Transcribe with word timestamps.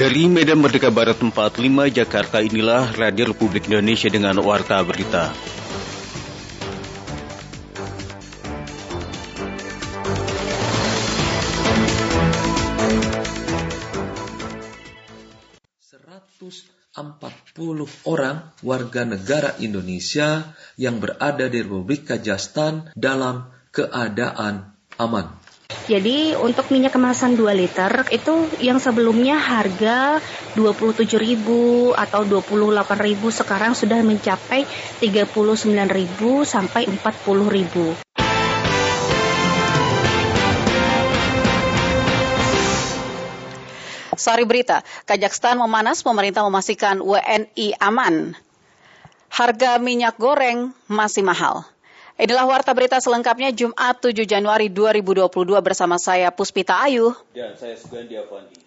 Dari 0.00 0.32
Medan 0.32 0.64
Merdeka 0.64 0.88
Barat 0.88 1.20
45 1.20 1.60
Jakarta 1.92 2.40
inilah 2.40 2.96
Radio 2.96 3.36
Republik 3.36 3.68
Indonesia 3.68 4.08
dengan 4.08 4.32
Warta 4.40 4.80
Berita. 4.80 5.28
orang 18.08 18.56
warga 18.64 19.04
negara 19.04 19.60
Indonesia 19.60 20.56
yang 20.80 20.96
berada 20.96 21.44
di 21.52 21.60
Republik 21.60 22.08
Kajastan 22.08 22.88
dalam 22.96 23.52
keadaan 23.68 24.72
aman. 24.96 25.39
Jadi 25.90 26.38
untuk 26.38 26.70
minyak 26.70 26.94
kemasan 26.94 27.34
2 27.34 27.50
liter 27.54 28.06
itu 28.14 28.46
yang 28.62 28.78
sebelumnya 28.78 29.38
harga 29.38 30.22
27.000 30.54 31.96
atau 31.98 32.22
28.000 32.22 33.40
sekarang 33.42 33.72
sudah 33.74 33.98
mencapai 34.06 34.66
39.000 35.02 36.46
sampai 36.46 36.86
40.000. 36.86 38.10
Sari 44.20 44.44
Berita, 44.44 44.84
Kazakhstan 45.08 45.56
memanas, 45.56 46.04
pemerintah 46.04 46.44
memastikan 46.44 47.00
WNI 47.00 47.80
aman. 47.80 48.36
Harga 49.32 49.80
minyak 49.80 50.20
goreng 50.20 50.76
masih 50.92 51.24
mahal. 51.24 51.64
Inilah 52.20 52.44
warta 52.44 52.76
berita 52.76 53.00
selengkapnya 53.00 53.48
Jumat 53.48 53.96
7 53.96 54.12
Januari 54.28 54.68
2022 54.68 55.56
bersama 55.64 55.96
saya 55.96 56.28
Puspita 56.28 56.76
Ayu. 56.76 57.16
Dan 57.32 57.56
saya 57.56 57.72
Sugandi 57.80 58.12
Avandi. 58.20 58.60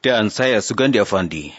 Dan 0.00 0.32
saya 0.32 0.64
Sugandi 0.64 0.96
Avandi. 0.96 1.52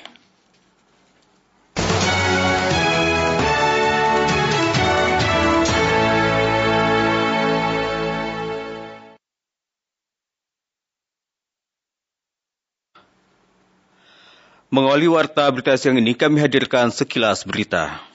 Mengawali 14.74 15.06
warta 15.06 15.46
berita 15.54 15.78
siang 15.78 16.02
ini 16.02 16.18
kami 16.18 16.42
hadirkan 16.42 16.90
sekilas 16.90 17.46
berita. 17.46 18.11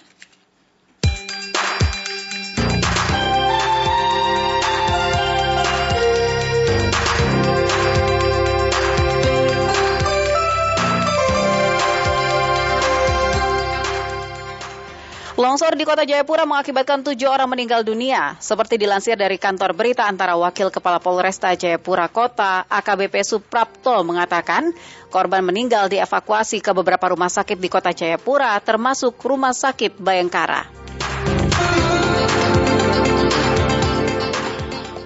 Longsor 15.37 15.77
di 15.77 15.84
kota 15.84 16.09
Jayapura 16.09 16.48
mengakibatkan 16.48 17.05
tujuh 17.05 17.29
orang 17.29 17.53
meninggal 17.53 17.84
dunia. 17.84 18.41
Seperti 18.41 18.81
dilansir 18.81 19.20
dari 19.20 19.37
kantor 19.37 19.77
berita 19.77 20.09
antara 20.09 20.33
Wakil 20.33 20.73
Kepala 20.73 20.97
Polresta 20.97 21.53
Jayapura 21.53 22.09
Kota, 22.09 22.65
AKBP 22.65 23.20
Suprapto 23.20 24.01
mengatakan 24.01 24.73
korban 25.12 25.45
meninggal 25.45 25.92
dievakuasi 25.92 26.64
ke 26.64 26.73
beberapa 26.73 27.12
rumah 27.12 27.29
sakit 27.29 27.61
di 27.61 27.69
kota 27.69 27.92
Jayapura 27.92 28.57
termasuk 28.64 29.20
Rumah 29.20 29.53
Sakit 29.53 30.01
Bayangkara. 30.01 30.73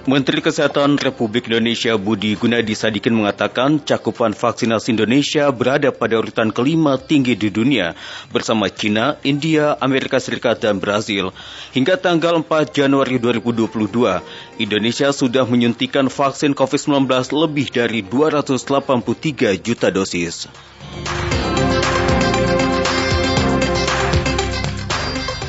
Menteri 0.01 0.41
Kesehatan 0.41 0.97
Republik 0.97 1.45
Indonesia 1.45 1.93
Budi 1.93 2.33
Gunadi 2.33 2.73
Sadikin 2.73 3.13
mengatakan 3.13 3.77
cakupan 3.85 4.33
vaksinasi 4.33 4.97
Indonesia 4.97 5.45
berada 5.53 5.93
pada 5.93 6.17
urutan 6.17 6.49
kelima 6.49 6.97
tinggi 6.97 7.37
di 7.37 7.53
dunia 7.53 7.93
bersama 8.33 8.65
China, 8.73 9.21
India, 9.21 9.77
Amerika 9.77 10.17
Serikat, 10.17 10.65
dan 10.65 10.81
Brazil. 10.81 11.29
Hingga 11.77 12.01
tanggal 12.01 12.33
4 12.41 12.73
Januari 12.73 13.21
2022, 13.21 14.57
Indonesia 14.57 15.13
sudah 15.13 15.45
menyuntikan 15.45 16.09
vaksin 16.09 16.57
COVID-19 16.57 17.05
lebih 17.37 17.69
dari 17.69 18.01
283 18.01 19.61
juta 19.61 19.93
dosis. 19.93 20.49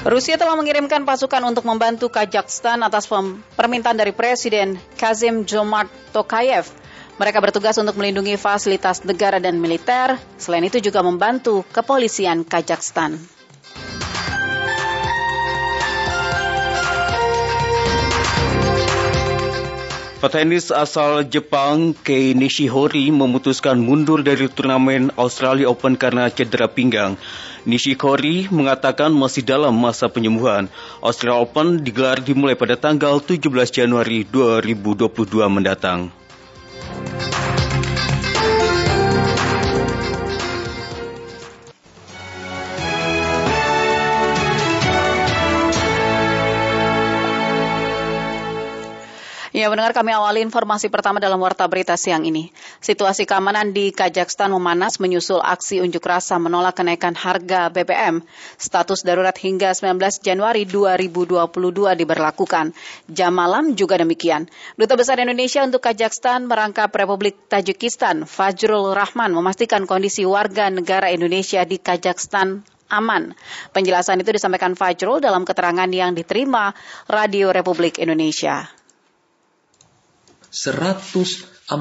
Rusia 0.02 0.34
telah 0.34 0.58
mengirimkan 0.58 1.06
pasukan 1.06 1.38
untuk 1.46 1.62
membantu 1.62 2.10
Kazakhstan 2.10 2.82
atas 2.82 3.06
permintaan 3.54 3.94
dari 3.94 4.10
Presiden 4.10 4.74
Kazim 4.98 5.46
Jomart 5.46 5.86
Tokayev. 6.10 6.66
Mereka 7.22 7.38
bertugas 7.38 7.78
untuk 7.78 7.94
melindungi 7.94 8.34
fasilitas 8.34 9.06
negara 9.06 9.38
dan 9.38 9.62
militer, 9.62 10.18
selain 10.42 10.66
itu 10.66 10.82
juga 10.82 11.06
membantu 11.06 11.62
kepolisian 11.70 12.42
Kazakhstan. 12.42 13.14
Petenis 20.19 20.74
asal 20.74 21.30
Jepang 21.30 21.94
Kei 21.94 22.34
Nishihori 22.34 23.14
memutuskan 23.14 23.78
mundur 23.78 24.26
dari 24.26 24.50
turnamen 24.50 25.14
Australia 25.14 25.70
Open 25.70 25.94
karena 25.94 26.26
cedera 26.26 26.66
pinggang. 26.66 27.14
Nishikori 27.62 28.50
mengatakan 28.50 29.15
masih 29.15 29.47
dalam 29.47 29.71
masa 29.75 30.11
penyembuhan. 30.11 30.67
Australia 30.99 31.39
Open 31.39 31.78
digelar 31.78 32.19
dimulai 32.19 32.59
pada 32.59 32.75
tanggal 32.75 33.23
17 33.23 33.39
Januari 33.71 34.27
2022 34.27 35.47
mendatang. 35.47 36.22
Ya, 49.62 49.71
mendengar 49.71 49.95
kami 49.95 50.11
awali 50.11 50.43
informasi 50.43 50.91
pertama 50.91 51.23
dalam 51.23 51.39
Warta 51.39 51.71
Berita 51.71 51.95
siang 51.95 52.27
ini. 52.27 52.50
Situasi 52.83 53.31
keamanan 53.31 53.71
di 53.71 53.95
Kazakhstan 53.95 54.50
memanas 54.50 54.99
menyusul 54.99 55.39
aksi 55.39 55.78
unjuk 55.78 56.03
rasa 56.03 56.34
menolak 56.43 56.83
kenaikan 56.83 57.15
harga 57.15 57.71
BBM. 57.71 58.27
Status 58.59 59.06
darurat 59.06 59.39
hingga 59.39 59.71
19 59.71 60.03
Januari 60.19 60.67
2022 60.67 61.95
diberlakukan. 61.95 62.75
Jam 63.06 63.33
malam 63.39 63.78
juga 63.78 64.03
demikian. 64.03 64.50
Duta 64.75 64.99
Besar 64.99 65.23
Indonesia 65.23 65.62
untuk 65.62 65.79
Kazakhstan 65.79 66.50
merangkap 66.50 66.91
Republik 66.91 67.47
Tajikistan, 67.47 68.27
Fajrul 68.27 68.99
Rahman, 68.99 69.31
memastikan 69.31 69.87
kondisi 69.87 70.27
warga 70.27 70.75
negara 70.75 71.15
Indonesia 71.15 71.62
di 71.62 71.79
Kazakhstan 71.79 72.67
aman. 72.91 73.31
Penjelasan 73.71 74.19
itu 74.27 74.34
disampaikan 74.34 74.75
Fajrul 74.75 75.23
dalam 75.23 75.47
keterangan 75.47 75.87
yang 75.87 76.19
diterima 76.19 76.75
Radio 77.06 77.55
Republik 77.55 78.03
Indonesia. 78.03 78.81
140 80.52 81.72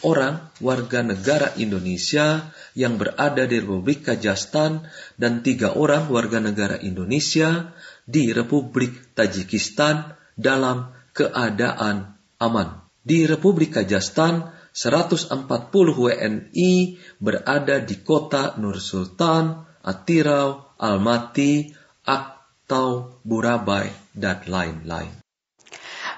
orang 0.00 0.34
warga 0.64 1.00
negara 1.04 1.52
Indonesia 1.60 2.48
yang 2.72 2.96
berada 2.96 3.44
di 3.44 3.60
Republik 3.60 4.08
Kajastan 4.08 4.88
dan 5.20 5.44
tiga 5.44 5.76
orang 5.76 6.08
warga 6.08 6.40
negara 6.40 6.80
Indonesia 6.80 7.76
di 8.08 8.32
Republik 8.32 9.12
Tajikistan 9.12 10.16
dalam 10.32 10.96
keadaan 11.12 12.16
aman. 12.40 12.88
Di 13.04 13.28
Republik 13.28 13.76
Kajastan, 13.76 14.56
140 14.72 15.32
WNI 15.72 16.72
berada 17.16 17.76
di 17.80 17.96
kota 18.00 18.56
Nur 18.60 18.76
Sultan, 18.80 19.64
Atirau, 19.80 20.76
Almaty, 20.76 21.72
Aktau, 22.04 23.20
Burabai, 23.24 23.88
dan 24.12 24.44
lain-lain. 24.44 25.25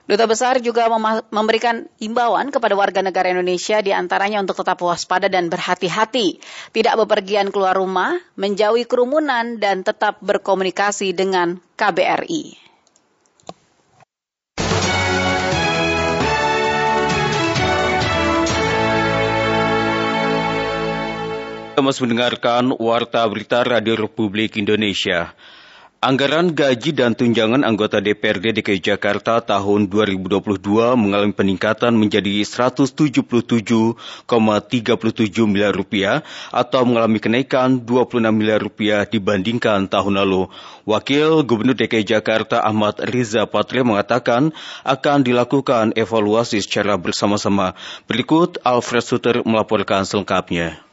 Duta 0.08 0.24
Besar 0.24 0.56
juga 0.64 0.88
memberikan 1.28 1.84
imbauan 2.00 2.48
kepada 2.48 2.72
warga 2.72 3.04
negara 3.04 3.28
Indonesia 3.28 3.84
di 3.84 3.92
antaranya 3.92 4.40
untuk 4.40 4.56
tetap 4.56 4.80
waspada 4.80 5.28
dan 5.28 5.52
berhati-hati, 5.52 6.40
tidak 6.72 6.96
bepergian 7.04 7.52
keluar 7.52 7.76
rumah, 7.76 8.16
menjauhi 8.32 8.88
kerumunan, 8.88 9.60
dan 9.60 9.84
tetap 9.84 10.16
berkomunikasi 10.24 11.12
dengan 11.12 11.60
KBRI. 11.76 12.56
Kita 21.76 21.84
mendengarkan 21.84 22.72
Warta 22.80 23.28
Berita 23.28 23.60
Radio 23.60 24.08
Republik 24.08 24.56
Indonesia. 24.56 25.36
Anggaran 25.98 26.54
gaji 26.54 26.94
dan 26.94 27.18
tunjangan 27.18 27.66
anggota 27.66 27.98
DPRD 27.98 28.62
DKI 28.62 28.78
Jakarta 28.78 29.42
tahun 29.42 29.90
2022 29.90 30.62
mengalami 30.94 31.34
peningkatan 31.34 31.90
menjadi 31.90 32.38
177,37 32.46 33.98
miliar 35.50 35.74
rupiah 35.74 36.22
atau 36.54 36.86
mengalami 36.86 37.18
kenaikan 37.18 37.82
26 37.82 38.30
miliar 38.30 38.62
rupiah 38.62 39.10
dibandingkan 39.10 39.90
tahun 39.90 40.22
lalu. 40.22 40.46
Wakil 40.86 41.42
Gubernur 41.42 41.74
DKI 41.74 42.06
Jakarta 42.06 42.62
Ahmad 42.62 43.02
Riza 43.02 43.50
Patria 43.50 43.82
mengatakan 43.82 44.54
akan 44.86 45.26
dilakukan 45.26 45.98
evaluasi 45.98 46.62
secara 46.62 46.94
bersama-sama. 46.94 47.74
Berikut 48.06 48.62
Alfred 48.62 49.02
Suter 49.02 49.42
melaporkan 49.42 50.06
selengkapnya. 50.06 50.87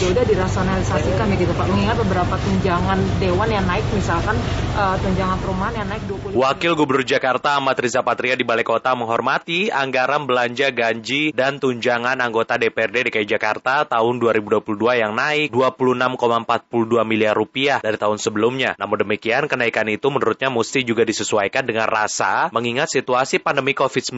2022 0.00 0.16
udah 0.16 0.24
dirasionalisasikan 0.24 1.26
ya 1.28 1.36
gitu 1.36 1.52
Pak. 1.52 1.66
Mengingat 1.68 1.96
beberapa 2.00 2.34
tunjangan 2.40 2.98
dewan 3.20 3.48
yang 3.52 3.64
naik 3.68 3.84
misalkan 3.92 4.32
uh, 4.72 4.96
tunjangan 4.96 5.36
perumahan 5.44 5.74
yang 5.84 5.88
naik 5.92 6.02
20 6.08 6.40
Wakil 6.40 6.72
Gubernur 6.72 7.04
Jakarta 7.04 7.60
Ahmad 7.60 7.76
Riza 7.76 8.00
Patria 8.00 8.32
di 8.32 8.40
Balai 8.40 8.64
Kota 8.64 8.96
menghormati 8.96 9.68
anggaran 9.68 10.24
belanja 10.24 10.72
gaji 10.72 11.36
dan 11.36 11.60
tunjangan 11.60 12.16
anggota 12.16 12.56
DPRD 12.56 13.12
DKI 13.12 13.28
Jakarta 13.28 13.84
tahun 13.84 14.16
2022 14.24 14.64
yang 14.96 15.12
naik 15.12 15.52
26,42 15.52 17.04
miliar 17.04 17.36
rupiah 17.36 17.84
dari 17.84 18.00
tahun 18.00 18.16
sebelumnya. 18.16 18.80
Namun 18.80 19.04
demikian 19.04 19.52
kenaikan 19.52 19.84
itu 19.92 20.08
menurutnya 20.08 20.48
mesti 20.48 20.80
juga 20.80 21.04
disesuaikan 21.04 21.68
dengan 21.68 21.84
rasa 21.84 22.48
mengingat 22.56 22.88
situasi 22.88 23.36
pandemi 23.36 23.76
COVID-19 23.76 24.16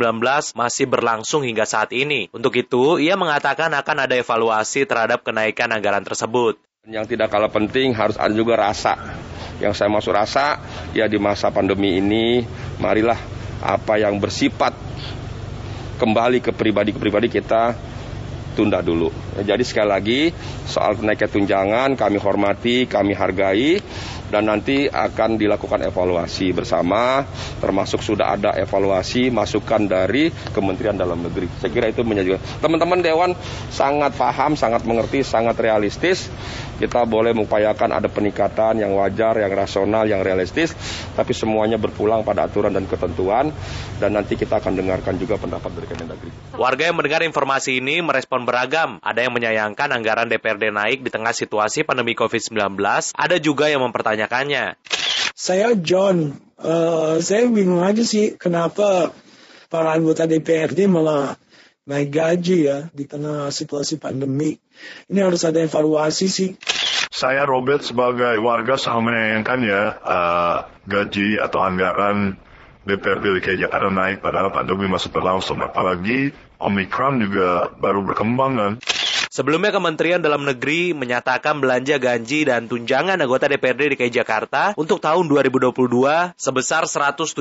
masih 0.55 0.87
berlangsung 0.87 1.43
hingga 1.43 1.67
saat 1.67 1.91
ini. 1.91 2.31
Untuk 2.31 2.55
itu, 2.55 3.03
ia 3.03 3.19
mengatakan 3.19 3.75
akan 3.75 4.07
ada 4.07 4.15
evaluasi 4.15 4.87
terhadap 4.87 5.27
kenaikan 5.27 5.72
anggaran 5.73 6.05
tersebut. 6.05 6.61
Yang 6.85 7.15
tidak 7.15 7.31
kalah 7.31 7.49
penting 7.49 7.95
harus 7.95 8.19
ada 8.19 8.35
juga 8.35 8.59
rasa. 8.59 8.99
Yang 9.63 9.79
saya 9.79 9.89
maksud 9.89 10.13
rasa, 10.13 10.59
ya 10.93 11.07
di 11.07 11.17
masa 11.17 11.49
pandemi 11.55 12.03
ini, 12.03 12.43
marilah 12.83 13.19
apa 13.63 13.95
yang 14.03 14.19
bersifat 14.19 14.75
kembali 16.03 16.43
ke 16.43 16.51
pribadi-ke 16.51 16.99
pribadi 16.99 17.31
kita 17.31 17.79
tunda 18.59 18.83
dulu. 18.83 19.09
Jadi 19.39 19.63
sekali 19.63 19.89
lagi 19.89 20.21
soal 20.67 20.99
kenaikan 20.99 21.31
tunjangan 21.31 21.95
kami 21.95 22.19
hormati, 22.19 22.91
kami 22.91 23.15
hargai 23.15 23.79
dan 24.33 24.49
nanti 24.49 24.89
akan 24.89 25.37
dilakukan 25.37 25.85
evaluasi 25.85 26.57
bersama 26.57 27.29
termasuk 27.61 28.01
sudah 28.01 28.33
ada 28.33 28.57
evaluasi 28.57 29.29
masukan 29.29 29.85
dari 29.85 30.33
Kementerian 30.33 30.97
Dalam 30.97 31.21
Negeri. 31.21 31.53
Saya 31.61 31.69
kira 31.69 31.93
itu 31.93 32.01
menjadi 32.01 32.41
teman-teman 32.65 33.05
dewan 33.05 33.31
sangat 33.69 34.17
paham, 34.17 34.57
sangat 34.57 34.89
mengerti, 34.89 35.21
sangat 35.21 35.61
realistis. 35.61 36.33
Kita 36.81 37.05
boleh 37.07 37.31
mengupayakan 37.37 37.95
ada 37.95 38.09
peningkatan 38.11 38.83
yang 38.83 38.97
wajar, 38.99 39.39
yang 39.39 39.53
rasional, 39.55 40.03
yang 40.09 40.25
realistis, 40.25 40.75
tapi 41.15 41.31
semuanya 41.31 41.79
berpulang 41.79 42.27
pada 42.27 42.49
aturan 42.49 42.75
dan 42.75 42.89
ketentuan 42.91 43.55
dan 44.03 44.19
nanti 44.19 44.35
kita 44.35 44.59
akan 44.59 44.75
dengarkan 44.75 45.15
juga 45.15 45.39
pendapat 45.39 45.71
dari 45.79 45.87
Kemendagri. 45.87 46.31
Warga 46.59 46.91
yang 46.91 46.99
mendengar 46.99 47.23
informasi 47.23 47.79
ini 47.79 48.03
merespon 48.03 48.43
beragam. 48.43 48.99
Ada 48.99 49.29
yang 49.29 49.33
menyayangkan 49.37 49.95
anggaran 49.95 50.27
DPRD 50.27 50.75
naik 50.75 50.99
di 51.07 51.11
tengah 51.13 51.31
situasi 51.31 51.87
pandemi 51.87 52.19
COVID-19, 52.19 52.59
ada 53.15 53.37
juga 53.39 53.71
yang 53.71 53.87
mempertanyakan 53.87 54.22
menanyakannya. 54.23 54.79
Saya 55.35 55.75
John, 55.75 56.39
uh, 56.63 57.19
saya 57.19 57.51
bingung 57.51 57.83
aja 57.83 58.07
sih 58.07 58.39
kenapa 58.39 59.11
para 59.67 59.99
anggota 59.99 60.31
DPRD 60.31 60.87
malah 60.87 61.35
naik 61.83 62.15
gaji 62.15 62.59
ya 62.71 62.79
di 62.95 63.11
tengah 63.11 63.51
situasi 63.51 63.99
pandemi. 63.99 64.55
Ini 65.11 65.19
harus 65.27 65.43
ada 65.43 65.59
evaluasi 65.59 66.31
sih. 66.31 66.51
Saya 67.13 67.43
Robert 67.43 67.83
sebagai 67.83 68.39
warga 68.39 68.79
sangat 68.79 69.11
menyayangkan 69.11 69.59
ya 69.67 69.83
uh, 69.99 70.57
gaji 70.87 71.43
atau 71.43 71.59
anggaran 71.67 72.39
DPRD 72.87 73.43
DKI 73.43 73.67
Jakarta 73.67 73.91
naik 73.91 74.23
padahal 74.23 74.55
pandemi 74.55 74.87
masih 74.87 75.11
berlangsung. 75.11 75.59
Apalagi 75.59 76.31
Omicron 76.63 77.19
juga 77.19 77.75
baru 77.75 78.07
berkembang 78.07 78.53
kan. 78.55 78.73
Sebelumnya 79.33 79.73
Kementerian 79.73 80.21
Dalam 80.21 80.45
Negeri 80.45 80.93
menyatakan 80.93 81.57
belanja 81.57 81.97
gaji 81.97 82.53
dan 82.53 82.69
tunjangan 82.69 83.17
anggota 83.17 83.49
DPRD 83.49 83.97
DKI 83.97 84.13
Jakarta 84.13 84.77
untuk 84.77 85.01
tahun 85.01 85.25
2022 85.25 85.73
sebesar 86.37 86.85
177,37 86.85 87.41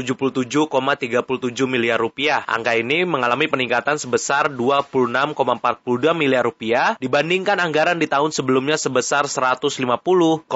miliar 1.67 1.99
rupiah. 1.99 2.47
Angka 2.47 2.79
ini 2.79 3.03
mengalami 3.03 3.51
peningkatan 3.51 3.99
sebesar 3.99 4.47
26,42 4.47 6.15
miliar 6.15 6.47
rupiah 6.47 6.95
dibandingkan 6.95 7.59
anggaran 7.59 7.99
di 7.99 8.07
tahun 8.07 8.31
sebelumnya 8.31 8.79
sebesar 8.79 9.27
150,94 9.27 10.47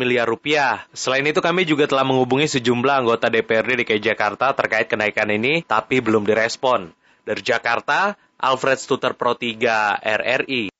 miliar 0.00 0.24
rupiah. 0.24 0.88
Selain 0.96 1.28
itu 1.28 1.44
kami 1.44 1.68
juga 1.68 1.84
telah 1.84 2.08
menghubungi 2.08 2.48
sejumlah 2.48 3.04
anggota 3.04 3.28
DPRD 3.28 3.84
DKI 3.84 4.00
Jakarta 4.00 4.56
terkait 4.56 4.88
kenaikan 4.88 5.28
ini 5.28 5.60
tapi 5.68 6.00
belum 6.00 6.24
direspon. 6.24 6.96
Dari 7.24 7.40
Jakarta, 7.40 8.20
Alfred 8.38 8.78
Stuter 8.78 9.14
Pro 9.14 9.36
3 9.36 9.98
RRI. 10.00 10.74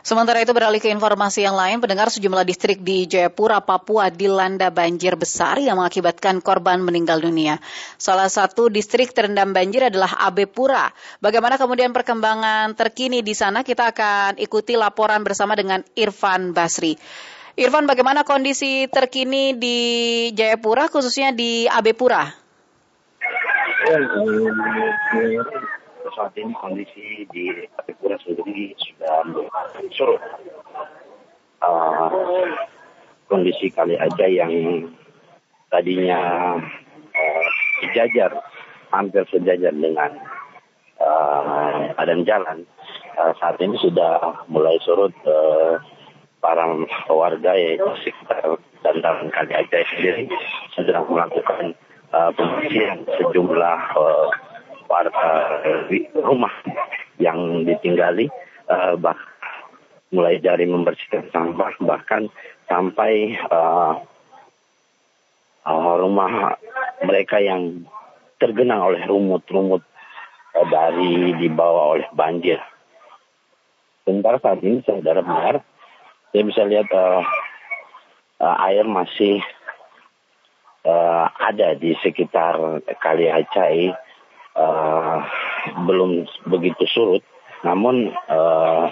Sementara 0.00 0.40
itu 0.40 0.56
beralih 0.56 0.80
ke 0.80 0.88
informasi 0.88 1.44
yang 1.44 1.52
lain, 1.52 1.76
pendengar 1.76 2.08
sejumlah 2.08 2.48
distrik 2.48 2.80
di 2.80 3.04
Jayapura, 3.04 3.60
Papua 3.60 4.08
dilanda 4.08 4.72
banjir 4.72 5.12
besar 5.12 5.60
yang 5.60 5.76
mengakibatkan 5.76 6.40
korban 6.40 6.80
meninggal 6.80 7.20
dunia. 7.20 7.60
Salah 8.00 8.32
satu 8.32 8.72
distrik 8.72 9.12
terendam 9.12 9.52
banjir 9.52 9.92
adalah 9.92 10.16
Abepura. 10.24 10.88
Bagaimana 11.20 11.60
kemudian 11.60 11.92
perkembangan 11.92 12.72
terkini 12.72 13.20
di 13.20 13.36
sana? 13.36 13.60
Kita 13.60 13.92
akan 13.92 14.40
ikuti 14.40 14.72
laporan 14.72 15.20
bersama 15.20 15.52
dengan 15.52 15.84
Irfan 15.92 16.56
Basri. 16.56 16.96
Irfan, 17.60 17.84
bagaimana 17.84 18.24
kondisi 18.24 18.88
terkini 18.88 19.52
di 19.52 19.78
Jayapura, 20.32 20.88
khususnya 20.88 21.28
di 21.36 21.68
Abepura? 21.68 22.24
Ya, 23.84 24.00
saat 26.16 26.32
ini 26.36 26.52
kondisi 26.56 27.28
di 27.30 27.52
Kapipura 27.76 28.16
sendiri 28.24 28.72
sudah 28.76 29.24
surut. 29.92 30.22
Uh, 31.60 32.08
kondisi 33.28 33.68
kali 33.68 33.94
aja 34.00 34.26
yang 34.26 34.88
tadinya 35.68 36.56
uh, 37.12 37.46
sejajar, 37.84 38.32
hampir 38.90 39.22
sejajar 39.28 39.76
dengan 39.76 40.10
uh, 40.98 41.92
jalan, 42.24 42.64
uh, 43.20 43.32
saat 43.38 43.60
ini 43.60 43.76
sudah 43.78 44.44
mulai 44.48 44.80
surut 44.80 45.12
uh, 45.28 45.76
para 46.40 46.64
warga 47.12 47.52
yaitu 47.52 47.84
sekitar 48.00 48.56
dan 48.80 49.28
kali 49.28 49.52
aja 49.52 49.84
sendiri 49.92 50.24
sedang 50.72 51.04
melakukan 51.12 51.76
uh, 52.16 52.32
pembersihan 52.32 53.04
sejumlah 53.20 53.78
uh, 53.92 54.28
rumah 56.18 56.50
yang 57.22 57.62
ditinggali 57.62 58.26
uh, 58.66 58.98
bah, 58.98 59.16
mulai 60.10 60.42
dari 60.42 60.66
membersihkan 60.66 61.30
sampah 61.30 61.78
bahkan 61.86 62.26
sampai 62.66 63.38
uh, 63.46 63.94
uh, 65.66 65.94
rumah 66.00 66.58
mereka 67.06 67.38
yang 67.38 67.86
tergenang 68.42 68.82
oleh 68.82 69.02
rumut-rumut 69.06 69.86
uh, 70.58 70.66
dari 70.66 71.38
dibawa 71.38 71.94
oleh 71.94 72.08
banjir. 72.10 72.58
Sementara 74.02 74.42
saat 74.42 74.58
ini 74.64 74.82
saudara 74.82 75.22
benar, 75.22 75.62
saya 76.34 76.42
bisa 76.42 76.62
lihat 76.66 76.88
uh, 76.90 77.22
uh, 78.42 78.56
air 78.66 78.82
masih 78.88 79.38
uh, 80.82 81.26
ada 81.38 81.76
di 81.78 81.94
sekitar 82.00 82.82
Kali 82.98 83.30
Acai 83.30 83.94
uh, 84.56 85.18
belum 85.86 86.26
begitu 86.48 86.84
surut, 86.90 87.22
namun 87.62 88.10
uh, 88.30 88.88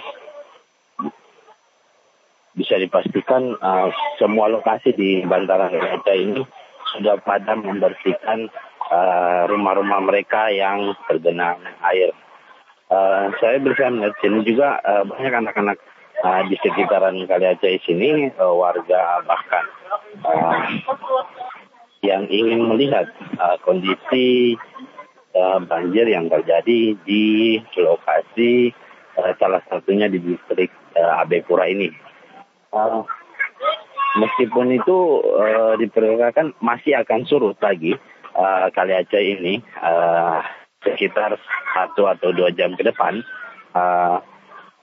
bisa 2.53 2.75
dipastikan 2.75 3.55
uh, 3.59 3.89
semua 4.19 4.51
lokasi 4.51 4.91
di 4.93 5.23
bantaran 5.23 5.71
Gaza 5.71 6.13
ini 6.13 6.43
sudah 6.95 7.21
pada 7.21 7.55
membersihkan 7.55 8.49
rumah-rumah 9.45 10.01
mereka 10.01 10.49
yang 10.49 10.97
tergenang 11.05 11.61
air. 11.85 12.09
Uh, 12.89 13.29
saya 13.37 13.61
bisa 13.61 13.85
melihat 13.93 14.17
sini 14.17 14.41
juga 14.41 14.81
uh, 14.81 15.05
banyak 15.05 15.29
anak-anak 15.29 15.77
uh, 16.25 16.41
di 16.49 16.57
sekitaran 16.57 17.21
Kali 17.29 17.45
Aceh 17.45 17.85
sini, 17.85 18.33
uh, 18.33 18.49
warga 18.57 19.21
bahkan 19.29 19.65
uh, 20.25 20.57
yang 22.01 22.25
ingin 22.33 22.65
melihat 22.65 23.05
uh, 23.37 23.61
kondisi 23.61 24.57
uh, 25.39 25.59
banjir 25.63 26.03
yang 26.11 26.27
terjadi 26.27 26.99
di 27.07 27.55
lokasi 27.79 28.75
uh, 29.15 29.31
salah 29.39 29.63
satunya 29.71 30.11
di 30.11 30.19
distrik 30.19 30.69
uh, 30.99 31.23
Abepura 31.23 31.71
ini. 31.71 31.87
Uh, 32.75 33.01
meskipun 34.19 34.75
itu 34.75 35.23
uh, 35.23 35.79
diperkirakan 35.79 36.59
masih 36.59 36.99
akan 36.99 37.23
surut 37.25 37.55
lagi 37.63 37.95
uh, 38.35 38.67
kali 38.75 38.93
Aceh 38.93 39.23
ini 39.23 39.63
uh, 39.79 40.43
sekitar 40.83 41.35
satu 41.75 42.07
atau 42.07 42.29
dua 42.31 42.51
jam 42.55 42.71
ke 42.75 42.83
depan, 42.87 43.19
uh, 43.75 44.23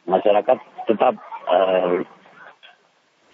masyarakat 0.04 0.58
tetap 0.84 1.14
uh, 1.48 2.04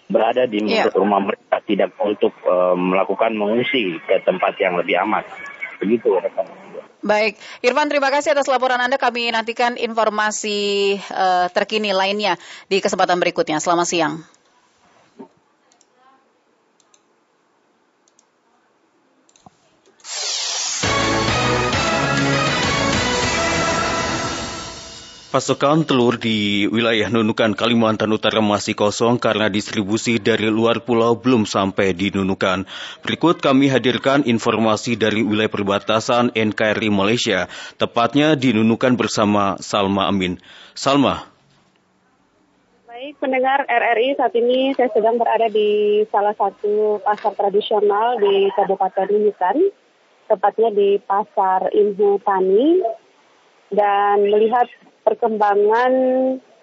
berada 0.07 0.47
di 0.47 0.63
yeah. 0.63 0.87
rumah 0.93 1.19
mereka, 1.19 1.59
tidak 1.65 1.91
untuk 1.99 2.31
uh, 2.47 2.75
melakukan 2.77 3.35
mengungsi 3.35 3.99
ke 4.07 4.21
tempat 4.23 4.55
yang 4.61 4.77
lebih 4.79 4.95
aman. 5.01 5.23
Begitu 5.81 6.15
rekan. 6.21 6.47
Baik, 7.03 7.35
Irfan 7.59 7.91
terima 7.91 8.07
kasih 8.07 8.31
atas 8.31 8.47
laporan 8.47 8.79
Anda. 8.79 8.95
Kami 8.95 9.27
nantikan 9.35 9.75
informasi 9.75 10.95
uh, 11.11 11.51
terkini 11.51 11.91
lainnya 11.91 12.39
di 12.71 12.79
kesempatan 12.79 13.19
berikutnya. 13.19 13.59
Selamat 13.59 13.87
siang. 13.91 14.32
Pasokan 25.33 25.81
telur 25.81 26.21
di 26.21 26.69
wilayah 26.69 27.09
Nunukan, 27.09 27.57
Kalimantan 27.57 28.13
Utara 28.13 28.37
masih 28.37 28.77
kosong 28.77 29.17
karena 29.17 29.49
distribusi 29.49 30.21
dari 30.21 30.45
luar 30.45 30.85
pulau 30.85 31.17
belum 31.17 31.49
sampai 31.49 31.89
di 31.97 32.13
Nunukan. 32.13 32.69
Berikut 33.01 33.41
kami 33.41 33.65
hadirkan 33.65 34.29
informasi 34.29 34.93
dari 34.93 35.25
wilayah 35.25 35.49
perbatasan 35.49 36.37
NKRI 36.37 36.93
Malaysia, 36.93 37.49
tepatnya 37.81 38.37
di 38.37 38.53
Nunukan 38.53 38.93
bersama 38.93 39.57
Salma 39.57 40.05
Amin. 40.05 40.37
Salma. 40.77 41.25
Baik, 42.85 43.17
pendengar 43.17 43.65
RRI 43.65 44.13
saat 44.13 44.37
ini 44.37 44.77
saya 44.77 44.93
sedang 44.93 45.17
berada 45.17 45.49
di 45.49 46.05
salah 46.13 46.37
satu 46.37 47.01
pasar 47.01 47.33
tradisional 47.33 48.21
di 48.21 48.53
Kabupaten 48.53 49.09
Nunukan, 49.09 49.57
tepatnya 50.29 50.69
di 50.69 51.01
Pasar 51.01 51.73
Ilmu 51.73 52.21
Tani, 52.21 52.85
dan 53.73 54.29
melihat 54.29 54.69
perkembangan 55.03 55.91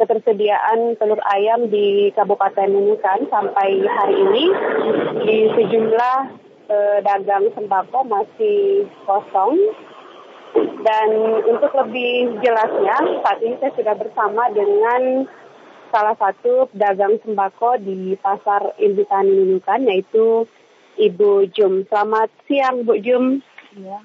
ketersediaan 0.01 0.97
telur 0.97 1.21
ayam 1.29 1.69
di 1.69 2.09
Kabupaten 2.17 2.73
Nunukan 2.73 3.29
sampai 3.29 3.85
hari 3.85 4.17
ini 4.17 4.45
di 5.29 5.39
sejumlah 5.53 6.19
eh, 6.73 6.99
dagang 7.05 7.53
sembako 7.53 8.09
masih 8.09 8.89
kosong. 9.05 9.57
Dan 10.81 11.09
untuk 11.47 11.71
lebih 11.79 12.43
jelasnya, 12.43 12.99
saat 13.23 13.39
ini 13.39 13.55
saya 13.63 13.71
sudah 13.77 13.95
bersama 13.95 14.51
dengan 14.51 15.29
salah 15.95 16.17
satu 16.19 16.67
pedagang 16.75 17.23
sembako 17.23 17.79
di 17.79 18.19
Pasar 18.19 18.75
Inbitani 18.81 19.31
Nunukan, 19.31 19.87
yaitu 19.87 20.49
Ibu 20.99 21.55
Jum. 21.55 21.87
Selamat 21.87 22.35
siang, 22.51 22.83
Bu 22.83 22.99
Jum. 22.99 23.39
Ya. 23.79 24.03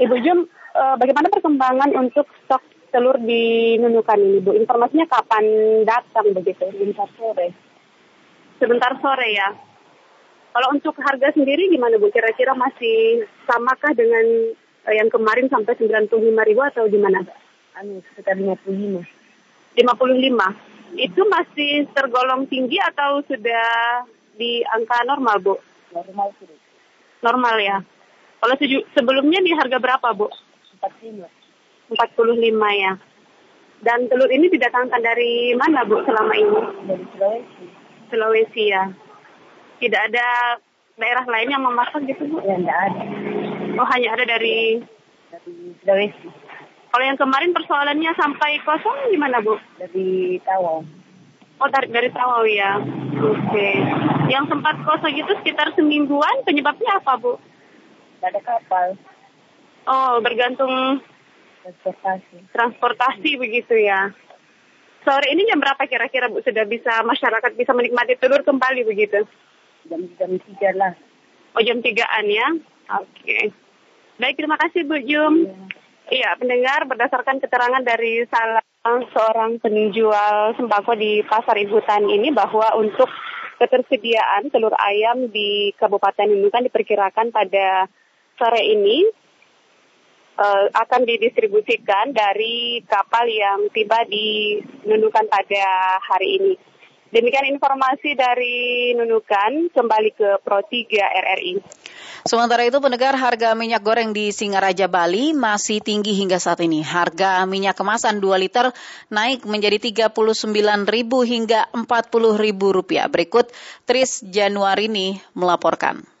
Ibu 0.00 0.16
Jum, 0.24 0.48
eh, 0.48 0.94
bagaimana 0.96 1.28
perkembangan 1.28 1.90
untuk 2.00 2.24
stok 2.46 2.64
telur 2.94 3.18
di 3.18 3.74
Nunukan 3.82 4.22
ini, 4.22 4.38
Bu? 4.38 4.54
Informasinya 4.54 5.10
kapan 5.10 5.42
datang 5.82 6.30
begitu? 6.30 6.62
Sebentar 6.70 7.10
sore. 7.18 7.50
Sebentar 8.62 8.94
sore 9.02 9.28
ya. 9.34 9.50
Kalau 10.54 10.70
untuk 10.70 10.94
harga 11.02 11.34
sendiri 11.34 11.66
gimana 11.74 11.98
Bu? 11.98 12.14
Kira-kira 12.14 12.54
masih 12.54 13.26
samakah 13.50 13.90
dengan 13.98 14.54
eh, 14.86 14.94
yang 14.94 15.10
kemarin 15.10 15.50
sampai 15.50 15.74
95 15.74 16.14
ribu 16.22 16.62
atau 16.62 16.86
gimana? 16.86 17.26
Anu, 17.74 17.98
sekitar 18.14 18.38
55. 18.38 18.62
55. 19.74 20.94
Itu 20.94 21.26
masih 21.26 21.90
tergolong 21.90 22.46
tinggi 22.46 22.78
atau 22.78 23.18
sudah 23.26 24.06
di 24.38 24.62
angka 24.70 25.02
normal, 25.02 25.42
Bu? 25.42 25.58
Normal 25.90 26.30
sih. 26.38 26.46
Normal 27.26 27.56
ya. 27.58 27.82
Kalau 28.38 28.54
sebelumnya 28.94 29.42
di 29.42 29.50
harga 29.50 29.82
berapa, 29.82 30.14
Bu? 30.14 30.30
45. 30.78 31.43
45 31.92 32.80
ya. 32.80 32.92
Dan 33.84 34.08
telur 34.08 34.30
ini 34.32 34.48
didatangkan 34.48 35.00
dari 35.04 35.52
mana 35.60 35.84
Bu 35.84 36.00
selama 36.08 36.32
ini? 36.32 36.60
Dari 36.88 37.04
Sulawesi. 37.12 37.64
Sulawesi 38.08 38.64
ya. 38.72 38.84
Tidak 39.76 40.02
ada 40.08 40.56
daerah 40.96 41.24
lain 41.28 41.52
yang 41.52 41.60
memasak 41.60 42.00
gitu 42.08 42.24
Bu? 42.32 42.40
Ya, 42.40 42.56
tidak 42.56 42.78
ada. 42.88 43.02
Oh, 43.76 43.88
hanya 43.92 44.08
ada 44.16 44.24
dari 44.24 44.80
dari 45.28 45.54
Sulawesi. 45.84 46.28
Kalau 46.94 47.04
yang 47.04 47.18
kemarin 47.18 47.50
persoalannya 47.50 48.12
sampai 48.16 48.62
kosong 48.62 49.12
gimana 49.12 49.42
Bu? 49.44 49.58
Dari 49.76 50.40
Tawau. 50.46 50.80
Oh, 51.60 51.68
dari, 51.68 51.90
dari 51.90 52.08
Tawau 52.14 52.46
ya. 52.48 52.80
Oke. 52.80 53.50
Okay. 53.50 53.74
Yang 54.32 54.54
sempat 54.54 54.80
kosong 54.86 55.12
itu 55.12 55.32
sekitar 55.42 55.74
semingguan, 55.76 56.46
penyebabnya 56.48 57.02
apa 57.02 57.20
Bu? 57.20 57.36
Tidak 57.36 58.30
ada 58.32 58.40
kapal. 58.40 58.96
Oh, 59.84 60.16
bergantung 60.24 61.04
transportasi. 61.64 62.36
Transportasi 62.52 63.30
begitu 63.40 63.74
ya. 63.80 64.12
Sore 65.04 65.32
ini 65.32 65.48
jam 65.48 65.60
berapa 65.60 65.84
kira-kira 65.88 66.28
Bu 66.28 66.44
sudah 66.44 66.64
bisa 66.68 67.00
masyarakat 67.04 67.52
bisa 67.56 67.72
menikmati 67.72 68.16
telur 68.20 68.44
kembali 68.44 68.84
begitu? 68.84 69.24
Jam 69.88 70.00
jam 70.20 70.32
tiga 70.40 70.70
lah. 70.76 70.92
Oh 71.56 71.62
jam 71.64 71.80
tigaan 71.80 72.28
ya? 72.28 72.48
Oke. 73.00 73.08
Okay. 73.20 73.44
Baik 74.20 74.36
terima 74.36 74.56
kasih 74.60 74.84
Bu 74.84 74.96
Jum. 75.04 75.48
Iya. 75.48 75.56
iya 76.12 76.30
pendengar 76.36 76.84
berdasarkan 76.88 77.40
keterangan 77.40 77.84
dari 77.84 78.24
salah 78.28 78.64
seorang 78.84 79.60
penjual 79.64 80.52
sembako 80.60 80.92
di 80.96 81.24
pasar 81.24 81.56
Ibu 81.56 81.80
Tan 81.88 82.04
ini 82.08 82.28
bahwa 82.32 82.76
untuk 82.76 83.08
ketersediaan 83.56 84.52
telur 84.52 84.76
ayam 84.76 85.32
di 85.32 85.72
Kabupaten 85.80 86.28
Nunukan 86.28 86.68
diperkirakan 86.68 87.32
pada 87.32 87.88
sore 88.36 88.60
ini 88.60 89.23
uh, 90.38 90.66
akan 90.70 91.02
didistribusikan 91.06 92.14
dari 92.14 92.82
kapal 92.86 93.26
yang 93.26 93.70
tiba 93.70 94.02
di 94.06 94.58
Nunukan 94.84 95.26
pada 95.30 95.98
hari 96.02 96.38
ini. 96.38 96.54
Demikian 97.14 97.46
informasi 97.46 98.18
dari 98.18 98.90
Nunukan, 98.98 99.70
kembali 99.70 100.10
ke 100.18 100.42
Pro 100.42 100.58
3 100.66 100.98
RRI. 100.98 101.62
Sementara 102.26 102.66
itu 102.66 102.80
pendengar 102.80 103.14
harga 103.14 103.54
minyak 103.54 103.84
goreng 103.84 104.10
di 104.10 104.32
Singaraja 104.34 104.90
Bali 104.90 105.30
masih 105.30 105.78
tinggi 105.78 106.16
hingga 106.16 106.42
saat 106.42 106.58
ini. 106.64 106.82
Harga 106.82 107.46
minyak 107.46 107.78
kemasan 107.78 108.18
2 108.18 108.34
liter 108.42 108.72
naik 109.12 109.46
menjadi 109.46 109.78
39.000 110.10 110.90
hingga 111.22 111.68
40.000 111.70 112.76
rupiah. 112.80 113.06
Berikut 113.06 113.52
Tris 113.86 114.24
Januarini 114.24 115.20
melaporkan. 115.38 116.13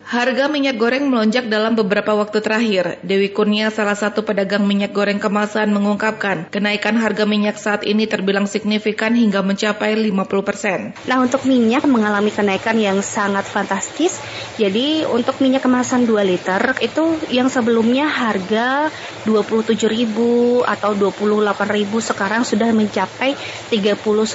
Harga 0.00 0.48
minyak 0.48 0.80
goreng 0.80 1.06
melonjak 1.06 1.46
dalam 1.46 1.76
beberapa 1.76 2.16
waktu 2.16 2.42
terakhir. 2.42 2.98
Dewi 3.06 3.30
Kurnia, 3.30 3.68
salah 3.68 3.94
satu 3.94 4.26
pedagang 4.26 4.66
minyak 4.66 4.96
goreng 4.96 5.20
kemasan, 5.20 5.70
mengungkapkan 5.70 6.48
kenaikan 6.50 6.98
harga 6.98 7.28
minyak 7.28 7.60
saat 7.60 7.86
ini 7.86 8.08
terbilang 8.08 8.48
signifikan 8.48 9.14
hingga 9.14 9.44
mencapai 9.44 9.94
50 9.94 10.42
persen. 10.42 10.96
Nah, 11.04 11.20
untuk 11.22 11.46
minyak 11.46 11.86
mengalami 11.86 12.32
kenaikan 12.32 12.80
yang 12.80 13.04
sangat 13.04 13.44
fantastis. 13.46 14.18
Jadi, 14.58 15.04
untuk 15.04 15.38
minyak 15.38 15.62
kemasan 15.68 16.08
2 16.08 16.26
liter 16.26 16.74
itu 16.82 17.20
yang 17.30 17.46
sebelumnya 17.46 18.08
harga 18.10 18.90
27.000 19.28 20.64
atau 20.64 20.90
28.000 20.96 22.08
sekarang 22.10 22.42
sudah 22.42 22.72
mencapai 22.72 23.36
39.000 23.68 24.34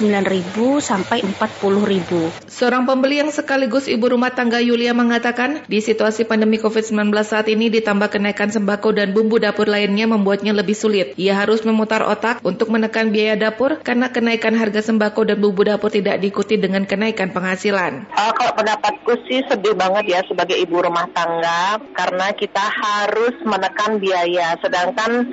sampai 0.78 1.20
40.000. 1.20 2.48
Seorang 2.48 2.88
pembeli 2.88 3.20
yang 3.20 3.28
sekaligus 3.34 3.90
ibu 3.90 4.08
rumah 4.08 4.32
tangga 4.32 4.62
Yulia 4.62 4.96
mengatakan 4.96 5.55
di 5.64 5.80
situasi 5.80 6.28
pandemi 6.28 6.60
COVID-19 6.60 7.08
saat 7.24 7.48
ini 7.48 7.72
ditambah 7.72 8.12
kenaikan 8.12 8.52
sembako 8.52 8.92
dan 8.92 9.16
bumbu 9.16 9.40
dapur 9.40 9.64
lainnya 9.64 10.04
membuatnya 10.04 10.52
lebih 10.52 10.76
sulit. 10.76 11.16
Ia 11.16 11.40
harus 11.40 11.64
memutar 11.64 12.04
otak 12.04 12.44
untuk 12.44 12.68
menekan 12.68 13.08
biaya 13.08 13.40
dapur 13.40 13.80
karena 13.80 14.12
kenaikan 14.12 14.52
harga 14.52 14.84
sembako 14.84 15.32
dan 15.32 15.40
bumbu 15.40 15.64
dapur 15.64 15.88
tidak 15.88 16.20
diikuti 16.20 16.60
dengan 16.60 16.84
kenaikan 16.84 17.32
penghasilan. 17.32 18.08
Uh, 18.12 18.32
kalau 18.36 18.52
pendapatku 18.52 19.12
sih 19.24 19.40
sedih 19.48 19.72
banget 19.72 20.04
ya 20.12 20.20
sebagai 20.28 20.60
ibu 20.60 20.82
rumah 20.82 21.08
tangga 21.16 21.80
karena 21.96 22.36
kita 22.36 22.64
harus 22.64 23.36
menekan 23.46 23.96
biaya 24.02 24.58
sedangkan 24.60 25.26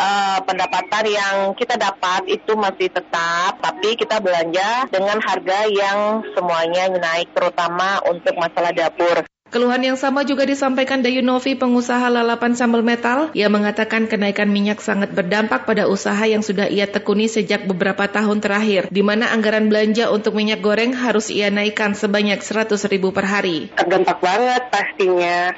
uh, 0.00 0.38
pendapatan 0.44 1.04
yang 1.06 1.36
kita 1.54 1.76
dapat 1.76 2.26
itu 2.26 2.52
masih 2.56 2.88
tetap 2.88 3.60
tapi 3.60 3.94
kita 3.94 4.18
belanja 4.18 4.88
dengan 4.88 5.20
harga 5.20 5.68
yang 5.68 6.24
semuanya 6.32 6.88
naik 6.96 7.30
terutama 7.36 8.00
untuk 8.08 8.34
masalah 8.36 8.72
dapur. 8.72 9.24
Keluhan 9.50 9.82
yang 9.82 9.98
sama 9.98 10.22
juga 10.22 10.46
disampaikan 10.46 11.02
Dayunovi, 11.02 11.58
pengusaha 11.58 12.06
lalapan 12.06 12.54
sambal 12.54 12.86
metal. 12.86 13.34
Ia 13.34 13.50
mengatakan 13.50 14.06
kenaikan 14.06 14.46
minyak 14.46 14.78
sangat 14.78 15.10
berdampak 15.10 15.66
pada 15.66 15.90
usaha 15.90 16.22
yang 16.22 16.38
sudah 16.38 16.70
ia 16.70 16.86
tekuni 16.86 17.26
sejak 17.26 17.66
beberapa 17.66 18.06
tahun 18.06 18.38
terakhir, 18.38 18.86
di 18.94 19.02
mana 19.02 19.34
anggaran 19.34 19.66
belanja 19.66 20.06
untuk 20.14 20.38
minyak 20.38 20.62
goreng 20.62 20.94
harus 20.94 21.34
ia 21.34 21.50
naikkan 21.50 21.98
sebanyak 21.98 22.38
100 22.38 22.78
ribu 22.94 23.10
per 23.10 23.26
hari. 23.26 23.74
Terdampak 23.74 24.22
banget 24.22 24.70
pastinya. 24.70 25.50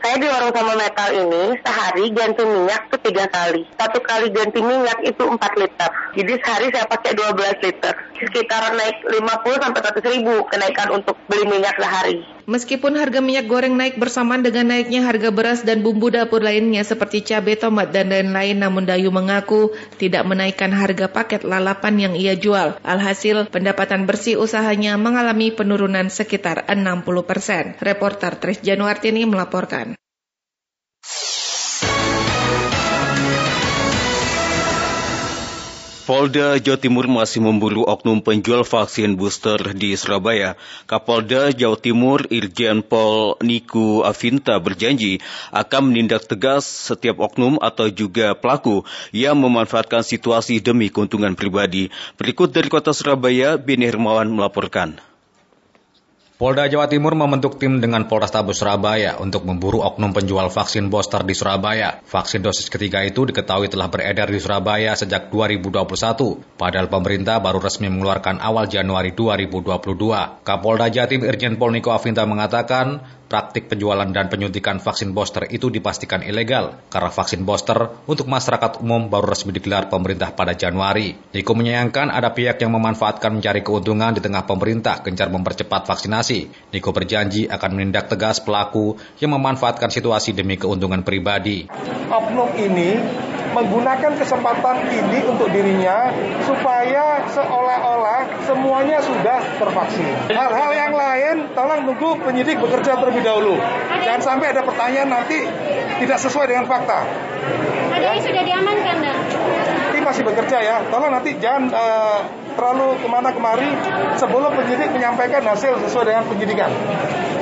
Saya 0.00 0.16
di 0.16 0.26
warung 0.26 0.50
sama 0.56 0.74
metal 0.80 1.10
ini 1.12 1.44
sehari 1.60 2.04
ganti 2.10 2.42
minyak 2.42 2.88
tuh 2.88 2.98
tiga 3.04 3.28
kali. 3.28 3.68
Satu 3.76 4.00
kali 4.00 4.32
ganti 4.32 4.58
minyak 4.64 4.96
itu 5.04 5.22
4 5.22 5.38
liter. 5.60 5.90
Jadi 6.16 6.32
sehari 6.40 6.66
saya 6.72 6.88
pakai 6.88 7.12
12 7.14 7.62
liter. 7.62 7.94
Sekitar 8.16 8.74
naik 8.74 9.06
50 9.06 9.60
sampai 9.60 9.80
100 10.02 10.14
ribu 10.18 10.34
kenaikan 10.48 10.88
untuk 10.98 11.20
beli 11.28 11.44
minyak 11.46 11.76
sehari. 11.76 12.24
Meskipun 12.50 12.98
harga 12.98 13.22
minyak 13.22 13.46
goreng 13.46 13.78
naik 13.78 13.94
bersamaan 13.94 14.42
dengan 14.42 14.74
naiknya 14.74 15.06
harga 15.06 15.30
beras 15.30 15.62
dan 15.62 15.86
bumbu 15.86 16.10
dapur 16.10 16.42
lainnya 16.42 16.82
seperti 16.82 17.22
cabai, 17.22 17.54
tomat, 17.54 17.94
dan 17.94 18.10
lain-lain, 18.10 18.58
namun 18.58 18.82
Dayu 18.82 19.14
mengaku 19.14 19.70
tidak 20.02 20.26
menaikkan 20.26 20.74
harga 20.74 21.06
paket 21.06 21.46
lalapan 21.46 22.10
yang 22.10 22.14
ia 22.18 22.34
jual. 22.34 22.74
Alhasil, 22.82 23.46
pendapatan 23.54 24.02
bersih 24.02 24.34
usahanya 24.34 24.98
mengalami 24.98 25.54
penurunan 25.54 26.10
sekitar 26.10 26.66
60 26.66 27.06
persen. 27.22 27.78
Reporter 27.78 28.34
Tris 28.42 28.58
Januartini 28.58 29.22
melaporkan. 29.30 29.94
Polda 36.10 36.58
Jawa 36.58 36.74
Timur 36.74 37.06
masih 37.06 37.38
memburu 37.38 37.86
oknum 37.86 38.18
penjual 38.18 38.66
vaksin 38.66 39.14
booster 39.14 39.62
di 39.78 39.94
Surabaya. 39.94 40.58
Kapolda 40.90 41.54
Jawa 41.54 41.78
Timur 41.78 42.26
Irjen 42.26 42.82
Pol 42.82 43.38
Niku 43.46 44.02
Avinta 44.02 44.58
berjanji 44.58 45.22
akan 45.54 45.94
menindak 45.94 46.26
tegas 46.26 46.66
setiap 46.66 47.22
oknum 47.22 47.62
atau 47.62 47.86
juga 47.94 48.34
pelaku 48.34 48.82
yang 49.14 49.38
memanfaatkan 49.38 50.02
situasi 50.02 50.58
demi 50.58 50.90
keuntungan 50.90 51.38
pribadi. 51.38 51.94
Berikut 52.18 52.50
dari 52.50 52.66
kota 52.66 52.90
Surabaya, 52.90 53.54
Beni 53.54 53.86
Hermawan 53.86 54.34
melaporkan. 54.34 55.09
Polda 56.40 56.64
Jawa 56.72 56.88
Timur 56.88 57.12
membentuk 57.12 57.60
tim 57.60 57.84
dengan 57.84 58.08
Polrestabes 58.08 58.64
Surabaya 58.64 59.20
untuk 59.20 59.44
memburu 59.44 59.84
oknum 59.84 60.16
penjual 60.16 60.48
vaksin 60.48 60.88
booster 60.88 61.20
di 61.20 61.36
Surabaya. 61.36 62.00
Vaksin 62.00 62.40
dosis 62.40 62.72
ketiga 62.72 63.04
itu 63.04 63.28
diketahui 63.28 63.68
telah 63.68 63.92
beredar 63.92 64.24
di 64.24 64.40
Surabaya 64.40 64.96
sejak 64.96 65.28
2021, 65.28 65.84
padahal 66.56 66.88
pemerintah 66.88 67.44
baru 67.44 67.60
resmi 67.60 67.92
mengeluarkan 67.92 68.40
awal 68.40 68.72
Januari 68.72 69.12
2022. 69.12 70.40
Kapolda 70.40 70.88
Jatim 70.88 71.28
Irjen 71.28 71.60
Pol 71.60 71.76
Niko 71.76 71.92
Avinta 71.92 72.24
mengatakan, 72.24 73.04
praktik 73.30 73.70
penjualan 73.70 74.10
dan 74.10 74.26
penyuntikan 74.26 74.82
vaksin 74.82 75.14
booster 75.14 75.46
itu 75.46 75.70
dipastikan 75.70 76.26
ilegal 76.26 76.82
karena 76.90 77.14
vaksin 77.14 77.46
booster 77.46 78.02
untuk 78.10 78.26
masyarakat 78.26 78.82
umum 78.82 79.06
baru 79.06 79.30
resmi 79.30 79.54
digelar 79.54 79.86
pemerintah 79.86 80.34
pada 80.34 80.58
Januari. 80.58 81.14
Niko 81.30 81.54
menyayangkan 81.54 82.10
ada 82.10 82.34
pihak 82.34 82.58
yang 82.58 82.74
memanfaatkan 82.74 83.38
mencari 83.38 83.62
keuntungan 83.62 84.18
di 84.18 84.20
tengah 84.20 84.42
pemerintah 84.42 84.98
gencar 85.06 85.30
mempercepat 85.30 85.86
vaksinasi. 85.86 86.74
Niko 86.74 86.90
berjanji 86.90 87.46
akan 87.46 87.70
menindak 87.78 88.10
tegas 88.10 88.42
pelaku 88.42 88.98
yang 89.22 89.38
memanfaatkan 89.38 89.94
situasi 89.94 90.34
demi 90.34 90.58
keuntungan 90.58 91.06
pribadi. 91.06 91.70
Oknum 92.10 92.50
ini 92.58 92.98
menggunakan 93.50 94.14
kesempatan 94.14 94.86
ini 94.90 95.26
untuk 95.26 95.50
dirinya 95.50 96.14
supaya 96.46 97.26
seolah-olah 97.34 98.46
semuanya 98.46 99.02
sudah 99.02 99.38
tervaksin. 99.58 100.10
Hal-hal 100.30 100.70
yang 100.74 100.92
lain 100.94 101.36
tolong 101.54 101.82
tunggu 101.90 102.22
penyidik 102.22 102.62
bekerja 102.62 102.98
terlebih 102.98 103.19
dahulu. 103.22 103.56
Jangan 104.04 104.22
sampai 104.22 104.52
ada 104.52 104.62
pertanyaan 104.64 105.08
nanti 105.08 105.38
tidak 106.02 106.18
sesuai 106.20 106.46
dengan 106.50 106.64
fakta. 106.66 107.04
Ada 107.90 108.06
yang 108.16 108.22
sudah 108.24 108.42
diamankan, 108.44 108.96
dan? 109.02 109.16
Tim 110.00 110.08
masih 110.08 110.24
bekerja 110.24 110.58
ya. 110.64 110.76
Tolong 110.88 111.12
nanti 111.12 111.36
jangan 111.36 111.68
uh, 111.76 112.24
terlalu 112.56 113.04
ke 113.04 113.08
mana 113.12 113.36
kemari 113.36 113.68
sebelum 114.16 114.48
penyidik 114.56 114.96
menyampaikan 114.96 115.44
hasil 115.44 115.76
sesuai 115.76 116.08
dengan 116.08 116.24
penyidikan. 116.24 116.72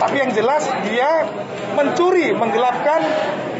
Tapi 0.02 0.18
yang 0.18 0.34
jelas 0.34 0.66
dia 0.82 1.22
mencuri, 1.78 2.34
menggelapkan 2.34 2.98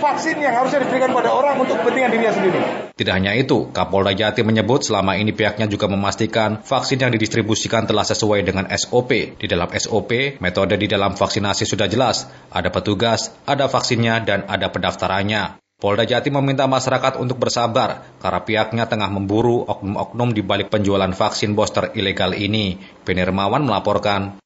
vaksin 0.02 0.42
yang 0.42 0.50
harusnya 0.50 0.82
diberikan 0.82 1.14
pada 1.14 1.30
orang 1.30 1.62
untuk 1.62 1.78
kepentingan 1.78 2.10
dirinya 2.10 2.34
sendiri. 2.34 2.60
Tidak 2.98 3.14
hanya 3.14 3.38
itu, 3.38 3.70
Kapolda 3.70 4.10
Jatim 4.18 4.50
menyebut 4.50 4.82
selama 4.82 5.14
ini 5.14 5.30
pihaknya 5.30 5.70
juga 5.70 5.86
memastikan 5.86 6.58
vaksin 6.66 6.98
yang 6.98 7.14
didistribusikan 7.14 7.86
telah 7.86 8.02
sesuai 8.02 8.42
dengan 8.42 8.66
SOP. 8.74 9.38
Di 9.38 9.46
dalam 9.46 9.70
SOP, 9.78 10.42
metode 10.42 10.74
di 10.74 10.90
dalam 10.90 11.14
vaksinasi 11.14 11.70
sudah 11.70 11.86
jelas. 11.86 12.26
Ada 12.50 12.74
petugas, 12.74 13.30
ada 13.46 13.70
vaksinnya, 13.70 14.26
dan 14.26 14.42
ada 14.50 14.66
pendaftarannya. 14.74 15.67
Polda 15.78 16.02
Jatim 16.02 16.34
meminta 16.34 16.66
masyarakat 16.66 17.22
untuk 17.22 17.38
bersabar 17.38 18.02
karena 18.18 18.42
pihaknya 18.42 18.84
tengah 18.90 19.06
memburu 19.14 19.62
oknum-oknum 19.62 20.34
di 20.34 20.42
balik 20.42 20.74
penjualan 20.74 21.14
vaksin 21.14 21.54
booster 21.54 21.94
ilegal 21.94 22.34
ini. 22.34 22.82
Benirmawan 23.06 23.62
melaporkan. 23.62 24.42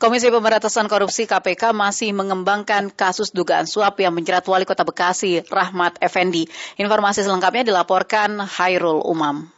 Komisi 0.00 0.32
Pemberantasan 0.32 0.88
Korupsi 0.88 1.28
KPK 1.28 1.76
masih 1.76 2.16
mengembangkan 2.16 2.88
kasus 2.88 3.36
dugaan 3.36 3.68
suap 3.68 4.00
yang 4.00 4.16
menjerat 4.16 4.48
Wali 4.48 4.64
Kota 4.64 4.88
Bekasi, 4.88 5.44
Rahmat 5.44 6.00
Effendi. 6.00 6.48
Informasi 6.80 7.20
selengkapnya 7.20 7.68
dilaporkan 7.68 8.40
Hairul 8.40 9.04
Umam. 9.04 9.52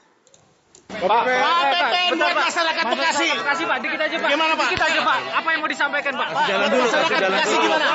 Pak, 0.89 1.05
Pak, 1.05 1.25
PPN 1.69 2.17
buat 2.17 2.33
masyarakat 2.49 2.85
Bekasi. 2.89 3.29
Bekasi 3.37 3.63
Pak, 3.69 3.79
dikit 3.85 4.01
aja 4.01 4.17
Pak. 4.25 4.29
Gimana 4.33 4.53
Pak? 4.57 4.69
Dikit 4.73 4.85
aja 4.89 5.01
Pak. 5.05 5.19
Apa 5.37 5.49
yang 5.53 5.61
mau 5.61 5.69
disampaikan 5.69 6.13
Pak? 6.17 6.29
Jalan 6.49 6.67
dulu. 6.73 6.85
Masyarakat 6.89 7.21
Bekasi 7.29 7.55
gimana? 7.61 7.87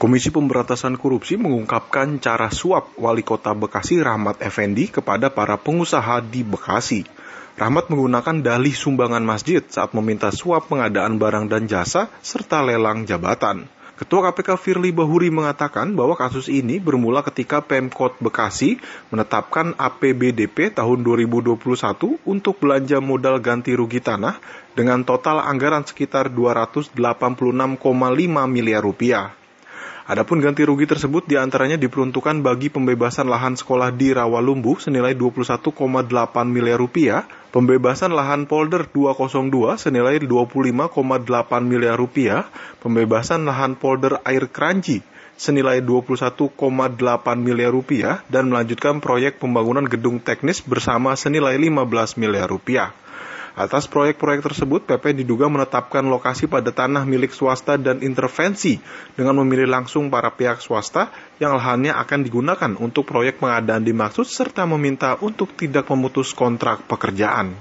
Komisi 0.00 0.32
Pemberantasan 0.32 0.96
Korupsi 0.96 1.36
mengungkapkan 1.36 2.16
cara 2.24 2.48
suap 2.48 2.96
Wali 2.96 3.20
Kota 3.20 3.52
Bekasi 3.52 4.00
Rahmat 4.00 4.40
Effendi 4.40 4.88
kepada 4.88 5.28
para 5.28 5.60
pengusaha 5.60 6.24
di 6.24 6.40
Bekasi. 6.40 7.04
Rahmat 7.60 7.92
menggunakan 7.92 8.40
dalih 8.40 8.72
sumbangan 8.72 9.20
masjid 9.20 9.60
saat 9.60 9.92
meminta 9.92 10.32
suap 10.32 10.72
pengadaan 10.72 11.20
barang 11.20 11.52
dan 11.52 11.68
jasa 11.68 12.08
serta 12.24 12.64
lelang 12.64 13.04
jabatan. 13.04 13.68
Ketua 13.98 14.30
KPK 14.30 14.54
Firly 14.62 14.94
Bahuri 14.94 15.26
mengatakan 15.26 15.90
bahwa 15.98 16.14
kasus 16.14 16.46
ini 16.46 16.78
bermula 16.78 17.18
ketika 17.26 17.58
Pemkot 17.58 18.14
Bekasi 18.22 18.78
menetapkan 19.10 19.74
APBDP 19.74 20.70
tahun 20.70 21.02
2021 21.02 21.58
untuk 22.22 22.62
belanja 22.62 23.02
modal 23.02 23.42
ganti 23.42 23.74
rugi 23.74 23.98
tanah 23.98 24.38
dengan 24.78 25.02
total 25.02 25.42
anggaran 25.42 25.82
sekitar 25.82 26.30
286,5 26.30 26.94
miliar 28.46 28.86
rupiah. 28.86 29.34
Adapun 30.08 30.40
ganti 30.40 30.64
rugi 30.64 30.88
tersebut 30.88 31.28
di 31.28 31.36
antaranya 31.36 31.76
diperuntukkan 31.76 32.40
bagi 32.40 32.72
pembebasan 32.72 33.28
lahan 33.28 33.60
sekolah 33.60 33.92
di 33.92 34.16
Rawalumbu 34.16 34.80
senilai 34.80 35.12
21,8 35.12 35.84
miliar 36.48 36.80
rupiah, 36.80 37.28
pembebasan 37.52 38.16
lahan 38.16 38.48
polder 38.48 38.88
202 38.88 39.76
senilai 39.76 40.16
25,8 40.24 40.96
miliar 41.60 42.00
rupiah, 42.00 42.48
pembebasan 42.80 43.44
lahan 43.44 43.76
polder 43.76 44.24
air 44.24 44.48
Kranji 44.48 45.04
senilai 45.36 45.84
21,8 45.84 46.56
miliar 47.36 47.68
rupiah, 47.68 48.24
dan 48.32 48.48
melanjutkan 48.48 49.04
proyek 49.04 49.36
pembangunan 49.36 49.84
gedung 49.84 50.24
teknis 50.24 50.64
bersama 50.64 51.20
senilai 51.20 51.60
15 51.60 52.16
miliar 52.16 52.48
rupiah. 52.48 52.96
Atas 53.58 53.90
proyek-proyek 53.90 54.46
tersebut, 54.46 54.86
PP 54.86 55.26
diduga 55.26 55.50
menetapkan 55.50 56.06
lokasi 56.06 56.46
pada 56.46 56.70
tanah 56.70 57.02
milik 57.02 57.34
swasta 57.34 57.74
dan 57.74 57.98
intervensi 58.06 58.78
dengan 59.18 59.42
memilih 59.42 59.66
langsung 59.66 60.14
para 60.14 60.30
pihak 60.30 60.62
swasta 60.62 61.10
yang 61.42 61.58
lahannya 61.58 61.90
akan 61.90 62.22
digunakan 62.22 62.70
untuk 62.78 63.10
proyek 63.10 63.42
pengadaan 63.42 63.82
dimaksud 63.82 64.30
serta 64.30 64.62
meminta 64.62 65.18
untuk 65.18 65.58
tidak 65.58 65.90
memutus 65.90 66.30
kontrak 66.38 66.86
pekerjaan. 66.86 67.58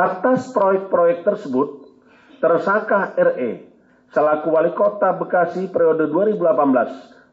Atas 0.00 0.48
proyek-proyek 0.56 1.28
tersebut, 1.28 1.92
tersangka 2.40 3.12
RE 3.20 3.68
selaku 4.16 4.48
wali 4.48 4.72
kota 4.72 5.12
Bekasi 5.12 5.68
periode 5.68 6.08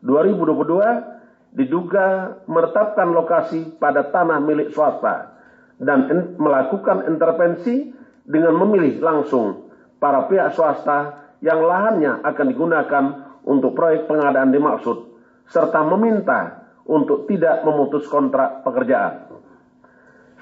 2018-2022 0.03 1.55
diduga 1.55 2.35
menetapkan 2.43 3.07
lokasi 3.07 3.79
pada 3.79 4.03
tanah 4.11 4.43
milik 4.43 4.75
swasta 4.75 5.32
dan 5.81 6.07
melakukan 6.37 7.09
intervensi 7.09 7.89
dengan 8.23 8.55
memilih 8.57 9.01
langsung 9.01 9.71
para 9.97 10.27
pihak 10.27 10.53
swasta 10.53 11.23
yang 11.43 11.63
lahannya 11.63 12.23
akan 12.23 12.45
digunakan 12.47 13.05
untuk 13.43 13.75
proyek 13.75 14.07
pengadaan 14.07 14.51
dimaksud, 14.51 15.11
serta 15.51 15.83
meminta 15.83 16.71
untuk 16.87 17.27
tidak 17.27 17.63
memutus 17.67 18.07
kontrak 18.07 18.63
pekerjaan. 18.63 19.27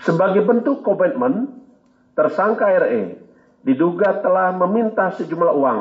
Sebagai 0.02 0.46
bentuk 0.46 0.82
komitmen, 0.82 1.62
tersangka 2.17 2.70
RE 2.86 3.17
diduga 3.62 4.22
telah 4.22 4.50
meminta 4.54 5.13
sejumlah 5.13 5.54
uang 5.54 5.80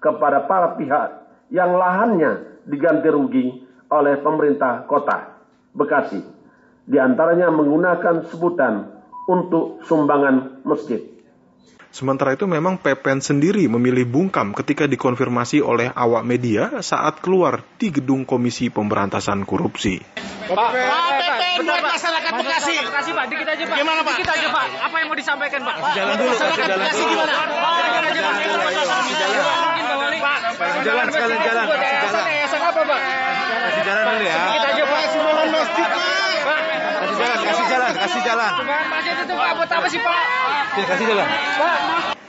kepada 0.00 0.48
para 0.48 0.76
pihak 0.76 1.08
yang 1.52 1.76
lahannya 1.76 2.60
diganti 2.64 3.08
rugi 3.08 3.46
oleh 3.88 4.20
pemerintah 4.20 4.84
kota 4.84 5.36
Bekasi. 5.76 6.37
Di 6.88 6.96
antaranya 6.96 7.52
menggunakan 7.52 8.32
sebutan 8.32 9.04
untuk 9.28 9.84
sumbangan 9.84 10.64
masjid. 10.64 11.04
Sementara 11.92 12.32
itu 12.32 12.48
memang 12.48 12.80
Pepen 12.80 13.20
sendiri 13.20 13.64
memilih 13.68 14.08
bungkam 14.08 14.56
ketika 14.56 14.88
dikonfirmasi 14.88 15.60
oleh 15.60 15.92
awak 15.92 16.24
media 16.24 16.80
saat 16.80 17.20
keluar 17.20 17.64
di 17.76 17.92
gedung 17.92 18.24
Komisi 18.24 18.72
Pemberantasan 18.72 19.44
Korupsi. 19.44 20.00
Pak, 20.48 20.56
Pak, 20.56 20.72
Pepen 20.72 21.64
buat 21.68 21.84
masyarakat 21.84 22.32
Bekasi. 22.40 22.76
Bekasi 22.88 23.10
Pak, 23.12 23.24
dikit 23.32 23.48
aja 23.52 23.64
Pak. 23.68 23.76
Gimana 23.76 24.00
Pak? 24.00 24.14
Dikit 24.16 24.32
aja 24.32 24.48
Pak. 24.48 24.66
Apa 24.88 24.96
yang 25.00 25.08
mau 25.12 25.18
disampaikan 25.20 25.60
Pak? 25.64 25.76
Jalan 25.92 26.14
dulu. 26.16 26.32
Masyarakat 26.32 26.68
Bekasi 26.72 27.02
gimana? 27.04 27.34
Dikit 27.36 28.04
aja 28.08 28.20
Pak. 28.24 28.36
Pak, 30.56 30.68
jalan 30.88 31.06
sekalian 31.12 31.40
jalan. 31.44 31.66
Jalan. 31.68 32.24
Yayasan 32.32 32.62
apa 32.64 32.80
Pak? 32.80 33.27
Kasih 33.48 33.82
jalan 33.84 34.02
dulu 34.04 34.24
ya. 34.24 34.36
Dikit 34.36 34.64
aja 34.68 34.84
Pak. 34.84 35.00
Sumbangan 35.08 35.48
masjid 35.48 35.86
Pak. 35.88 36.58
Kasih 36.98 37.16
jalan, 37.16 37.38
kasih 37.40 37.66
jalan, 37.66 37.92
kasih 37.96 38.22
jalan. 38.22 38.50
Sumbangan 38.52 38.88
masjid 38.92 39.14
itu 39.16 39.34
Pak 39.34 39.50
buat 39.56 39.70
apa 39.72 39.86
sih 39.88 40.00
Pak? 40.04 40.22
kasih 40.78 41.06
jalan. 41.08 41.26
Pak. 41.26 41.78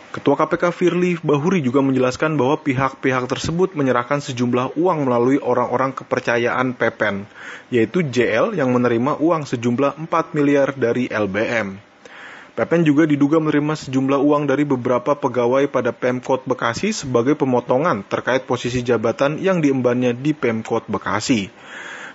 Ketua 0.10 0.34
KPK 0.42 0.64
Firly 0.74 1.22
Bahuri 1.22 1.62
juga 1.62 1.86
menjelaskan 1.86 2.34
bahwa 2.34 2.58
pihak-pihak 2.66 3.30
tersebut 3.30 3.78
menyerahkan 3.78 4.18
sejumlah 4.26 4.74
uang 4.74 5.06
melalui 5.06 5.38
orang-orang 5.38 5.94
kepercayaan 5.94 6.74
PPN, 6.74 7.30
yaitu 7.70 8.02
JL 8.02 8.58
yang 8.58 8.74
menerima 8.74 9.22
uang 9.22 9.46
sejumlah 9.46 10.02
4 10.10 10.34
miliar 10.34 10.74
dari 10.74 11.06
LBM. 11.06 11.89
PPN 12.60 12.84
juga 12.84 13.08
diduga 13.08 13.40
menerima 13.40 13.72
sejumlah 13.72 14.20
uang 14.20 14.44
dari 14.44 14.68
beberapa 14.68 15.16
pegawai 15.16 15.72
pada 15.72 15.96
Pemkot 15.96 16.44
Bekasi 16.44 16.92
sebagai 16.92 17.40
pemotongan 17.40 18.04
terkait 18.04 18.44
posisi 18.44 18.84
jabatan 18.84 19.40
yang 19.40 19.64
diembannya 19.64 20.12
di 20.12 20.36
Pemkot 20.36 20.84
Bekasi. 20.92 21.48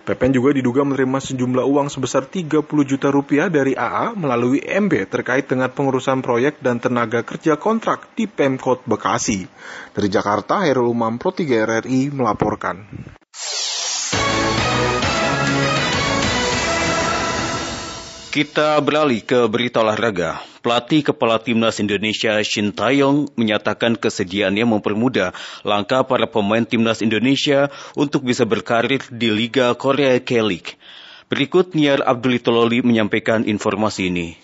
PPN 0.05 0.37
juga 0.37 0.53
diduga 0.53 0.85
menerima 0.85 1.17
sejumlah 1.17 1.65
uang 1.65 1.89
sebesar 1.89 2.29
30 2.29 2.61
juta 2.85 3.09
rupiah 3.09 3.49
dari 3.49 3.73
AA 3.73 4.13
melalui 4.13 4.61
MB 4.61 5.09
terkait 5.09 5.49
dengan 5.49 5.73
pengurusan 5.73 6.21
proyek 6.21 6.61
dan 6.61 6.77
tenaga 6.77 7.25
kerja 7.25 7.57
kontrak 7.57 8.13
di 8.13 8.29
Pemkot 8.29 8.85
Bekasi. 8.85 9.49
Dari 9.97 10.13
Jakarta, 10.13 10.61
Herul 10.61 10.93
Umam 10.93 11.17
Pro 11.17 11.33
3 11.33 11.81
RRI 11.81 12.13
melaporkan. 12.13 12.85
Kita 18.35 18.83
beralih 18.83 19.23
ke 19.23 19.47
berita 19.47 19.79
olahraga. 19.79 20.43
Pelatih 20.59 21.07
Kepala 21.07 21.39
Timnas 21.39 21.79
Indonesia 21.79 22.35
Shin 22.43 22.75
Taeyong 22.75 23.31
menyatakan 23.39 23.95
kesediaannya 23.95 24.67
mempermudah 24.75 25.31
langkah 25.63 26.03
para 26.03 26.27
pemain 26.27 26.67
Timnas 26.67 26.99
Indonesia 26.99 27.71
untuk 27.95 28.27
bisa 28.27 28.43
berkarir 28.43 29.07
di 29.07 29.31
Liga 29.31 29.71
Korea 29.79 30.19
K-League. 30.19 30.75
Berikut 31.31 31.79
Niar 31.79 32.03
Abdul 32.03 32.43
Tololi 32.43 32.83
menyampaikan 32.83 33.47
informasi 33.47 34.11
ini. 34.11 34.35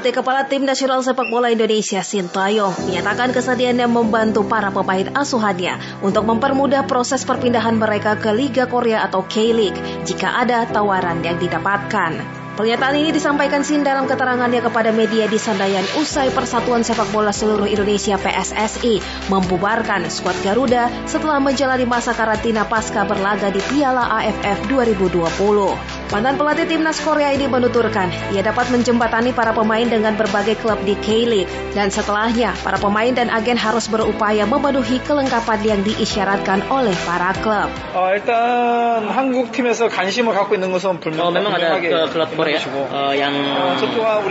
Pelatih 0.00 0.16
Kepala 0.16 0.48
Tim 0.48 0.64
Nasional 0.64 1.04
Sepak 1.04 1.28
Bola 1.28 1.52
Indonesia 1.52 2.00
Sintayong 2.00 2.88
menyatakan 2.88 3.36
kesediaannya 3.36 3.84
membantu 3.84 4.48
para 4.48 4.72
pemain 4.72 5.12
asuhannya 5.12 6.00
untuk 6.00 6.24
mempermudah 6.24 6.88
proses 6.88 7.20
perpindahan 7.28 7.76
mereka 7.76 8.16
ke 8.16 8.32
Liga 8.32 8.64
Korea 8.64 9.04
atau 9.04 9.28
K-League 9.28 9.76
jika 10.08 10.40
ada 10.40 10.64
tawaran 10.64 11.20
yang 11.20 11.36
didapatkan. 11.36 12.16
Pernyataan 12.56 12.96
ini 12.96 13.12
disampaikan 13.12 13.60
Sin 13.60 13.84
dalam 13.84 14.08
keterangannya 14.08 14.64
kepada 14.64 14.88
media 14.88 15.28
di 15.28 15.36
Sandayan 15.36 15.84
usai 16.00 16.32
Persatuan 16.32 16.80
Sepak 16.80 17.12
Bola 17.12 17.36
Seluruh 17.36 17.68
Indonesia 17.68 18.16
PSSI 18.16 19.28
membubarkan 19.28 20.08
skuad 20.08 20.40
Garuda 20.40 20.88
setelah 21.04 21.44
menjalani 21.44 21.84
masa 21.84 22.16
karantina 22.16 22.64
pasca 22.64 23.04
berlaga 23.04 23.52
di 23.52 23.60
Piala 23.68 24.16
AFF 24.16 24.64
2020. 24.64 25.99
Mantan 26.13 26.37
pelatih 26.37 26.69
timnas 26.69 27.01
Korea 27.01 27.33
ini 27.33 27.49
menuturkan 27.49 28.07
ia 28.31 28.45
dapat 28.45 28.69
menjembatani 28.71 29.33
para 29.33 29.51
pemain 29.51 29.83
dengan 29.83 30.15
berbagai 30.15 30.55
klub 30.61 30.79
di 30.85 30.93
K-League 31.01 31.49
dan 31.75 31.91
setelahnya 31.91 32.55
para 32.61 32.79
pemain 32.79 33.11
dan 33.11 33.27
agen 33.27 33.57
harus 33.57 33.89
berupaya 33.91 34.47
memenuhi 34.47 35.03
kelengkapan 35.03 35.59
yang 35.65 35.79
diisyaratkan 35.83 36.63
oleh 36.71 36.95
para 37.03 37.35
klub. 37.41 37.69
어, 37.91 38.13
일단 38.13 39.09
한국 39.09 39.51
팀에서 39.51 39.89
관심을 39.89 40.33
갖고 40.33 40.55
있는 40.55 40.71
것은 40.71 41.01
어, 41.03 41.31
memang 41.33 41.51
ada 41.57 41.81
ke 41.81 41.99
klub 42.13 42.29
Korea 42.37 42.59
uh, 42.63 43.11
yang 43.11 43.33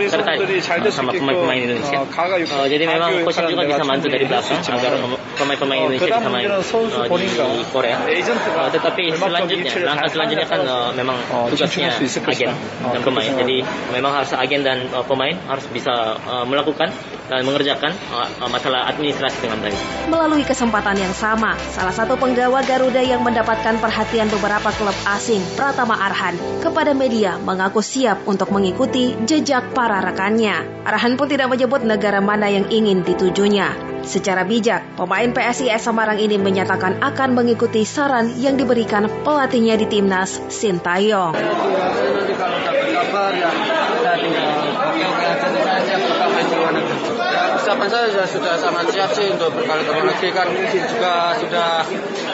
tertarik 0.09 0.41
uh, 0.41 0.89
sama 0.89 1.11
pemain-pemain 1.13 1.59
Indonesia. 1.59 2.01
Uh, 2.01 2.67
jadi 2.71 2.83
memang 2.87 3.21
coach 3.27 3.45
juga 3.45 3.67
bisa 3.67 3.83
bantu 3.83 4.07
dari 4.09 4.25
belakang 4.25 4.63
agar 4.63 4.91
pemain-pemain 5.37 5.79
Indonesia 5.91 6.07
bisa 6.17 6.29
main 6.31 6.47
uh, 6.49 7.17
di 7.19 7.27
Korea. 7.69 7.95
Uh, 8.01 8.69
tetapi 8.71 9.03
selanjutnya 9.13 9.73
langkah 9.85 10.09
selanjutnya 10.09 10.47
kan 10.47 10.61
uh, 10.65 10.89
memang 10.95 11.17
tugas 11.51 11.68
agen 11.70 12.50
dan 12.82 13.00
pemain. 13.06 13.30
Jadi 13.38 13.56
memang 13.94 14.12
harus 14.12 14.30
agen 14.34 14.60
dan 14.66 14.78
uh, 14.90 15.04
pemain 15.06 15.34
harus 15.46 15.66
bisa 15.70 16.18
uh, 16.26 16.44
melakukan 16.44 16.90
dan 17.30 17.46
mengerjakan 17.46 17.94
uh, 18.10 18.50
masalah 18.50 18.90
administrasi 18.90 19.38
dengan 19.46 19.62
baik. 19.62 19.78
Melalui 20.10 20.42
kesempatan 20.42 20.98
yang 20.98 21.14
sama, 21.14 21.54
salah 21.70 21.94
satu 21.94 22.18
penggawa 22.18 22.66
Garuda 22.66 23.00
yang 23.00 23.22
mendapatkan 23.22 23.78
perhatian 23.78 24.26
beberapa 24.34 24.74
klub 24.74 24.96
asing, 25.06 25.40
Pratama 25.54 25.94
Arhan, 25.94 26.34
kepada 26.58 26.90
media 26.90 27.38
mengaku 27.38 27.80
siap 27.80 28.26
untuk 28.26 28.50
mengikuti 28.50 29.14
jejak 29.22 29.70
para 29.70 30.02
rekannya. 30.02 30.82
Arhan 30.82 31.14
pun 31.14 31.30
tidak 31.30 31.52
menyebut 31.52 31.86
negara 31.86 32.18
mana 32.18 32.50
yang 32.50 32.66
ingin 32.66 33.06
ditujunya. 33.06 33.90
Secara 34.00 34.48
bijak, 34.48 34.96
pemain 34.96 35.28
PSIS 35.28 35.84
Semarang 35.84 36.16
ini 36.16 36.40
menyatakan 36.40 37.04
akan 37.04 37.36
mengikuti 37.36 37.84
saran 37.84 38.32
yang 38.40 38.56
diberikan 38.56 39.04
pelatihnya 39.20 39.76
di 39.76 39.86
timnas 39.86 40.40
Sintayong. 40.48 41.36
Nanti 41.60 42.34
kalau 42.40 42.56
dapat 42.64 42.88
kabar 42.88 43.32
ya 43.36 43.50
kita 43.52 44.12
tinggal 44.16 44.64
oke-oke 44.72 45.24
aja 45.28 45.48
saja 45.60 45.94
kita 46.00 46.26
main 46.32 46.46
di 46.48 46.56
luar 46.56 46.72
negeri. 46.72 46.98
Ya 47.20 47.59
persiapan 47.70 48.10
saya 48.10 48.26
sudah 48.26 48.54
sangat 48.58 48.86
siap 48.90 49.10
sih 49.14 49.30
untuk 49.30 49.54
berkali 49.54 49.86
ke 49.86 49.92
negeri 49.94 50.28
kan 50.34 50.46
juga 50.90 51.38
sudah 51.38 51.86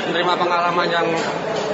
menerima 0.08 0.32
pengalaman 0.32 0.88
yang 0.88 1.04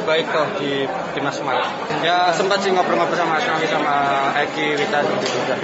baik 0.02 0.26
kok 0.34 0.58
di 0.58 0.82
timnas 1.14 1.38
Semarang. 1.38 1.70
Ya 2.02 2.34
sempat 2.34 2.58
sih 2.66 2.74
ngobrol-ngobrol 2.74 3.14
sama 3.14 3.38
Asnawi 3.38 3.70
sama 3.70 3.94
Eki 4.34 4.82
Wita 4.82 4.98
juga. 5.06 5.54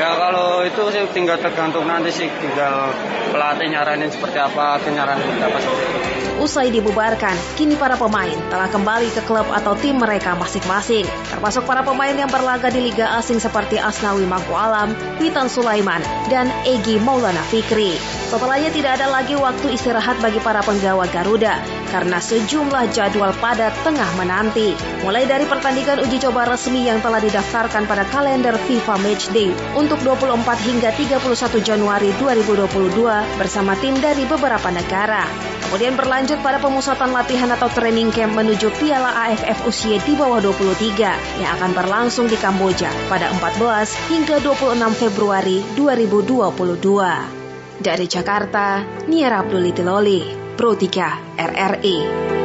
Ya 0.00 0.16
kalau 0.16 0.64
itu 0.64 0.80
sih 0.96 1.04
tinggal 1.12 1.36
tergantung 1.36 1.84
nanti 1.84 2.08
sih 2.08 2.32
tinggal 2.40 2.96
pelatih 3.28 3.68
nyaranin 3.68 4.08
seperti 4.08 4.40
apa, 4.40 4.80
nyaranin 4.80 5.28
apa 5.44 5.58
seperti 5.60 5.84
itu. 5.92 6.16
Usai 6.36 6.68
dibubarkan, 6.68 7.32
kini 7.56 7.80
para 7.80 7.96
pemain 7.96 8.36
telah 8.52 8.68
kembali 8.68 9.08
ke 9.08 9.24
klub 9.24 9.48
atau 9.48 9.72
tim 9.72 9.96
mereka 9.96 10.36
masing-masing, 10.36 11.08
termasuk 11.32 11.64
para 11.64 11.80
pemain 11.80 12.12
yang 12.12 12.28
berlaga 12.28 12.68
di 12.68 12.92
liga 12.92 13.16
asing 13.16 13.40
seperti 13.40 13.80
Asnawi 13.80 14.28
Mangku 14.28 14.52
Alam, 14.52 14.92
Witan 15.16 15.48
Sulaiman, 15.48 16.04
dan 16.28 16.52
Egi 16.68 17.00
Maulana 17.00 17.25
Fikri. 17.50 17.98
Setelahnya 18.30 18.70
tidak 18.70 19.02
ada 19.02 19.10
lagi 19.10 19.34
waktu 19.34 19.74
istirahat 19.74 20.22
bagi 20.22 20.38
para 20.38 20.62
penggawa 20.62 21.10
Garuda, 21.10 21.58
karena 21.90 22.22
sejumlah 22.22 22.94
jadwal 22.94 23.34
padat 23.42 23.74
tengah 23.82 24.06
menanti. 24.14 24.78
Mulai 25.02 25.26
dari 25.26 25.48
pertandingan 25.50 26.06
uji 26.06 26.22
coba 26.22 26.46
resmi 26.46 26.86
yang 26.86 27.02
telah 27.02 27.18
didaftarkan 27.18 27.90
pada 27.90 28.06
kalender 28.14 28.54
FIFA 28.54 28.94
Matchday 29.02 29.50
untuk 29.74 29.98
24 30.06 30.46
hingga 30.62 30.94
31 30.94 31.66
Januari 31.66 32.14
2022 32.22 33.40
bersama 33.40 33.74
tim 33.82 33.98
dari 33.98 34.22
beberapa 34.28 34.70
negara. 34.70 35.55
Kemudian 35.66 35.98
berlanjut 35.98 36.38
pada 36.46 36.62
pemusatan 36.62 37.10
latihan 37.10 37.50
atau 37.50 37.66
training 37.66 38.14
camp 38.14 38.38
menuju 38.38 38.70
Piala 38.78 39.10
AFF 39.26 39.66
usia 39.66 39.98
di 39.98 40.14
bawah 40.14 40.38
23 40.38 41.42
yang 41.42 41.50
akan 41.58 41.74
berlangsung 41.74 42.30
di 42.30 42.38
Kamboja 42.38 42.86
pada 43.10 43.34
14 43.34 43.90
hingga 44.06 44.38
26 44.46 44.78
Februari 44.94 45.66
2022. 45.74 47.82
Dari 47.82 48.06
Jakarta, 48.06 48.86
Nia 49.10 49.42
Abdul 49.42 49.74
Tiloli, 49.74 50.54
Pro 50.54 50.78
3 50.78 51.34
RRI. 51.34 52.35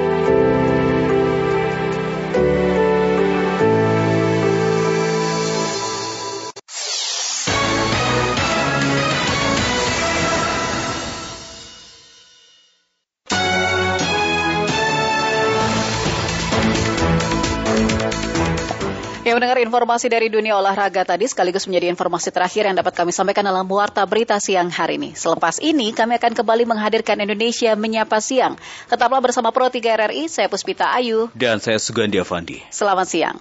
Ya 19.32 19.39
mendengar 19.39 19.63
informasi 19.63 20.12
dari 20.12 20.28
dunia 20.28 20.60
olahraga 20.60 21.08
tadi 21.08 21.24
sekaligus 21.24 21.63
menjadi 21.63 21.88
informasi 21.96 22.36
terakhir 22.36 22.67
yang 22.67 22.76
dapat 22.76 22.91
kami 22.91 23.15
sampaikan 23.15 23.48
dalam 23.48 23.63
Warta 23.63 24.04
Berita 24.04 24.36
Siang 24.44 24.67
hari 24.67 25.00
ini. 25.00 25.15
Selepas 25.15 25.56
ini 25.63 25.96
kami 25.96 26.20
akan 26.20 26.36
kembali 26.36 26.67
menghadirkan 26.67 27.15
Indonesia 27.15 27.72
Menyapa 27.80 28.20
Siang. 28.20 28.60
Tetaplah 28.91 29.24
bersama 29.24 29.56
Pro 29.56 29.72
3 29.72 29.88
RRI, 29.88 30.28
saya 30.28 30.52
Puspita 30.52 30.91
Ayu. 30.91 31.32
Dan 31.32 31.63
saya 31.63 31.80
Sugandi 31.80 32.20
Avandi. 32.20 32.60
Selamat 32.76 33.08
siang. 33.08 33.39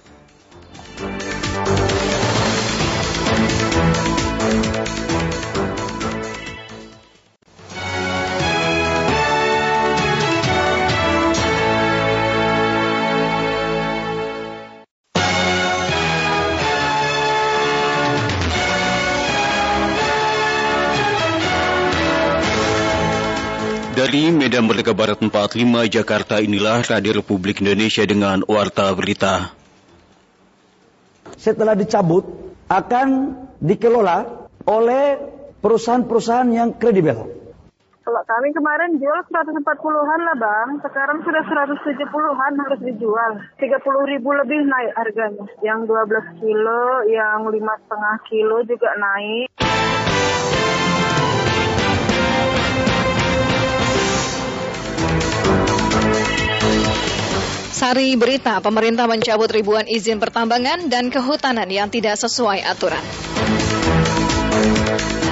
Dari 24.11 24.27
Medan 24.27 24.67
Merdeka 24.67 24.91
Barat 24.91 25.23
45 25.23 25.87
Jakarta 25.87 26.43
inilah 26.43 26.83
Radio 26.83 27.23
Republik 27.23 27.63
Indonesia 27.63 28.03
dengan 28.03 28.43
Warta 28.43 28.91
Berita. 28.91 29.55
Setelah 31.39 31.79
dicabut 31.79 32.27
akan 32.67 33.07
dikelola 33.63 34.51
oleh 34.67 35.15
perusahaan-perusahaan 35.63 36.51
yang 36.51 36.75
kredibel. 36.75 37.23
Kalau 38.03 38.23
kami 38.27 38.51
kemarin 38.51 38.99
jual 38.99 39.15
140-an 39.31 40.21
lah 40.27 40.35
bang, 40.35 40.69
sekarang 40.83 41.23
sudah 41.23 41.43
170-an 41.47 42.53
harus 42.67 42.79
dijual. 42.83 43.39
30 43.63 44.11
ribu 44.11 44.35
lebih 44.35 44.59
naik 44.67 44.91
harganya. 44.91 45.47
Yang 45.63 45.87
12 45.87 46.43
kilo, 46.43 47.07
yang 47.07 47.47
5,5 47.47 48.27
kilo 48.27 48.59
juga 48.67 48.91
naik. 48.99 49.70
Sari 57.81 58.13
berita, 58.13 58.61
pemerintah 58.61 59.09
mencabut 59.09 59.49
ribuan 59.49 59.89
izin 59.89 60.21
pertambangan 60.21 60.85
dan 60.85 61.09
kehutanan 61.09 61.65
yang 61.65 61.89
tidak 61.89 62.13
sesuai 62.13 62.61
aturan. 62.61 63.01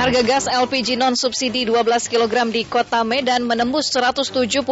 Harga 0.02 0.22
gas 0.26 0.50
LPG 0.50 0.98
non 0.98 1.14
subsidi 1.14 1.70
12 1.70 2.10
kg 2.10 2.50
di 2.50 2.66
kota 2.66 3.06
Medan 3.06 3.46
menembus 3.46 3.94
Rp170.000 3.94 4.66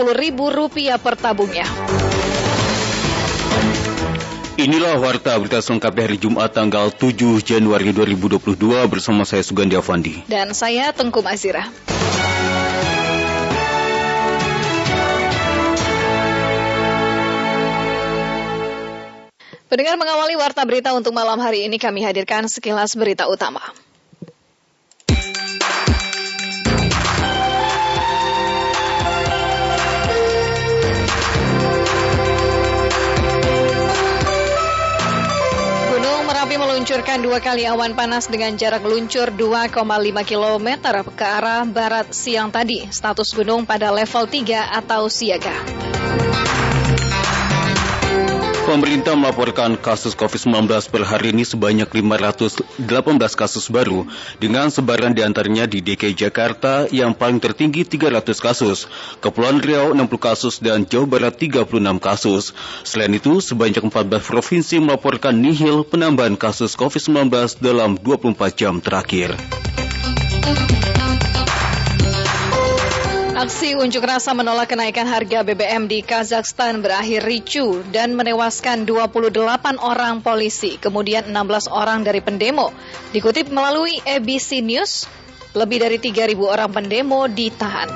per 0.97 1.21
tabungnya. 1.21 1.69
Inilah 4.57 4.97
warta 4.97 5.37
berita 5.37 5.61
selengkapnya 5.61 6.09
hari 6.09 6.17
Jumat 6.17 6.57
tanggal 6.57 6.89
7 6.89 7.13
Januari 7.45 7.93
2022 7.93 8.57
bersama 8.89 9.21
saya 9.21 9.45
Sugandi 9.45 9.77
Avandi. 9.77 10.25
Dan 10.25 10.57
saya 10.57 10.89
Tengku 10.97 11.21
Mazira. 11.21 11.69
Pendengar 19.67 19.99
mengawali 19.99 20.39
warta 20.39 20.63
berita 20.63 20.95
untuk 20.95 21.11
malam 21.11 21.43
hari 21.43 21.67
ini 21.67 21.75
kami 21.75 21.99
hadirkan 21.99 22.47
sekilas 22.47 22.95
berita 22.95 23.27
utama. 23.27 23.59
Meluncurkan 36.87 37.19
dua 37.19 37.43
kali 37.43 37.67
awan 37.67 37.99
panas 37.99 38.31
dengan 38.31 38.55
jarak 38.55 38.79
luncur 38.87 39.29
2,5 39.35 39.75
km 40.23 40.69
ke 41.13 41.25
arah 41.27 41.67
barat 41.67 42.15
siang 42.15 42.47
tadi. 42.47 42.87
Status 42.87 43.35
gunung 43.35 43.67
pada 43.67 43.91
level 43.91 44.23
3 44.23 44.71
atau 44.71 45.11
siaga. 45.11 45.86
Pemerintah 48.67 49.15
melaporkan 49.15 49.79
kasus 49.79 50.11
COVID-19 50.11 50.67
per 50.91 51.07
hari 51.07 51.31
ini 51.31 51.47
sebanyak 51.47 51.87
518 51.87 52.75
kasus 53.31 53.71
baru 53.71 54.03
dengan 54.43 54.67
sebaran 54.67 55.15
di 55.15 55.23
antaranya 55.23 55.63
di 55.63 55.79
DKI 55.79 56.11
Jakarta 56.11 56.83
yang 56.91 57.15
paling 57.15 57.39
tertinggi 57.39 57.87
300 57.87 58.27
kasus, 58.35 58.91
Kepulauan 59.23 59.63
Riau 59.63 59.95
60 59.95 60.11
kasus 60.19 60.59
dan 60.59 60.83
Jawa 60.83 61.07
Barat 61.07 61.39
36 61.39 61.63
kasus. 62.03 62.51
Selain 62.83 63.15
itu, 63.15 63.39
sebanyak 63.39 63.87
14 63.87 64.19
provinsi 64.19 64.83
melaporkan 64.83 65.39
nihil 65.39 65.87
penambahan 65.87 66.35
kasus 66.35 66.75
COVID-19 66.75 67.63
dalam 67.63 67.95
24 67.95 68.51
jam 68.51 68.83
terakhir. 68.83 69.31
Aksi 73.37 73.77
unjuk 73.77 74.01
rasa 74.01 74.33
menolak 74.33 74.73
kenaikan 74.73 75.05
harga 75.05 75.45
BBM 75.45 75.85
di 75.85 76.01
Kazakhstan 76.01 76.81
berakhir 76.81 77.21
ricu 77.21 77.85
dan 77.93 78.17
menewaskan 78.17 78.89
28 78.89 79.77
orang 79.77 80.25
polisi, 80.25 80.81
kemudian 80.81 81.29
16 81.29 81.69
orang 81.69 82.01
dari 82.01 82.17
pendemo. 82.17 82.73
Dikutip 83.13 83.53
melalui 83.53 84.01
ABC 84.01 84.65
News, 84.65 85.05
lebih 85.53 85.85
dari 85.85 86.01
3.000 86.01 86.33
orang 86.49 86.73
pendemo 86.73 87.29
ditahan. 87.29 87.93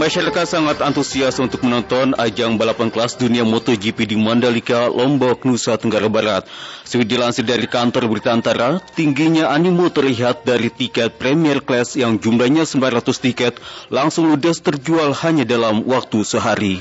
Masyarakat 0.00 0.48
sangat 0.48 0.80
antusias 0.80 1.36
untuk 1.44 1.60
menonton 1.60 2.16
ajang 2.16 2.56
balapan 2.56 2.88
kelas 2.88 3.20
dunia 3.20 3.44
MotoGP 3.44 4.08
di 4.08 4.16
Mandalika, 4.16 4.88
Lombok, 4.88 5.44
Nusa 5.44 5.76
Tenggara 5.76 6.08
Barat. 6.08 6.48
Seperti 6.88 7.20
dilansir 7.20 7.44
dari 7.44 7.68
kantor 7.68 8.08
berita 8.08 8.32
antara, 8.32 8.80
tingginya 8.96 9.52
animo 9.52 9.92
terlihat 9.92 10.48
dari 10.48 10.72
tiket 10.72 11.20
Premier 11.20 11.60
Class 11.60 12.00
yang 12.00 12.16
jumlahnya 12.16 12.64
900 12.64 13.12
tiket 13.20 13.60
langsung 13.92 14.32
ludes 14.32 14.64
terjual 14.64 15.12
hanya 15.20 15.44
dalam 15.44 15.84
waktu 15.84 16.24
sehari. 16.24 16.80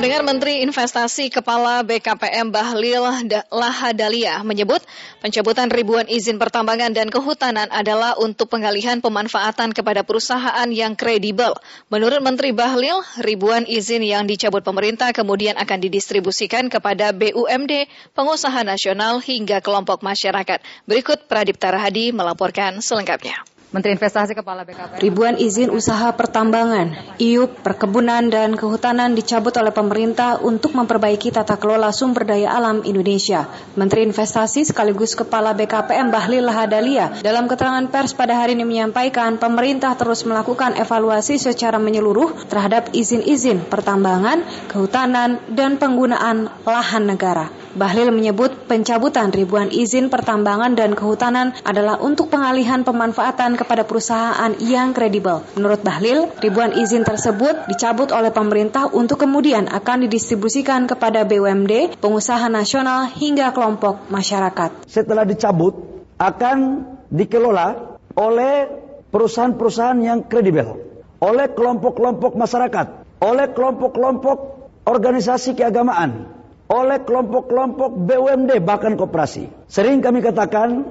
Pendengar 0.00 0.24
Menteri 0.24 0.64
Investasi 0.64 1.28
Kepala 1.28 1.84
BKPM 1.84 2.48
Bahlil 2.48 3.04
Lahadalia 3.52 4.40
menyebut 4.40 4.80
pencabutan 5.20 5.68
ribuan 5.68 6.08
izin 6.08 6.40
pertambangan 6.40 6.96
dan 6.96 7.12
kehutanan 7.12 7.68
adalah 7.68 8.16
untuk 8.16 8.48
pengalihan 8.48 9.04
pemanfaatan 9.04 9.76
kepada 9.76 10.00
perusahaan 10.00 10.64
yang 10.72 10.96
kredibel. 10.96 11.52
Menurut 11.92 12.24
Menteri 12.24 12.56
Bahlil, 12.56 12.96
ribuan 13.20 13.68
izin 13.68 14.00
yang 14.00 14.24
dicabut 14.24 14.64
pemerintah 14.64 15.12
kemudian 15.12 15.60
akan 15.60 15.84
didistribusikan 15.84 16.72
kepada 16.72 17.12
BUMD, 17.12 17.84
pengusaha 18.16 18.64
nasional 18.64 19.20
hingga 19.20 19.60
kelompok 19.60 20.00
masyarakat. 20.00 20.64
Berikut 20.88 21.28
Pradipta 21.28 21.76
Rahadi 21.76 22.16
melaporkan 22.16 22.80
selengkapnya. 22.80 23.49
Menteri 23.70 23.94
Investasi 23.94 24.34
Kepala 24.34 24.66
BKPM. 24.66 24.98
Ribuan 24.98 25.38
izin 25.38 25.70
usaha 25.70 26.10
pertambangan, 26.18 26.90
IUP, 27.22 27.62
perkebunan, 27.62 28.26
dan 28.26 28.58
kehutanan 28.58 29.14
dicabut 29.14 29.54
oleh 29.54 29.70
pemerintah 29.70 30.42
untuk 30.42 30.74
memperbaiki 30.74 31.30
tata 31.30 31.54
kelola 31.54 31.94
sumber 31.94 32.26
daya 32.26 32.50
alam 32.50 32.82
Indonesia. 32.82 33.46
Menteri 33.78 34.02
Investasi 34.10 34.66
sekaligus 34.66 35.14
Kepala 35.14 35.54
BKPM 35.54 36.10
Bahlil 36.10 36.50
Lahadalia 36.50 37.14
dalam 37.22 37.46
keterangan 37.46 37.86
pers 37.86 38.10
pada 38.10 38.42
hari 38.42 38.58
ini 38.58 38.66
menyampaikan 38.66 39.38
pemerintah 39.38 39.94
terus 39.94 40.26
melakukan 40.26 40.74
evaluasi 40.74 41.38
secara 41.38 41.78
menyeluruh 41.78 42.50
terhadap 42.50 42.90
izin-izin 42.90 43.70
pertambangan, 43.70 44.42
kehutanan, 44.66 45.38
dan 45.46 45.78
penggunaan 45.78 46.50
lahan 46.66 47.06
negara. 47.06 47.46
Bahlil 47.70 48.10
menyebut 48.10 48.66
pencabutan 48.66 49.30
ribuan 49.30 49.70
izin 49.70 50.10
pertambangan 50.10 50.74
dan 50.74 50.98
kehutanan 50.98 51.54
adalah 51.62 52.02
untuk 52.02 52.26
pengalihan 52.26 52.82
pemanfaatan 52.82 53.54
kepada 53.54 53.86
perusahaan 53.86 54.50
yang 54.58 54.90
kredibel. 54.90 55.46
Menurut 55.54 55.86
Bahlil, 55.86 56.26
ribuan 56.42 56.74
izin 56.74 57.06
tersebut 57.06 57.70
dicabut 57.70 58.10
oleh 58.10 58.34
pemerintah 58.34 58.90
untuk 58.90 59.22
kemudian 59.22 59.70
akan 59.70 60.10
didistribusikan 60.10 60.90
kepada 60.90 61.22
BUMD, 61.22 62.02
pengusaha 62.02 62.50
nasional 62.50 63.06
hingga 63.14 63.54
kelompok 63.54 64.10
masyarakat. 64.10 64.90
Setelah 64.90 65.22
dicabut 65.22 65.78
akan 66.18 66.86
dikelola 67.14 67.98
oleh 68.18 68.66
perusahaan-perusahaan 69.14 69.98
yang 70.02 70.26
kredibel, 70.26 70.78
oleh 71.22 71.46
kelompok-kelompok 71.54 72.34
masyarakat, 72.34 72.86
oleh 73.22 73.46
kelompok-kelompok 73.54 74.38
organisasi 74.86 75.54
keagamaan, 75.54 76.29
oleh 76.70 77.02
kelompok-kelompok 77.02 77.98
BUMD 78.06 78.62
bahkan 78.62 78.94
koperasi. 78.94 79.50
Sering 79.66 79.98
kami 79.98 80.22
katakan 80.22 80.86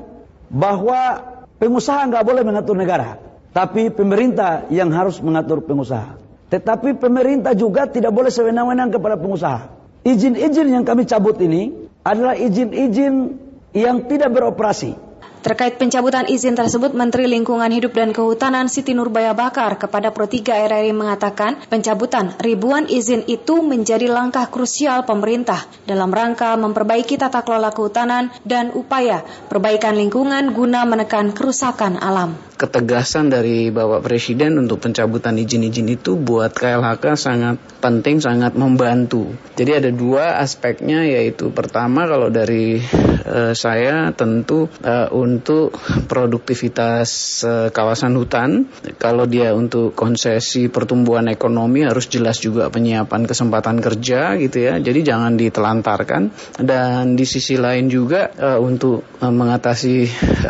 bahwa 0.51 1.23
pengusaha 1.55 2.03
nggak 2.11 2.25
boleh 2.27 2.43
mengatur 2.43 2.75
negara, 2.75 3.15
tapi 3.55 3.87
pemerintah 3.87 4.67
yang 4.67 4.91
harus 4.91 5.23
mengatur 5.23 5.63
pengusaha. 5.63 6.19
Tetapi 6.51 6.99
pemerintah 6.99 7.55
juga 7.55 7.87
tidak 7.87 8.11
boleh 8.11 8.33
sewenang-wenang 8.33 8.91
kepada 8.91 9.15
pengusaha. 9.15 9.71
Izin-izin 10.03 10.67
yang 10.67 10.83
kami 10.83 11.07
cabut 11.07 11.39
ini 11.39 11.71
adalah 12.03 12.35
izin-izin 12.35 13.39
yang 13.71 14.09
tidak 14.09 14.33
beroperasi. 14.35 15.08
Terkait 15.39 15.79
pencabutan 15.79 16.27
izin 16.27 16.51
tersebut, 16.51 16.91
Menteri 16.91 17.23
Lingkungan 17.31 17.71
Hidup 17.71 17.95
dan 17.95 18.11
Kehutanan 18.11 18.67
Siti 18.67 18.91
Nurbaya 18.91 19.31
Bakar 19.31 19.79
kepada 19.79 20.11
Pro 20.11 20.27
3 20.27 20.67
RRI 20.67 20.91
mengatakan 20.91 21.55
pencabutan 21.71 22.35
ribuan 22.43 22.91
izin 22.91 23.23
itu 23.23 23.63
menjadi 23.63 24.11
langkah 24.11 24.51
krusial 24.51 25.07
pemerintah 25.07 25.63
dalam 25.87 26.11
rangka 26.11 26.59
memperbaiki 26.59 27.15
tata 27.15 27.47
kelola 27.47 27.71
kehutanan 27.71 28.35
dan 28.43 28.75
upaya 28.75 29.23
perbaikan 29.47 29.95
lingkungan 29.95 30.51
guna 30.51 30.83
menekan 30.83 31.31
kerusakan 31.31 31.95
alam. 32.03 32.35
Ketegasan 32.59 33.31
dari 33.31 33.71
Bapak 33.71 34.03
Presiden 34.03 34.59
untuk 34.59 34.83
pencabutan 34.83 35.39
izin-izin 35.39 35.87
itu 35.87 36.19
buat 36.19 36.51
KLHK 36.51 37.15
sangat 37.15 37.55
penting, 37.79 38.19
sangat 38.19 38.59
membantu. 38.59 39.31
Jadi 39.55 39.71
ada 39.79 39.89
dua 39.95 40.43
aspeknya 40.43 41.07
yaitu 41.07 41.55
pertama 41.55 42.03
kalau 42.03 42.27
dari 42.27 42.83
uh, 43.23 43.55
saya 43.55 44.11
tentu 44.11 44.67
uh, 44.83 45.07
untuk 45.39 45.71
produktivitas 46.11 47.09
uh, 47.47 47.67
kawasan 47.71 48.19
hutan. 48.19 48.67
Kalau 48.99 49.23
dia 49.23 49.55
untuk 49.55 49.95
konsesi 49.95 50.67
pertumbuhan 50.67 51.31
ekonomi 51.31 51.87
harus 51.87 52.11
jelas 52.11 52.43
juga 52.43 52.67
penyiapan 52.67 53.23
kesempatan 53.23 53.79
kerja 53.79 54.35
gitu 54.35 54.57
ya. 54.59 54.77
Jadi 54.83 54.99
jangan 55.01 55.39
ditelantarkan. 55.39 56.21
Dan 56.59 57.15
di 57.15 57.23
sisi 57.23 57.55
lain 57.55 57.87
juga 57.87 58.27
uh, 58.35 58.59
untuk 58.59 59.07
uh, 59.23 59.31
mengatasi 59.31 59.95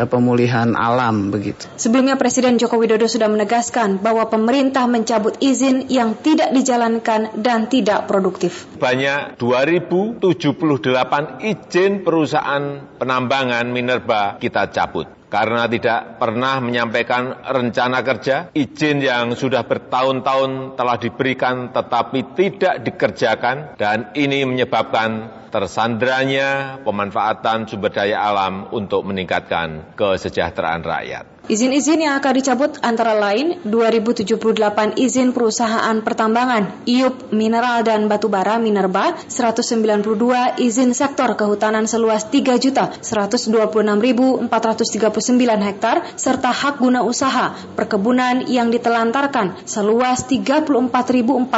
uh, 0.01 0.07
pemulihan 0.09 0.73
alam 0.73 1.29
begitu. 1.29 1.69
Sebelum 1.77 1.99
Sebelumnya 1.99 2.15
Presiden 2.15 2.55
Joko 2.55 2.79
Widodo 2.79 3.11
sudah 3.11 3.27
menegaskan 3.27 3.99
bahwa 3.99 4.31
pemerintah 4.31 4.87
mencabut 4.87 5.35
izin 5.43 5.91
yang 5.91 6.15
tidak 6.15 6.55
dijalankan 6.55 7.35
dan 7.35 7.67
tidak 7.67 8.07
produktif. 8.07 8.71
Banyak 8.79 9.35
2078 9.35 10.23
izin 11.43 11.99
perusahaan 11.99 12.87
penambangan 12.95 13.67
minerba 13.67 14.39
kita 14.39 14.68
cabut. 14.71 15.07
Karena 15.29 15.69
tidak 15.69 16.17
pernah 16.17 16.57
menyampaikan 16.57 17.45
rencana 17.45 18.01
kerja, 18.01 18.49
izin 18.49 18.97
yang 18.97 19.37
sudah 19.37 19.61
bertahun-tahun 19.61 20.73
telah 20.73 20.97
diberikan 20.97 21.69
tetapi 21.69 22.33
tidak 22.33 22.81
dikerjakan, 22.81 23.77
dan 23.77 24.09
ini 24.17 24.41
menyebabkan 24.49 25.39
tersandranya 25.49 26.81
pemanfaatan 26.85 27.65
sumber 27.65 27.93
daya 27.93 28.21
alam 28.21 28.69
untuk 28.69 29.01
meningkatkan 29.05 29.97
kesejahteraan 29.97 30.85
rakyat. 30.85 31.25
Izin-izin 31.49 32.05
yang 32.05 32.13
akan 32.21 32.33
dicabut 32.37 32.77
antara 32.85 33.17
lain 33.17 33.57
2078 33.65 34.37
izin 35.01 35.33
perusahaan 35.33 35.97
pertambangan, 35.97 36.85
IUP 36.85 37.33
Mineral 37.33 37.81
dan 37.81 38.05
Batubara 38.05 38.61
Minerba, 38.61 39.17
192 39.25 40.61
izin 40.61 40.93
sektor 40.93 41.33
kehutanan 41.33 41.89
seluas 41.89 42.29
3.126.439 42.29 44.45
hektar, 45.65 46.05
serta 46.21 46.53
hak 46.53 46.85
guna 46.85 47.01
usaha 47.01 47.57
perkebunan 47.73 48.45
yang 48.45 48.69
ditelantarkan 48.69 49.65
seluas 49.65 50.29
34.448 50.29 51.49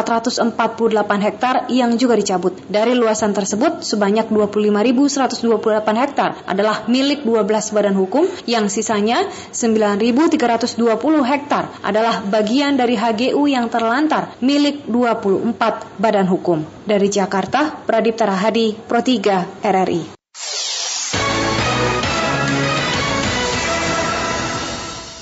hektar 1.20 1.68
yang 1.68 2.00
juga 2.00 2.16
dicabut. 2.16 2.56
Dari 2.72 2.96
luasan 2.96 3.36
tersebut, 3.36 3.81
sebanyak 3.84 4.30
25.128 4.30 5.42
hektar 5.98 6.32
adalah 6.48 6.86
milik 6.88 7.26
12 7.28 7.76
badan 7.76 7.96
hukum, 7.98 8.30
yang 8.46 8.70
sisanya 8.72 9.28
9 9.52 9.82
9.320 9.82 10.78
hektar 11.26 11.72
adalah 11.82 12.22
bagian 12.22 12.78
dari 12.78 13.00
HGU 13.00 13.48
yang 13.50 13.72
terlantar 13.72 14.36
milik 14.44 14.86
24 14.86 15.98
badan 15.98 16.28
hukum. 16.28 16.64
Dari 16.86 17.08
Jakarta, 17.08 17.72
Pradip 17.72 18.20
Tarahadi, 18.20 18.76
Pro 18.76 19.02
3 19.02 19.64
RRI. 19.64 20.21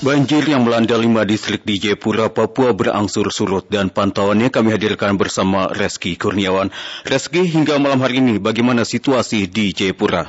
Banjir 0.00 0.40
yang 0.48 0.64
melanda 0.64 0.96
lima 0.96 1.28
distrik 1.28 1.60
di 1.60 1.76
Jayapura, 1.76 2.32
Papua 2.32 2.72
berangsur 2.72 3.28
surut 3.28 3.68
dan 3.68 3.92
pantauannya 3.92 4.48
kami 4.48 4.72
hadirkan 4.72 5.20
bersama 5.20 5.68
Reski 5.68 6.16
Kurniawan. 6.16 6.72
Reski, 7.04 7.44
hingga 7.44 7.76
malam 7.76 8.00
hari 8.00 8.24
ini 8.24 8.40
bagaimana 8.40 8.88
situasi 8.88 9.44
di 9.44 9.76
Jayapura? 9.76 10.24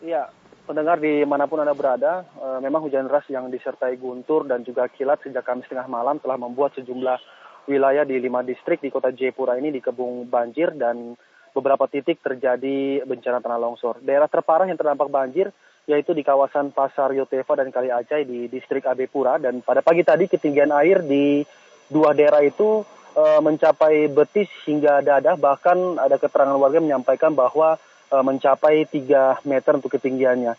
Iya, 0.00 0.32
pendengar 0.64 0.96
di 1.04 1.20
mana 1.28 1.44
pun 1.44 1.60
Anda 1.60 1.76
berada, 1.76 2.24
e, 2.32 2.46
memang 2.64 2.88
hujan 2.88 3.04
deras 3.04 3.28
yang 3.28 3.52
disertai 3.52 3.92
guntur 4.00 4.48
dan 4.48 4.64
juga 4.64 4.88
kilat 4.88 5.20
sejak 5.20 5.44
Kamis 5.44 5.68
tengah 5.68 5.84
malam 5.84 6.16
telah 6.16 6.40
membuat 6.40 6.72
sejumlah 6.80 7.20
wilayah 7.68 8.08
di 8.08 8.16
lima 8.16 8.40
distrik 8.40 8.80
di 8.80 8.88
kota 8.88 9.12
Jayapura 9.12 9.60
ini 9.60 9.68
dikebung 9.68 10.32
banjir 10.32 10.72
dan 10.80 11.12
beberapa 11.52 11.84
titik 11.92 12.24
terjadi 12.24 13.04
bencana 13.04 13.44
tanah 13.44 13.60
longsor. 13.60 14.00
Daerah 14.00 14.32
terparah 14.32 14.64
yang 14.64 14.80
terdampak 14.80 15.12
banjir 15.12 15.52
yaitu 15.86 16.12
di 16.12 16.26
kawasan 16.26 16.74
Pasar 16.74 17.14
Yoteva 17.14 17.58
dan 17.58 17.70
Kali 17.70 17.88
Acai 17.90 18.26
di 18.26 18.50
distrik 18.50 18.86
Abepura 18.90 19.38
dan 19.38 19.62
pada 19.62 19.80
pagi 19.80 20.02
tadi 20.02 20.26
ketinggian 20.26 20.74
air 20.74 21.02
di 21.06 21.46
dua 21.86 22.10
daerah 22.10 22.42
itu 22.42 22.82
e, 23.14 23.24
mencapai 23.38 24.10
betis 24.10 24.50
hingga 24.66 24.98
dada 25.06 25.38
bahkan 25.38 25.94
ada 26.02 26.18
keterangan 26.18 26.58
warga 26.58 26.82
menyampaikan 26.82 27.38
bahwa 27.38 27.78
uh, 28.10 28.22
mencapai 28.22 28.86
3 28.86 29.46
meter 29.46 29.72
untuk 29.78 29.90
ketinggiannya. 29.94 30.54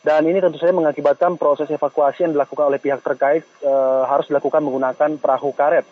Dan 0.00 0.24
ini 0.24 0.40
tentu 0.40 0.56
saja 0.56 0.72
mengakibatkan 0.72 1.36
proses 1.36 1.68
evakuasi 1.68 2.24
yang 2.24 2.32
dilakukan 2.32 2.72
oleh 2.72 2.80
pihak 2.80 3.04
terkait 3.04 3.44
uh, 3.60 4.08
harus 4.08 4.32
dilakukan 4.32 4.64
menggunakan 4.64 5.20
perahu 5.20 5.52
karet. 5.52 5.84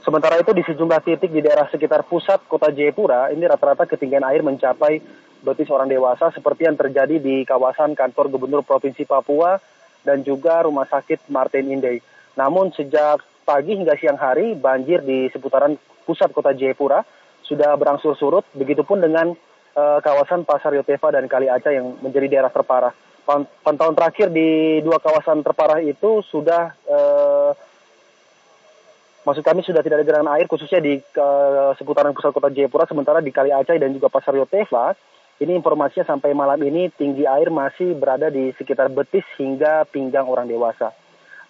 Sementara 0.00 0.40
itu 0.40 0.56
di 0.56 0.64
sejumlah 0.64 1.00
titik 1.04 1.28
di 1.28 1.44
daerah 1.44 1.68
sekitar 1.68 2.08
pusat 2.08 2.40
kota 2.48 2.72
Jayapura, 2.72 3.28
ini 3.36 3.44
rata-rata 3.44 3.84
ketinggian 3.84 4.24
air 4.24 4.40
mencapai 4.40 4.96
betis 5.40 5.72
orang 5.72 5.88
dewasa 5.88 6.28
seperti 6.32 6.68
yang 6.68 6.76
terjadi 6.76 7.16
di 7.16 7.42
kawasan 7.48 7.96
kantor 7.96 8.28
Gubernur 8.28 8.62
Provinsi 8.64 9.08
Papua 9.08 9.56
dan 10.04 10.24
juga 10.24 10.64
Rumah 10.64 10.88
Sakit 10.88 11.28
Martin 11.32 11.72
Indey. 11.72 12.00
Namun 12.36 12.72
sejak 12.72 13.24
pagi 13.44 13.74
hingga 13.74 13.98
siang 13.98 14.20
hari 14.20 14.54
banjir 14.54 15.02
di 15.02 15.28
seputaran 15.32 15.76
pusat 16.06 16.30
kota 16.30 16.54
Jayapura 16.54 17.02
sudah 17.44 17.74
berangsur 17.74 18.14
surut, 18.14 18.46
begitupun 18.54 19.02
dengan 19.02 19.34
uh, 19.74 19.98
kawasan 19.98 20.46
Pasar 20.46 20.70
Yoteva 20.70 21.10
dan 21.10 21.26
Kali 21.26 21.50
Aceh 21.50 21.74
yang 21.74 21.98
menjadi 21.98 22.30
daerah 22.30 22.52
terparah. 22.54 22.94
Pantauan 23.62 23.94
terakhir 23.94 24.30
di 24.30 24.78
dua 24.82 24.98
kawasan 25.02 25.42
terparah 25.42 25.82
itu 25.82 26.22
sudah, 26.30 26.74
uh, 26.86 27.50
maksud 29.26 29.42
kami 29.42 29.62
sudah 29.66 29.82
tidak 29.82 30.02
ada 30.02 30.06
genangan 30.06 30.34
air 30.38 30.46
khususnya 30.46 30.78
di 30.78 30.98
uh, 31.18 31.74
seputaran 31.74 32.14
pusat 32.14 32.30
kota 32.30 32.54
Jayapura, 32.54 32.86
sementara 32.86 33.18
di 33.18 33.34
Kali 33.34 33.50
Aceh 33.50 33.74
dan 33.78 33.90
juga 33.90 34.06
Pasar 34.10 34.34
Yoteva, 34.38 34.94
ini 35.40 35.56
informasinya 35.56 36.04
sampai 36.04 36.36
malam 36.36 36.60
ini 36.60 36.92
tinggi 36.92 37.24
air 37.24 37.48
masih 37.48 37.96
berada 37.96 38.28
di 38.28 38.52
sekitar 38.60 38.92
betis 38.92 39.24
hingga 39.40 39.88
pinggang 39.88 40.28
orang 40.28 40.44
dewasa. 40.44 40.92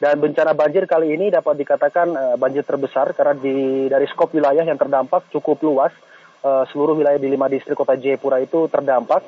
Dan 0.00 0.16
bencana 0.16 0.56
banjir 0.56 0.88
kali 0.88 1.12
ini 1.12 1.28
dapat 1.28 1.60
dikatakan 1.60 2.08
uh, 2.14 2.36
banjir 2.40 2.64
terbesar 2.64 3.12
karena 3.12 3.36
di 3.36 3.90
dari 3.90 4.06
skop 4.08 4.32
wilayah 4.32 4.64
yang 4.64 4.80
terdampak 4.80 5.28
cukup 5.28 5.60
luas 5.60 5.92
uh, 6.40 6.64
seluruh 6.72 6.96
wilayah 6.96 7.20
di 7.20 7.28
lima 7.28 7.50
distrik 7.52 7.76
kota 7.76 8.00
Jayapura 8.00 8.40
itu 8.40 8.64
terdampak 8.72 9.20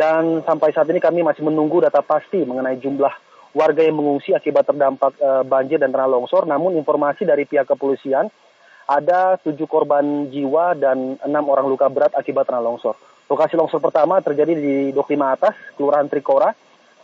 dan 0.00 0.40
sampai 0.46 0.72
saat 0.72 0.88
ini 0.88 1.02
kami 1.02 1.20
masih 1.20 1.44
menunggu 1.44 1.84
data 1.84 2.00
pasti 2.00 2.40
mengenai 2.40 2.80
jumlah 2.80 3.12
warga 3.52 3.84
yang 3.84 4.00
mengungsi 4.00 4.32
akibat 4.32 4.64
terdampak 4.64 5.12
uh, 5.20 5.44
banjir 5.44 5.76
dan 5.76 5.92
tanah 5.92 6.08
longsor. 6.08 6.48
Namun 6.48 6.78
informasi 6.80 7.28
dari 7.28 7.44
pihak 7.44 7.68
kepolisian 7.68 8.30
ada 8.88 9.36
tujuh 9.42 9.68
korban 9.68 10.32
jiwa 10.32 10.72
dan 10.72 11.20
enam 11.20 11.44
orang 11.52 11.68
luka 11.68 11.90
berat 11.92 12.16
akibat 12.16 12.48
tanah 12.48 12.64
longsor. 12.64 12.96
Lokasi 13.30 13.56
longsor 13.56 13.80
pertama 13.80 14.20
terjadi 14.20 14.52
di 14.52 14.74
Doklima 14.92 15.32
Atas, 15.32 15.56
Kelurahan 15.74 16.08
Trikora. 16.08 16.52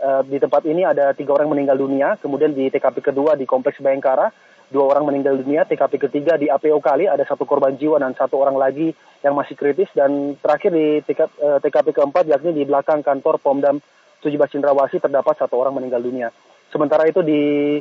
Uh, 0.01 0.25
di 0.25 0.41
tempat 0.41 0.65
ini 0.65 0.81
ada 0.81 1.13
tiga 1.13 1.37
orang 1.37 1.53
meninggal 1.53 1.77
dunia, 1.77 2.17
kemudian 2.17 2.57
di 2.57 2.73
TKP 2.73 3.13
kedua 3.13 3.37
di 3.37 3.45
Kompleks 3.45 3.85
Bayangkara 3.85 4.33
dua 4.71 4.95
orang 4.95 5.11
meninggal 5.11 5.35
dunia, 5.43 5.67
TKP 5.67 6.09
ketiga 6.09 6.39
di 6.39 6.47
APO 6.47 6.79
Kali 6.79 7.11
ada 7.11 7.27
satu 7.27 7.43
korban 7.43 7.75
jiwa 7.75 7.99
dan 7.99 8.15
satu 8.15 8.39
orang 8.39 8.55
lagi 8.55 8.95
yang 9.21 9.35
masih 9.35 9.59
kritis 9.59 9.91
dan 9.93 10.39
terakhir 10.39 10.71
di 10.71 11.03
TKP 11.03 11.91
eh, 11.91 11.95
keempat 11.99 12.25
yakni 12.31 12.55
di 12.55 12.63
belakang 12.63 13.03
kantor 13.03 13.43
Pomdam 13.43 13.83
Sujibas 14.23 14.49
Cindrawasi 14.55 15.03
terdapat 15.03 15.37
satu 15.37 15.59
orang 15.59 15.77
meninggal 15.77 16.01
dunia. 16.01 16.31
Sementara 16.71 17.05
itu 17.11 17.21
di 17.21 17.77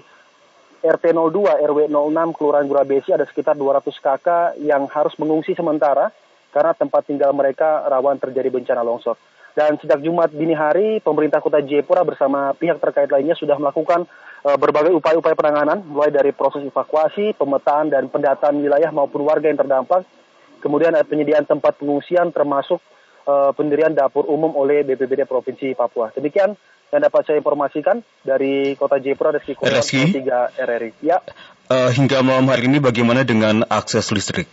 RT 0.81 1.13
02 1.13 1.61
RW 1.69 1.79
06 1.93 2.35
Kelurahan 2.35 2.65
Gurabesi 2.65 3.13
ada 3.13 3.27
sekitar 3.29 3.53
200 3.53 3.85
kakak 4.01 4.57
yang 4.57 4.89
harus 4.89 5.13
mengungsi 5.21 5.53
sementara 5.53 6.09
karena 6.49 6.73
tempat 6.73 7.05
tinggal 7.05 7.31
mereka 7.33 7.85
rawan 7.87 8.17
terjadi 8.17 8.49
bencana 8.49 8.81
longsor. 8.81 9.17
Dan 9.57 9.75
sejak 9.81 9.99
Jumat 10.05 10.29
dini 10.31 10.53
hari, 10.53 11.01
pemerintah 11.01 11.41
kota 11.41 11.59
Jayapura 11.59 12.05
bersama 12.05 12.53
pihak 12.55 12.79
terkait 12.79 13.09
lainnya 13.09 13.35
sudah 13.35 13.57
melakukan 13.57 14.05
uh, 14.45 14.55
berbagai 14.55 14.93
upaya-upaya 14.93 15.35
penanganan, 15.35 15.83
mulai 15.83 16.13
dari 16.13 16.31
proses 16.31 16.63
evakuasi, 16.63 17.35
pemetaan, 17.35 17.91
dan 17.91 18.07
pendataan 18.07 18.61
wilayah 18.61 18.93
maupun 18.93 19.25
warga 19.25 19.49
yang 19.49 19.59
terdampak. 19.59 20.05
Kemudian 20.63 20.93
ada 20.93 21.07
penyediaan 21.07 21.43
tempat 21.43 21.75
pengungsian 21.79 22.31
termasuk 22.31 22.79
uh, 23.25 23.51
pendirian 23.55 23.95
dapur 23.95 24.27
umum 24.27 24.53
oleh 24.53 24.85
BPBD 24.85 25.25
Provinsi 25.25 25.73
Papua. 25.73 26.11
Demikian 26.13 26.53
yang 26.89 27.01
dapat 27.05 27.21
saya 27.25 27.37
informasikan 27.37 28.01
dari 28.25 28.73
Kota 28.73 28.97
Jayapura 28.97 29.35
dan 29.37 29.43
Kurniawan 29.45 30.55
3 30.55 30.55
RRI. 30.57 30.91
Ya. 31.05 31.21
Uh, 31.69 31.93
hingga 31.93 32.25
malam 32.25 32.49
hari 32.49 32.65
ini 32.65 32.81
bagaimana 32.81 33.21
dengan 33.21 33.61
akses 33.69 34.09
listrik? 34.09 34.49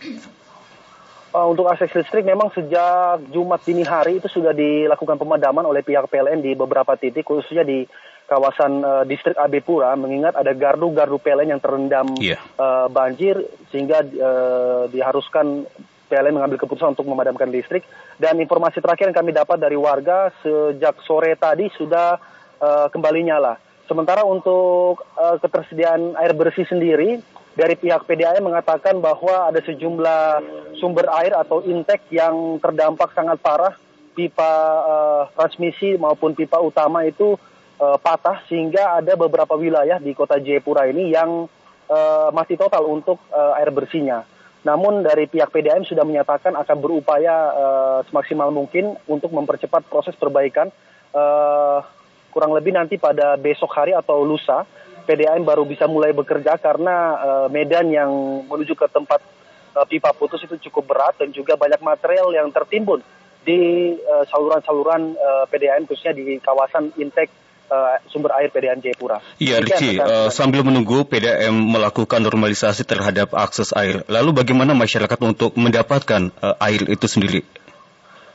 Uh, 1.33 1.47
untuk 1.47 1.67
akses 1.67 1.91
listrik 1.91 2.23
memang 2.23 2.53
sejak 2.53 3.23
Jumat 3.31 3.63
dini 3.63 3.83
hari 3.83 4.19
itu 4.21 4.27
sudah 4.31 4.55
dilakukan 4.55 5.17
pemadaman 5.19 5.65
oleh 5.67 5.81
pihak 5.83 6.07
PLN 6.07 6.43
di 6.43 6.53
beberapa 6.53 6.95
titik 6.95 7.27
khususnya 7.27 7.65
di 7.67 7.83
kawasan 8.27 8.83
uh, 8.83 9.03
distrik 9.07 9.39
Abepura 9.39 9.95
mengingat 9.95 10.35
ada 10.35 10.51
gardu-gardu 10.51 11.17
PLN 11.19 11.57
yang 11.57 11.61
terendam 11.63 12.07
yeah. 12.19 12.35
Iya. 12.35 12.39
uh, 12.59 12.87
banjir 12.91 13.35
sehingga 13.71 14.03
uh, 14.03 14.91
diharuskan 14.91 15.63
PLN 16.07 16.35
mengambil 16.35 16.59
keputusan 16.59 16.95
untuk 16.95 17.07
memadamkan 17.07 17.51
listrik 17.51 17.83
dan 18.15 18.39
informasi 18.39 18.79
terakhir 18.79 19.11
yang 19.11 19.17
kami 19.17 19.31
dapat 19.35 19.59
dari 19.59 19.75
warga 19.75 20.31
sejak 20.39 21.03
sore 21.03 21.35
tadi 21.35 21.67
sudah 21.75 22.15
uh, 22.59 22.87
kembali 22.91 23.27
nyala. 23.27 23.59
Sementara 23.87 24.23
untuk 24.27 25.03
uh, 25.15 25.39
ketersediaan 25.39 26.15
air 26.19 26.35
bersih 26.35 26.67
sendiri 26.67 27.23
dari 27.57 27.73
pihak 27.73 28.05
PDAM 28.05 28.45
mengatakan 28.45 29.01
bahwa 29.01 29.49
ada 29.49 29.57
sejumlah 29.65 30.23
sumber 30.77 31.09
air 31.17 31.33
atau 31.33 31.65
intek 31.65 32.05
yang 32.13 32.61
terdampak 32.61 33.09
sangat 33.17 33.41
parah, 33.41 33.73
pipa 34.13 34.53
uh, 34.85 35.23
transmisi 35.33 35.97
maupun 35.97 36.37
pipa 36.37 36.61
utama 36.61 37.01
itu 37.01 37.33
uh, 37.81 37.97
patah 37.97 38.45
sehingga 38.45 39.01
ada 39.01 39.17
beberapa 39.17 39.57
wilayah 39.57 39.97
di 39.97 40.13
kota 40.13 40.37
Jayapura 40.37 40.85
ini 40.85 41.09
yang 41.09 41.49
uh, 41.89 42.29
masih 42.29 42.61
total 42.61 42.85
untuk 42.85 43.17
uh, 43.33 43.57
air 43.57 43.73
bersihnya. 43.73 44.21
Namun 44.61 45.01
dari 45.01 45.25
pihak 45.25 45.49
PDAM 45.49 45.81
sudah 45.81 46.05
menyatakan 46.05 46.53
akan 46.53 46.77
berupaya 46.77 47.33
uh, 47.57 47.99
semaksimal 48.05 48.53
mungkin 48.53 48.93
untuk 49.09 49.33
mempercepat 49.33 49.89
proses 49.89 50.13
perbaikan 50.13 50.69
uh, 51.17 51.81
kurang 52.29 52.53
lebih 52.53 52.77
nanti 52.77 53.01
pada 53.01 53.33
besok 53.33 53.73
hari 53.73 53.97
atau 53.97 54.21
lusa 54.21 54.61
PDAM 55.07 55.47
baru 55.47 55.63
bisa 55.63 55.87
mulai 55.87 56.11
bekerja 56.11 56.59
karena 56.59 57.15
uh, 57.15 57.47
medan 57.47 57.87
yang 57.87 58.11
menuju 58.43 58.75
ke 58.75 58.91
tempat 58.91 59.23
uh, 59.79 59.87
pipa 59.87 60.11
putus 60.11 60.43
itu 60.43 60.59
cukup 60.67 60.91
berat 60.91 61.15
dan 61.15 61.31
juga 61.31 61.55
banyak 61.55 61.79
material 61.79 62.35
yang 62.35 62.51
tertimbun 62.51 62.99
di 63.47 63.95
saluran-saluran 64.27 65.15
uh, 65.15 65.47
PDAM 65.47 65.87
khususnya 65.87 66.11
di 66.11 66.35
kawasan 66.43 66.91
intek 66.99 67.31
uh, 67.71 67.99
sumber 68.11 68.35
air 68.39 68.49
PDAM 68.51 68.79
Jayapura. 68.79 69.19
Iya, 69.39 69.63
Riki, 69.63 69.99
uh, 69.99 70.29
sambil 70.31 70.63
menunggu 70.63 71.03
PDAM 71.07 71.53
melakukan 71.53 72.23
normalisasi 72.23 72.87
terhadap 72.87 73.35
akses 73.35 73.75
air, 73.75 74.03
lalu 74.07 74.35
bagaimana 74.35 74.73
masyarakat 74.73 75.19
untuk 75.23 75.55
mendapatkan 75.59 76.31
uh, 76.39 76.55
air 76.63 76.83
itu 76.87 77.07
sendiri? 77.07 77.43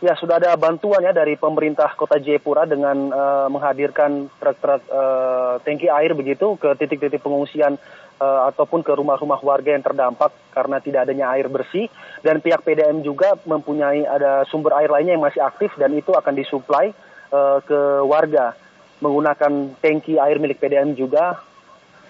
Ya, 0.03 0.19
sudah 0.19 0.43
ada 0.43 0.59
bantuan 0.59 0.99
ya 1.07 1.15
dari 1.15 1.39
pemerintah 1.39 1.95
Kota 1.95 2.19
Jayapura 2.19 2.67
dengan 2.67 3.15
uh, 3.15 3.47
menghadirkan 3.47 4.27
truk-truk 4.35 4.83
uh, 4.91 5.63
tangki 5.63 5.87
air 5.87 6.11
begitu 6.19 6.59
ke 6.59 6.75
titik-titik 6.75 7.23
pengungsian 7.23 7.79
uh, 8.19 8.51
ataupun 8.51 8.83
ke 8.83 8.91
rumah-rumah 8.99 9.39
warga 9.47 9.79
yang 9.79 9.87
terdampak 9.87 10.35
karena 10.51 10.83
tidak 10.83 11.07
adanya 11.07 11.31
air 11.31 11.47
bersih. 11.47 11.87
Dan 12.19 12.43
pihak 12.43 12.67
PDM 12.67 13.07
juga 13.07 13.39
mempunyai 13.47 14.03
ada 14.03 14.43
sumber 14.51 14.75
air 14.83 14.91
lainnya 14.91 15.15
yang 15.15 15.23
masih 15.23 15.39
aktif 15.39 15.71
dan 15.79 15.95
itu 15.95 16.11
akan 16.11 16.35
disuplai 16.35 16.91
uh, 17.31 17.63
ke 17.63 18.03
warga 18.03 18.59
menggunakan 18.99 19.79
tangki 19.79 20.19
air 20.19 20.43
milik 20.43 20.59
PDM 20.59 20.99
juga 20.99 21.39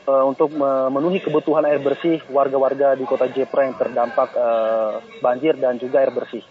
uh, 0.07 0.25
untuk 0.27 0.51
memenuhi 0.55 1.23
kebutuhan 1.23 1.63
air 1.67 1.79
bersih 1.79 2.19
warga-warga 2.31 2.95
di 2.99 3.05
kota 3.07 3.31
Jepra 3.31 3.67
yang 3.67 3.77
terdampak 3.79 4.35
uh, 4.35 4.99
banjir 5.23 5.55
dan 5.59 5.79
juga 5.79 6.03
air 6.03 6.11
bersih. 6.11 6.43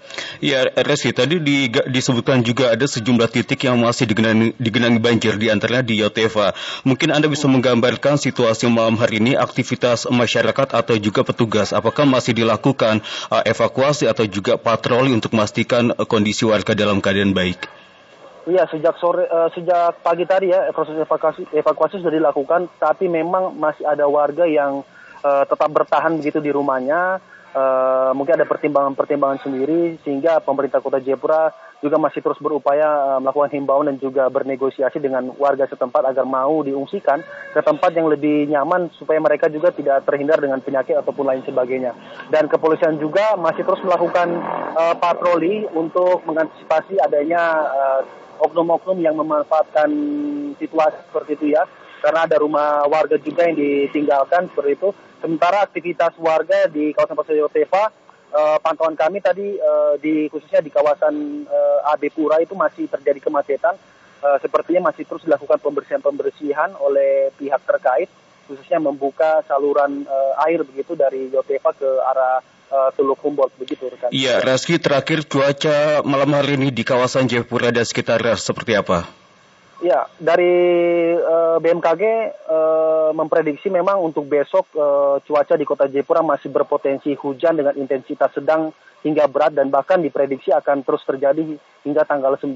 Ya, 0.41 0.65
Resi, 0.73 1.13
tadi 1.13 1.37
di, 1.37 1.69
disebutkan 1.69 2.41
juga 2.41 2.73
ada 2.73 2.85
sejumlah 2.87 3.29
titik 3.29 3.67
yang 3.67 3.77
masih 3.77 4.09
digenangi, 4.09 4.57
digenangi 4.57 4.99
banjir, 4.99 5.37
di 5.37 5.53
antaranya 5.53 5.85
di 5.85 6.01
Yoteva. 6.01 6.55
Mungkin 6.81 7.13
Anda 7.13 7.29
bisa 7.29 7.45
menggambarkan 7.45 8.17
situasi 8.17 8.65
malam 8.71 8.97
hari 8.97 9.21
ini, 9.21 9.37
aktivitas 9.37 10.09
masyarakat 10.09 10.73
atau 10.73 10.95
juga 10.97 11.21
petugas, 11.21 11.75
apakah 11.75 12.07
masih 12.07 12.33
dilakukan 12.33 13.03
uh, 13.29 13.43
evakuasi 13.45 14.09
atau 14.09 14.25
juga 14.25 14.57
patroli 14.57 15.13
untuk 15.13 15.35
memastikan 15.35 15.93
uh, 15.93 16.07
kondisi 16.07 16.47
warga 16.47 16.73
dalam 16.73 17.03
keadaan 17.03 17.35
baik? 17.37 17.80
Iya, 18.41 18.65
sejak 18.73 18.97
sore, 18.97 19.29
uh, 19.29 19.53
sejak 19.53 20.01
pagi 20.01 20.25
tadi 20.25 20.49
ya 20.49 20.73
proses 20.73 20.97
evakuasi 20.97 21.45
evakuasi 21.53 22.01
sudah 22.01 22.09
dilakukan, 22.09 22.73
tapi 22.81 23.05
memang 23.05 23.53
masih 23.53 23.85
ada 23.85 24.09
warga 24.09 24.49
yang 24.49 24.81
uh, 25.21 25.43
tetap 25.45 25.69
bertahan 25.69 26.17
begitu 26.17 26.41
di 26.41 26.49
rumahnya. 26.49 27.21
Uh, 27.51 28.15
mungkin 28.15 28.39
ada 28.39 28.47
pertimbangan-pertimbangan 28.47 29.43
sendiri 29.43 29.99
sehingga 30.07 30.39
pemerintah 30.39 30.79
Kota 30.79 31.03
Jayapura 31.03 31.51
juga 31.83 31.99
masih 31.99 32.23
terus 32.23 32.39
berupaya 32.39 32.87
uh, 32.87 33.19
melakukan 33.19 33.51
himbauan 33.51 33.91
dan 33.91 33.99
juga 33.99 34.31
bernegosiasi 34.31 35.03
dengan 35.03 35.35
warga 35.35 35.67
setempat 35.67 36.15
agar 36.15 36.23
mau 36.23 36.63
diungsikan 36.63 37.19
ke 37.51 37.59
tempat 37.59 37.91
yang 37.91 38.07
lebih 38.07 38.47
nyaman 38.47 38.87
supaya 38.95 39.19
mereka 39.19 39.51
juga 39.51 39.75
tidak 39.75 40.07
terhindar 40.07 40.39
dengan 40.39 40.63
penyakit 40.63 40.95
ataupun 40.95 41.27
lain 41.27 41.43
sebagainya. 41.43 41.91
Dan 42.31 42.47
kepolisian 42.47 42.95
juga 43.03 43.35
masih 43.35 43.67
terus 43.67 43.83
melakukan 43.83 44.31
uh, 44.77 44.95
patroli 44.95 45.67
untuk 45.75 46.23
mengantisipasi 46.23 47.03
adanya 47.03 47.67
uh, 47.67 48.01
oknum-oknum 48.41 48.97
yang 48.97 49.13
memanfaatkan 49.13 49.89
situasi 50.57 50.97
seperti 51.09 51.31
itu 51.37 51.45
ya. 51.53 51.63
Karena 52.01 52.25
ada 52.25 52.41
rumah 52.41 52.89
warga 52.89 53.21
juga 53.21 53.45
yang 53.45 53.53
ditinggalkan 53.53 54.49
seperti 54.49 54.73
itu. 54.73 54.89
Sementara 55.21 55.61
aktivitas 55.61 56.17
warga 56.17 56.65
di 56.65 56.97
kawasan 56.97 57.13
Pasar 57.13 57.37
Yoteva 57.37 57.93
uh, 58.33 58.57
pantauan 58.57 58.97
kami 58.97 59.21
tadi 59.21 59.53
uh, 59.61 59.93
di 60.01 60.25
khususnya 60.33 60.65
di 60.65 60.73
kawasan 60.73 61.45
uh, 61.45 61.93
AB 61.93 62.09
Pura 62.09 62.41
itu 62.41 62.57
masih 62.57 62.89
terjadi 62.89 63.21
kemacetan. 63.21 63.77
Uh, 64.21 64.37
sepertinya 64.41 64.89
masih 64.89 65.05
terus 65.05 65.25
dilakukan 65.25 65.61
pembersihan-pembersihan 65.61 66.77
oleh 66.77 67.33
pihak 67.37 67.61
terkait 67.65 68.09
khususnya 68.45 68.81
membuka 68.81 69.41
saluran 69.47 70.03
uh, 70.05 70.33
air 70.45 70.61
begitu 70.65 70.93
dari 70.97 71.29
Yoteva 71.31 71.71
ke 71.73 71.87
arah 71.87 72.41
uh, 72.71 72.89
Teluk 72.95 73.19
Humboldt 73.19 73.53
begitu 73.59 73.91
rekan. 73.91 74.09
Iya, 74.09 74.39
Reski 74.39 74.79
terakhir 74.79 75.27
cuaca 75.27 76.01
malam 76.07 76.31
hari 76.31 76.55
ini 76.55 76.71
di 76.71 76.87
kawasan 76.87 77.27
Jayapura 77.27 77.69
dan 77.69 77.83
sekitar 77.83 78.23
seperti 78.39 78.73
apa? 78.79 79.05
Ya, 79.81 80.05
dari 80.21 80.53
uh, 81.17 81.57
BMKG 81.57 82.03
uh, 82.45 83.09
memprediksi 83.17 83.73
memang 83.73 83.97
untuk 83.97 84.29
besok 84.29 84.69
uh, 84.77 85.17
cuaca 85.25 85.57
di 85.57 85.65
Kota 85.65 85.89
Jayapura 85.89 86.21
masih 86.21 86.53
berpotensi 86.53 87.17
hujan 87.17 87.57
dengan 87.57 87.73
intensitas 87.73 88.29
sedang 88.29 88.69
hingga 89.01 89.25
berat 89.25 89.57
dan 89.57 89.73
bahkan 89.73 89.97
diprediksi 89.97 90.53
akan 90.53 90.85
terus 90.85 91.01
terjadi 91.01 91.57
hingga 91.81 92.05
tanggal 92.05 92.37
9. 92.37 92.53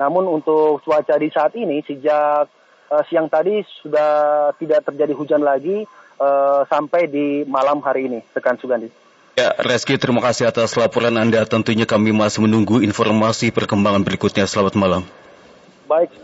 Namun 0.00 0.24
untuk 0.24 0.80
cuaca 0.80 1.20
di 1.20 1.28
saat 1.28 1.52
ini 1.52 1.84
sejak 1.84 2.48
uh, 2.88 3.02
siang 3.12 3.28
tadi 3.28 3.60
sudah 3.84 4.50
tidak 4.56 4.88
terjadi 4.88 5.12
hujan 5.12 5.44
lagi 5.44 5.84
uh, 6.16 6.64
sampai 6.64 7.12
di 7.12 7.44
malam 7.44 7.84
hari 7.84 8.08
ini, 8.08 8.24
rekan 8.32 8.56
Sugandi. 8.56 9.03
Ya, 9.34 9.50
Reski, 9.58 9.98
terima 9.98 10.22
kasih 10.22 10.46
atas 10.46 10.78
laporan 10.78 11.18
Anda. 11.18 11.42
Tentunya 11.42 11.90
kami 11.90 12.14
masih 12.14 12.46
menunggu 12.46 12.78
informasi 12.78 13.50
perkembangan 13.50 14.06
berikutnya. 14.06 14.46
Selamat 14.46 14.78
malam. 14.78 15.02
Baik. 15.90 16.14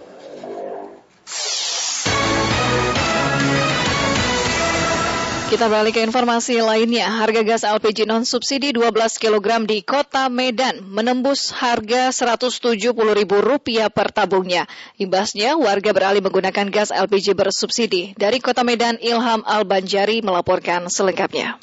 Kita 5.50 5.66
beralih 5.66 5.90
ke 5.90 6.06
informasi 6.06 6.62
lainnya. 6.62 7.10
Harga 7.10 7.42
gas 7.42 7.66
LPG 7.66 8.06
non 8.06 8.22
subsidi 8.22 8.70
12 8.70 8.94
kg 9.18 9.66
di 9.66 9.82
Kota 9.82 10.30
Medan 10.30 10.78
menembus 10.86 11.50
harga 11.50 12.14
Rp170.000 12.14 13.90
per 13.90 14.14
tabungnya. 14.14 14.70
Imbasnya, 15.02 15.58
warga 15.58 15.90
beralih 15.90 16.22
menggunakan 16.22 16.70
gas 16.70 16.94
LPG 16.94 17.34
bersubsidi. 17.34 18.14
Dari 18.14 18.38
Kota 18.38 18.62
Medan, 18.62 19.02
Ilham 19.02 19.42
Al-Banjari 19.42 20.22
melaporkan 20.22 20.86
selengkapnya 20.86 21.58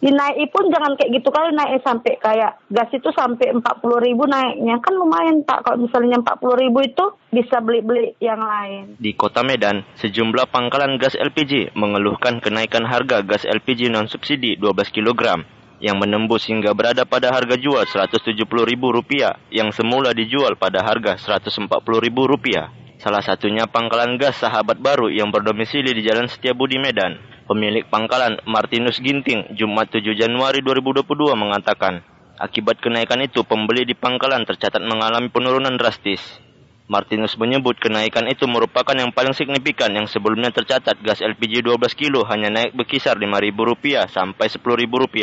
dinaik 0.00 0.48
pun 0.48 0.72
jangan 0.72 0.96
kayak 0.96 1.20
gitu 1.20 1.28
kali 1.28 1.52
naik 1.52 1.84
sampai 1.84 2.16
kayak 2.16 2.56
gas 2.72 2.88
itu 2.92 3.12
sampai 3.12 3.52
empat 3.52 3.84
puluh 3.84 4.00
ribu 4.00 4.24
naiknya 4.24 4.80
kan 4.80 4.96
lumayan 4.96 5.44
pak 5.44 5.60
kalau 5.60 5.84
misalnya 5.84 6.16
empat 6.20 6.40
puluh 6.40 6.56
ribu 6.56 6.80
itu 6.80 7.04
bisa 7.28 7.60
beli-beli 7.60 8.16
yang 8.18 8.40
lain. 8.40 8.96
Di 8.96 9.12
kota 9.12 9.44
Medan, 9.44 9.84
sejumlah 10.00 10.48
pangkalan 10.48 10.96
gas 10.96 11.14
LPG 11.14 11.76
mengeluhkan 11.76 12.40
kenaikan 12.40 12.88
harga 12.88 13.20
gas 13.20 13.44
LPG 13.44 13.92
non 13.92 14.08
subsidi 14.08 14.56
12 14.56 14.90
kg 14.90 15.44
yang 15.80 15.96
menembus 15.96 16.44
hingga 16.48 16.76
berada 16.76 17.08
pada 17.08 17.32
harga 17.32 17.56
jual 17.56 17.88
Rp170.000 17.88 18.84
yang 19.48 19.72
semula 19.72 20.12
dijual 20.12 20.54
pada 20.60 20.84
harga 20.84 21.16
Rp140.000. 21.16 22.46
Salah 23.00 23.24
satunya 23.24 23.64
pangkalan 23.64 24.20
gas 24.20 24.44
sahabat 24.44 24.76
baru 24.76 25.08
yang 25.08 25.32
berdomisili 25.32 25.96
di 25.96 26.04
Jalan 26.04 26.28
Setiabudi 26.28 26.76
Medan. 26.76 27.16
Pemilik 27.50 27.82
pangkalan 27.82 28.38
Martinus 28.46 29.02
Ginting 29.02 29.58
Jumat 29.58 29.90
7 29.90 30.06
Januari 30.14 30.62
2022 30.62 31.02
mengatakan, 31.34 31.98
akibat 32.38 32.78
kenaikan 32.78 33.18
itu 33.26 33.42
pembeli 33.42 33.82
di 33.82 33.98
pangkalan 33.98 34.46
tercatat 34.46 34.78
mengalami 34.78 35.26
penurunan 35.34 35.74
drastis. 35.74 36.22
Martinus 36.86 37.34
menyebut 37.34 37.74
kenaikan 37.82 38.30
itu 38.30 38.46
merupakan 38.46 38.94
yang 38.94 39.10
paling 39.10 39.34
signifikan 39.34 39.90
yang 39.90 40.06
sebelumnya 40.06 40.54
tercatat 40.54 40.94
gas 41.02 41.18
LPG 41.18 41.66
12 41.66 41.90
kilo 41.98 42.22
hanya 42.30 42.54
naik 42.54 42.70
berkisar 42.70 43.18
Rp5.000 43.18 44.06
sampai 44.06 44.46
Rp10.000. 44.46 45.14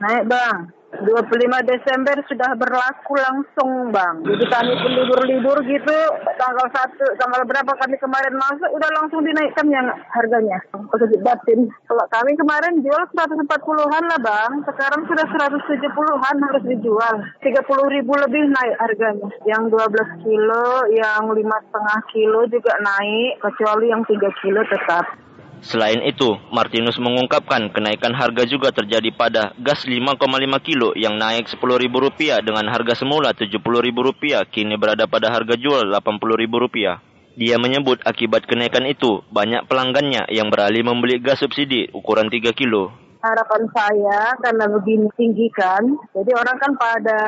Naik 0.00 0.24
bang. 0.24 0.58
25 1.02 1.70
Desember 1.70 2.16
sudah 2.30 2.50
berlaku 2.54 3.14
langsung 3.18 3.90
bang. 3.90 4.22
Jadi 4.22 4.44
kami 4.46 4.72
pun 4.78 4.92
libur-libur 4.94 5.58
gitu. 5.66 5.98
Tanggal 6.38 6.66
satu, 6.70 7.04
tanggal 7.18 7.42
berapa 7.48 7.72
kami 7.74 7.96
kemarin 7.98 8.34
masuk 8.38 8.70
udah 8.70 8.90
langsung 9.00 9.26
dinaikkan 9.26 9.66
yang 9.72 9.86
harganya. 10.14 10.62
Untuk 10.70 11.10
batin. 11.26 11.66
Kalau 11.90 12.04
kami 12.12 12.38
kemarin 12.38 12.78
jual 12.84 13.02
140-an 13.10 14.04
lah 14.06 14.20
bang. 14.22 14.52
Sekarang 14.68 15.02
sudah 15.10 15.26
170-an 15.26 16.36
harus 16.38 16.64
dijual. 16.68 17.14
30 17.42 17.94
ribu 17.98 18.12
lebih 18.14 18.44
naik 18.52 18.76
harganya. 18.78 19.28
Yang 19.48 19.74
12 19.74 20.22
kilo, 20.22 20.66
yang 20.94 21.26
5,5 21.26 22.12
kilo 22.14 22.40
juga 22.46 22.72
naik. 22.78 23.42
Kecuali 23.42 23.90
yang 23.90 24.06
3 24.06 24.40
kilo 24.44 24.60
tetap. 24.70 25.23
Selain 25.64 26.04
itu, 26.04 26.36
Martinus 26.52 27.00
mengungkapkan 27.00 27.72
kenaikan 27.72 28.12
harga 28.12 28.44
juga 28.44 28.68
terjadi 28.68 29.08
pada 29.16 29.56
gas 29.56 29.88
5,5 29.88 30.20
kilo 30.60 30.92
yang 30.92 31.16
naik 31.16 31.48
Rp10.000 31.56 32.44
dengan 32.44 32.68
harga 32.68 32.92
semula 33.00 33.32
Rp70.000 33.32 34.44
kini 34.52 34.76
berada 34.76 35.08
pada 35.08 35.32
harga 35.32 35.56
jual 35.56 35.88
Rp80.000. 35.88 37.00
Dia 37.40 37.56
menyebut 37.56 38.04
akibat 38.04 38.44
kenaikan 38.44 38.84
itu, 38.84 39.24
banyak 39.32 39.64
pelanggannya 39.64 40.28
yang 40.28 40.52
beralih 40.52 40.84
membeli 40.84 41.16
gas 41.16 41.40
subsidi 41.40 41.88
ukuran 41.96 42.28
3 42.28 42.52
kilo 42.52 42.92
harapan 43.24 43.64
saya 43.72 44.36
karena 44.44 44.64
begini 44.68 45.08
tinggi 45.16 45.48
kan, 45.56 45.80
jadi 46.12 46.30
orang 46.36 46.56
kan 46.60 46.72
pada 46.76 47.20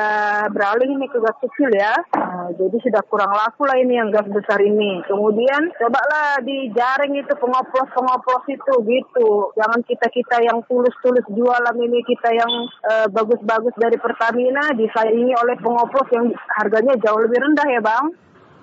beralih 0.53 0.93
ini 0.93 1.09
ke 1.09 1.17
gas 1.17 1.37
kecil 1.41 1.73
ya. 1.73 1.97
Nah, 2.13 2.53
jadi 2.53 2.77
sudah 2.85 3.01
kurang 3.09 3.33
laku 3.33 3.65
lah 3.65 3.75
ini 3.81 3.97
yang 3.97 4.13
gas 4.13 4.29
besar 4.29 4.61
ini. 4.61 5.01
Kemudian 5.09 5.73
cobalah 5.81 6.37
dijaring 6.45 7.17
itu 7.17 7.33
pengoplos-pengoplos 7.33 8.45
itu 8.53 8.73
gitu. 8.85 9.49
Jangan 9.57 9.81
kita-kita 9.81 10.45
yang 10.45 10.61
tulus-tulus 10.69 11.25
jualan 11.33 11.77
ini 11.81 11.99
kita 12.05 12.29
yang 12.29 12.51
uh, 12.85 13.07
bagus-bagus 13.09 13.73
dari 13.81 13.97
Pertamina 13.97 14.77
disaingi 14.77 15.33
oleh 15.33 15.57
pengoplos 15.57 16.07
yang 16.13 16.29
harganya 16.61 16.93
jauh 17.01 17.17
lebih 17.17 17.41
rendah 17.41 17.67
ya 17.73 17.81
bang. 17.81 18.05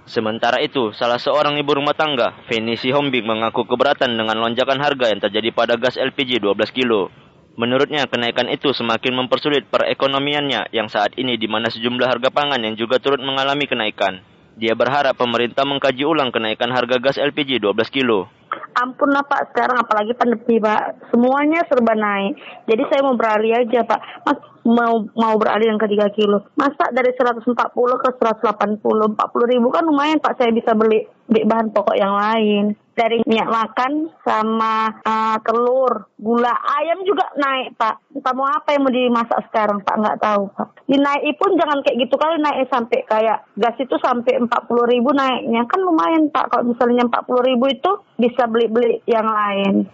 Sementara 0.05 0.61
itu, 0.61 0.93
salah 0.93 1.17
seorang 1.17 1.57
ibu 1.57 1.81
rumah 1.81 1.97
tangga, 1.97 2.37
Fenisi 2.45 2.93
Hombing 2.93 3.25
mengaku 3.25 3.65
keberatan 3.65 4.13
dengan 4.13 4.37
lonjakan 4.37 4.77
harga 4.77 5.09
yang 5.09 5.17
terjadi 5.17 5.49
pada 5.57 5.81
gas 5.81 5.97
LPG 5.97 6.45
12 6.45 6.77
kilo. 6.77 7.09
Menurutnya, 7.55 8.11
kenaikan 8.11 8.51
itu 8.51 8.75
semakin 8.75 9.15
mempersulit 9.15 9.71
perekonomiannya 9.71 10.75
yang 10.75 10.91
saat 10.91 11.15
ini 11.15 11.39
di 11.39 11.47
mana 11.47 11.71
sejumlah 11.71 12.11
harga 12.11 12.35
pangan 12.35 12.59
yang 12.59 12.75
juga 12.75 12.99
turut 12.99 13.23
mengalami 13.23 13.71
kenaikan. 13.71 14.19
Dia 14.59 14.75
berharap 14.75 15.15
pemerintah 15.15 15.63
mengkaji 15.63 16.03
ulang 16.03 16.35
kenaikan 16.35 16.71
harga 16.75 16.99
gas 16.99 17.19
LPG 17.19 17.63
12 17.63 17.75
kilo. 17.95 18.27
Ampun 18.75 19.11
lah 19.11 19.23
Pak, 19.23 19.55
sekarang 19.55 19.83
apalagi 19.83 20.19
pandemi 20.19 20.59
Pak, 20.59 21.11
semuanya 21.15 21.63
serba 21.71 21.95
naik. 21.95 22.39
Jadi 22.67 22.83
saya 22.91 23.01
mau 23.07 23.15
beralih 23.15 23.55
aja 23.55 23.87
Pak, 23.87 24.01
Mas 24.27 24.39
mau 24.65 25.05
mau 25.15 25.35
beralih 25.37 25.71
yang 25.71 25.81
ke 25.81 25.87
3 25.87 26.17
kilo. 26.17 26.49
Masa 26.57 26.91
dari 26.91 27.13
140 27.13 27.53
ke 28.01 28.09
180, 28.17 28.81
40 28.81 29.53
ribu 29.53 29.69
kan 29.69 29.85
lumayan 29.85 30.19
Pak 30.19 30.41
saya 30.41 30.51
bisa 30.51 30.73
beli, 30.73 31.05
beli 31.29 31.45
bahan 31.45 31.71
pokok 31.71 31.97
yang 31.97 32.17
lain 32.17 32.75
dari 32.95 33.21
minyak 33.27 33.51
makan 33.51 34.09
sama 34.23 35.03
uh, 35.03 35.37
telur, 35.43 36.07
gula, 36.15 36.55
ayam 36.79 37.03
juga 37.03 37.27
naik 37.35 37.75
pak. 37.75 37.99
Entah 38.15 38.33
mau 38.33 38.47
apa 38.47 38.71
yang 38.71 38.87
mau 38.87 38.95
dimasak 38.95 39.51
sekarang 39.51 39.83
pak, 39.83 39.99
nggak 39.99 40.21
tahu 40.23 40.47
pak. 40.55 40.69
Dinaik 40.87 41.35
pun 41.37 41.59
jangan 41.59 41.83
kayak 41.83 41.99
gitu 42.07 42.15
kali 42.15 42.39
naik 42.39 42.71
sampai 42.71 43.03
kayak 43.05 43.39
gas 43.59 43.77
itu 43.83 43.99
sampai 43.99 44.39
empat 44.39 44.71
puluh 44.71 44.87
ribu 44.87 45.11
naiknya 45.11 45.67
kan 45.67 45.83
lumayan 45.83 46.31
pak. 46.31 46.49
Kalau 46.55 46.71
misalnya 46.71 47.05
empat 47.11 47.27
puluh 47.27 47.43
ribu 47.43 47.67
itu 47.67 47.91
bisa 48.17 48.47
beli-beli 48.47 49.03
yang 49.11 49.27
lain. 49.27 49.91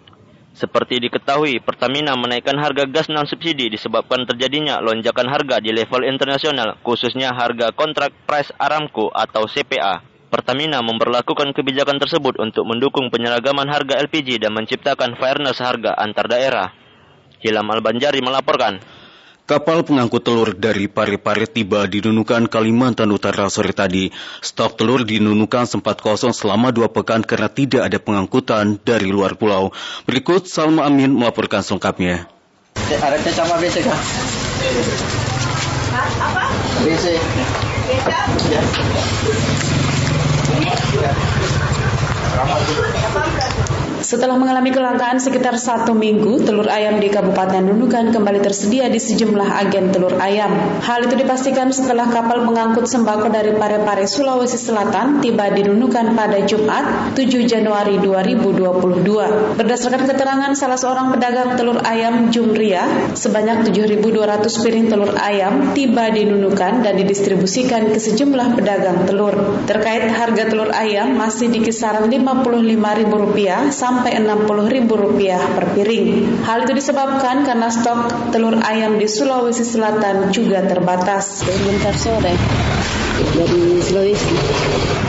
Seperti 0.51 0.99
diketahui, 0.99 1.63
Pertamina 1.63 2.11
menaikkan 2.19 2.59
harga 2.59 2.83
gas 2.83 3.07
non 3.07 3.23
subsidi 3.23 3.71
disebabkan 3.71 4.27
terjadinya 4.27 4.83
lonjakan 4.83 5.31
harga 5.31 5.63
di 5.63 5.71
level 5.71 6.03
internasional, 6.03 6.75
khususnya 6.83 7.31
harga 7.31 7.71
kontrak 7.71 8.11
price 8.27 8.51
Aramco 8.59 9.07
atau 9.15 9.47
CPA. 9.47 10.03
Pertamina 10.31 10.79
memperlakukan 10.83 11.51
kebijakan 11.51 11.99
tersebut 11.99 12.39
untuk 12.39 12.63
mendukung 12.63 13.11
penyeragaman 13.11 13.67
harga 13.67 13.99
LPG 13.99 14.43
dan 14.43 14.55
menciptakan 14.55 15.19
fairness 15.19 15.59
harga 15.59 15.95
antar 15.95 16.27
daerah. 16.27 16.71
Hilam 17.43 17.67
Al-Banjari 17.67 18.23
melaporkan. 18.23 18.79
Kapal 19.51 19.83
pengangkut 19.83 20.23
telur 20.23 20.55
dari 20.55 20.87
Pare-Pare 20.87 21.43
tiba 21.43 21.83
di 21.83 21.99
Nunukan, 21.99 22.47
Kalimantan 22.47 23.11
Utara 23.11 23.51
sore 23.51 23.75
tadi. 23.75 24.07
Stok 24.39 24.79
telur 24.79 25.03
di 25.03 25.19
Nunukan 25.19 25.67
sempat 25.67 25.99
kosong 25.99 26.31
selama 26.31 26.71
dua 26.71 26.87
pekan 26.87 27.19
karena 27.19 27.51
tidak 27.51 27.91
ada 27.91 27.99
pengangkutan 27.99 28.79
dari 28.79 29.11
luar 29.11 29.35
pulau. 29.35 29.75
Berikut 30.07 30.47
Salma 30.47 30.87
Amin 30.87 31.11
melaporkan 31.19 31.67
selengkapnya. 31.67 32.31
Ada 32.79 33.19
sama 33.35 33.59
BC 33.59 33.83
kah? 33.83 33.99
Apa? 35.99 36.47
BC. 36.87 37.19
BC? 37.91 38.07
Ya. 38.55 38.63
Setelah 44.11 44.35
mengalami 44.35 44.75
kelangkaan 44.75 45.23
sekitar 45.23 45.55
satu 45.55 45.95
minggu, 45.95 46.43
telur 46.43 46.67
ayam 46.67 46.99
di 46.99 47.07
Kabupaten 47.07 47.63
Nunukan 47.63 48.11
kembali 48.11 48.43
tersedia 48.43 48.91
di 48.91 48.99
sejumlah 48.99 49.47
agen 49.63 49.95
telur 49.95 50.19
ayam. 50.19 50.51
Hal 50.83 51.07
itu 51.07 51.15
dipastikan 51.15 51.71
setelah 51.71 52.11
kapal 52.11 52.43
pengangkut 52.43 52.91
sembako 52.91 53.31
dari 53.31 53.55
Parepare, 53.55 54.03
Sulawesi 54.03 54.59
Selatan 54.59 55.23
tiba 55.23 55.47
di 55.55 55.63
Nunukan 55.63 56.11
pada 56.11 56.43
Jumat 56.43 57.15
7 57.15 57.23
Januari 57.47 58.03
2022. 58.03 59.55
Berdasarkan 59.55 60.03
keterangan 60.03 60.51
salah 60.59 60.75
seorang 60.75 61.15
pedagang 61.15 61.55
telur 61.55 61.79
ayam 61.79 62.35
Jumria, 62.35 63.15
sebanyak 63.15 63.71
7.200 63.71 64.43
piring 64.43 64.91
telur 64.91 65.15
ayam 65.15 65.71
tiba 65.71 66.11
di 66.11 66.27
Nunukan 66.27 66.83
dan 66.83 66.99
didistribusikan 66.99 67.87
ke 67.95 67.99
sejumlah 68.03 68.59
pedagang 68.59 69.07
telur. 69.07 69.63
Terkait 69.63 70.03
harga 70.11 70.51
telur 70.51 70.67
ayam 70.75 71.15
masih 71.15 71.47
di 71.47 71.63
kisaran 71.63 72.11
Rp55.000 72.11 73.71
sampai 73.71 74.00
sampai 74.01 74.17
Rp60.000 74.17 75.53
per 75.53 75.65
piring. 75.77 76.05
Hal 76.41 76.65
itu 76.65 76.73
disebabkan 76.73 77.45
karena 77.45 77.69
stok 77.69 78.33
telur 78.33 78.57
ayam 78.57 78.97
di 78.97 79.05
Sulawesi 79.05 79.61
Selatan 79.61 80.33
juga 80.33 80.65
terbatas. 80.65 81.45
Bentar 81.45 81.93
sore 81.93 82.33
dari 83.35 83.81
Sulawesi. 83.81 84.35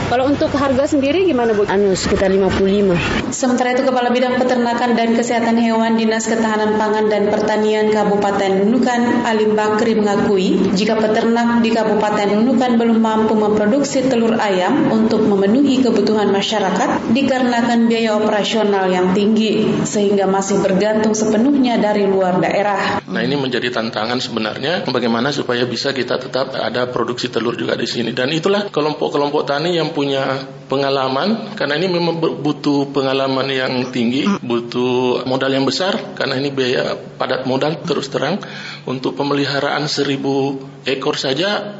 Kalau 0.03 0.29
untuk 0.29 0.51
harga 0.53 0.85
sendiri 0.85 1.25
gimana 1.25 1.55
Bu? 1.55 1.65
Anu 1.65 1.95
sekitar 1.97 2.29
55. 2.29 3.33
Sementara 3.33 3.73
itu 3.73 3.81
Kepala 3.81 4.13
Bidang 4.13 4.37
Peternakan 4.37 4.93
dan 4.93 5.15
Kesehatan 5.15 5.57
Hewan 5.57 5.97
Dinas 5.97 6.29
Ketahanan 6.29 6.77
Pangan 6.77 7.09
dan 7.09 7.33
Pertanian 7.33 7.89
Kabupaten 7.89 8.61
Nunukan 8.61 9.25
Alim 9.25 9.57
Bakri 9.57 9.95
mengakui 9.95 10.75
jika 10.75 10.99
peternak 10.99 11.63
di 11.63 11.73
Kabupaten 11.73 12.29
Nunukan 12.29 12.77
belum 12.77 12.99
mampu 12.99 13.33
memproduksi 13.33 14.05
telur 14.05 14.37
ayam 14.37 14.91
untuk 14.91 15.23
memenuhi 15.23 15.81
kebutuhan 15.81 16.29
masyarakat 16.29 17.09
dikarenakan 17.15 17.87
biaya 17.87 18.13
operasional 18.19 18.91
yang 18.91 19.15
tinggi 19.15 19.81
sehingga 19.87 20.27
masih 20.27 20.59
bergantung 20.59 21.15
sepenuhnya 21.15 21.79
dari 21.79 22.05
luar 22.05 22.43
daerah. 22.43 22.99
Nah 23.07 23.21
ini 23.23 23.39
menjadi 23.39 23.71
tantangan 23.71 24.19
sebenarnya 24.19 24.83
bagaimana 24.89 25.31
supaya 25.31 25.63
bisa 25.63 25.95
kita 25.95 26.19
tetap 26.19 26.53
ada 26.53 26.85
produksi 26.91 27.31
telur 27.31 27.55
juga 27.55 27.79
di 27.79 27.87
sini 27.87 28.02
dan 28.11 28.27
itulah 28.35 28.67
kelompok-kelompok 28.67 29.47
tani 29.47 29.79
yang 29.79 29.95
punya 29.95 30.43
pengalaman 30.67 31.55
karena 31.55 31.79
ini 31.79 31.87
memang 31.87 32.19
butuh 32.19 32.91
pengalaman 32.91 33.47
yang 33.47 33.73
tinggi, 33.95 34.27
butuh 34.43 35.23
modal 35.23 35.53
yang 35.53 35.63
besar 35.63 36.17
karena 36.17 36.35
ini 36.35 36.51
biaya 36.51 36.99
padat 37.15 37.47
modal 37.47 37.79
terus 37.87 38.11
terang. 38.11 38.43
Untuk 38.83 39.15
pemeliharaan 39.15 39.87
seribu 39.87 40.59
ekor 40.83 41.15
saja 41.15 41.79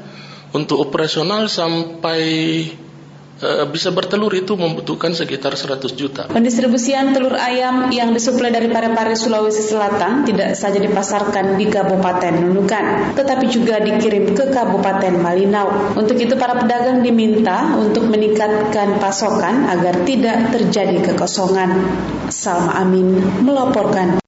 untuk 0.54 0.80
operasional 0.88 1.50
sampai 1.50 2.22
bisa 3.70 3.92
bertelur 3.92 4.32
itu 4.38 4.56
membutuhkan 4.56 5.12
sekitar 5.12 5.58
100 5.58 6.00
juta. 6.00 6.22
Pendistribusian 6.32 7.12
telur 7.12 7.36
ayam 7.36 7.92
yang 7.92 8.16
disuplai 8.16 8.54
dari 8.54 8.72
Parepare 8.72 9.20
Sulawesi 9.20 9.66
Selatan 9.68 10.24
tidak 10.24 10.56
saja 10.56 10.80
dipasarkan 10.80 11.60
di 11.60 11.68
Kabupaten 11.68 12.34
Nunukan, 12.40 13.16
tetapi 13.18 13.46
juga 13.52 13.84
dikirim 13.84 14.32
ke 14.32 14.48
Kabupaten 14.54 15.20
Malinau. 15.20 15.98
Untuk 16.00 16.16
itu 16.16 16.40
para 16.40 16.56
pedagang 16.56 17.04
diminta 17.04 17.76
untuk 17.76 18.08
meningkatkan 18.08 19.02
pasokan 19.04 19.68
agar 19.68 20.08
tidak 20.08 20.56
terjadi 20.56 21.04
kekosongan. 21.12 21.84
Salma 22.32 22.80
Amin 22.80 23.20
melaporkan. 23.44 24.23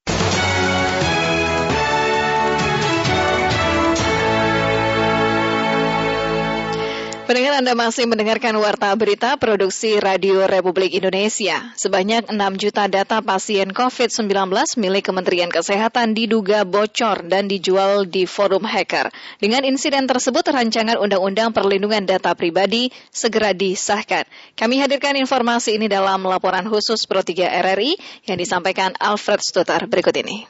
Pendengar 7.26 7.58
Anda 7.58 7.74
masih 7.74 8.06
mendengarkan 8.06 8.54
Warta 8.54 8.94
Berita 8.94 9.34
Produksi 9.42 9.98
Radio 9.98 10.46
Republik 10.46 10.94
Indonesia. 10.94 11.74
Sebanyak 11.74 12.30
6 12.30 12.38
juta 12.62 12.86
data 12.86 13.18
pasien 13.26 13.74
COVID-19 13.74 14.30
milik 14.78 15.10
Kementerian 15.10 15.50
Kesehatan 15.50 16.14
diduga 16.14 16.70
bocor 16.70 17.26
dan 17.26 17.50
dijual 17.50 18.06
di 18.06 18.30
forum 18.30 18.62
hacker. 18.62 19.10
Dengan 19.42 19.66
insiden 19.66 20.06
tersebut, 20.06 20.46
rancangan 20.46 21.02
Undang-Undang 21.02 21.50
Perlindungan 21.50 22.06
Data 22.06 22.38
Pribadi 22.38 22.94
segera 23.10 23.58
disahkan. 23.58 24.30
Kami 24.54 24.86
hadirkan 24.86 25.18
informasi 25.18 25.82
ini 25.82 25.90
dalam 25.90 26.22
laporan 26.30 26.70
khusus 26.70 27.10
Pro 27.10 27.26
3 27.26 27.42
RRI 27.42 27.98
yang 28.30 28.38
disampaikan 28.38 28.94
Alfred 29.02 29.42
Stutar 29.42 29.90
berikut 29.90 30.14
ini. 30.14 30.46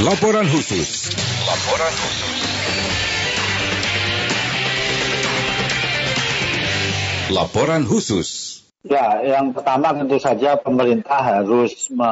Laporan 0.00 0.48
khusus. 0.48 1.12
Laporan 1.44 1.92
khusus. 1.92 2.53
Laporan 7.30 7.86
khusus. 7.88 8.53
Ya, 8.84 9.16
yang 9.24 9.56
pertama 9.56 9.96
tentu 9.96 10.20
saja 10.20 10.60
pemerintah 10.60 11.16
harus 11.16 11.88
me... 11.88 12.04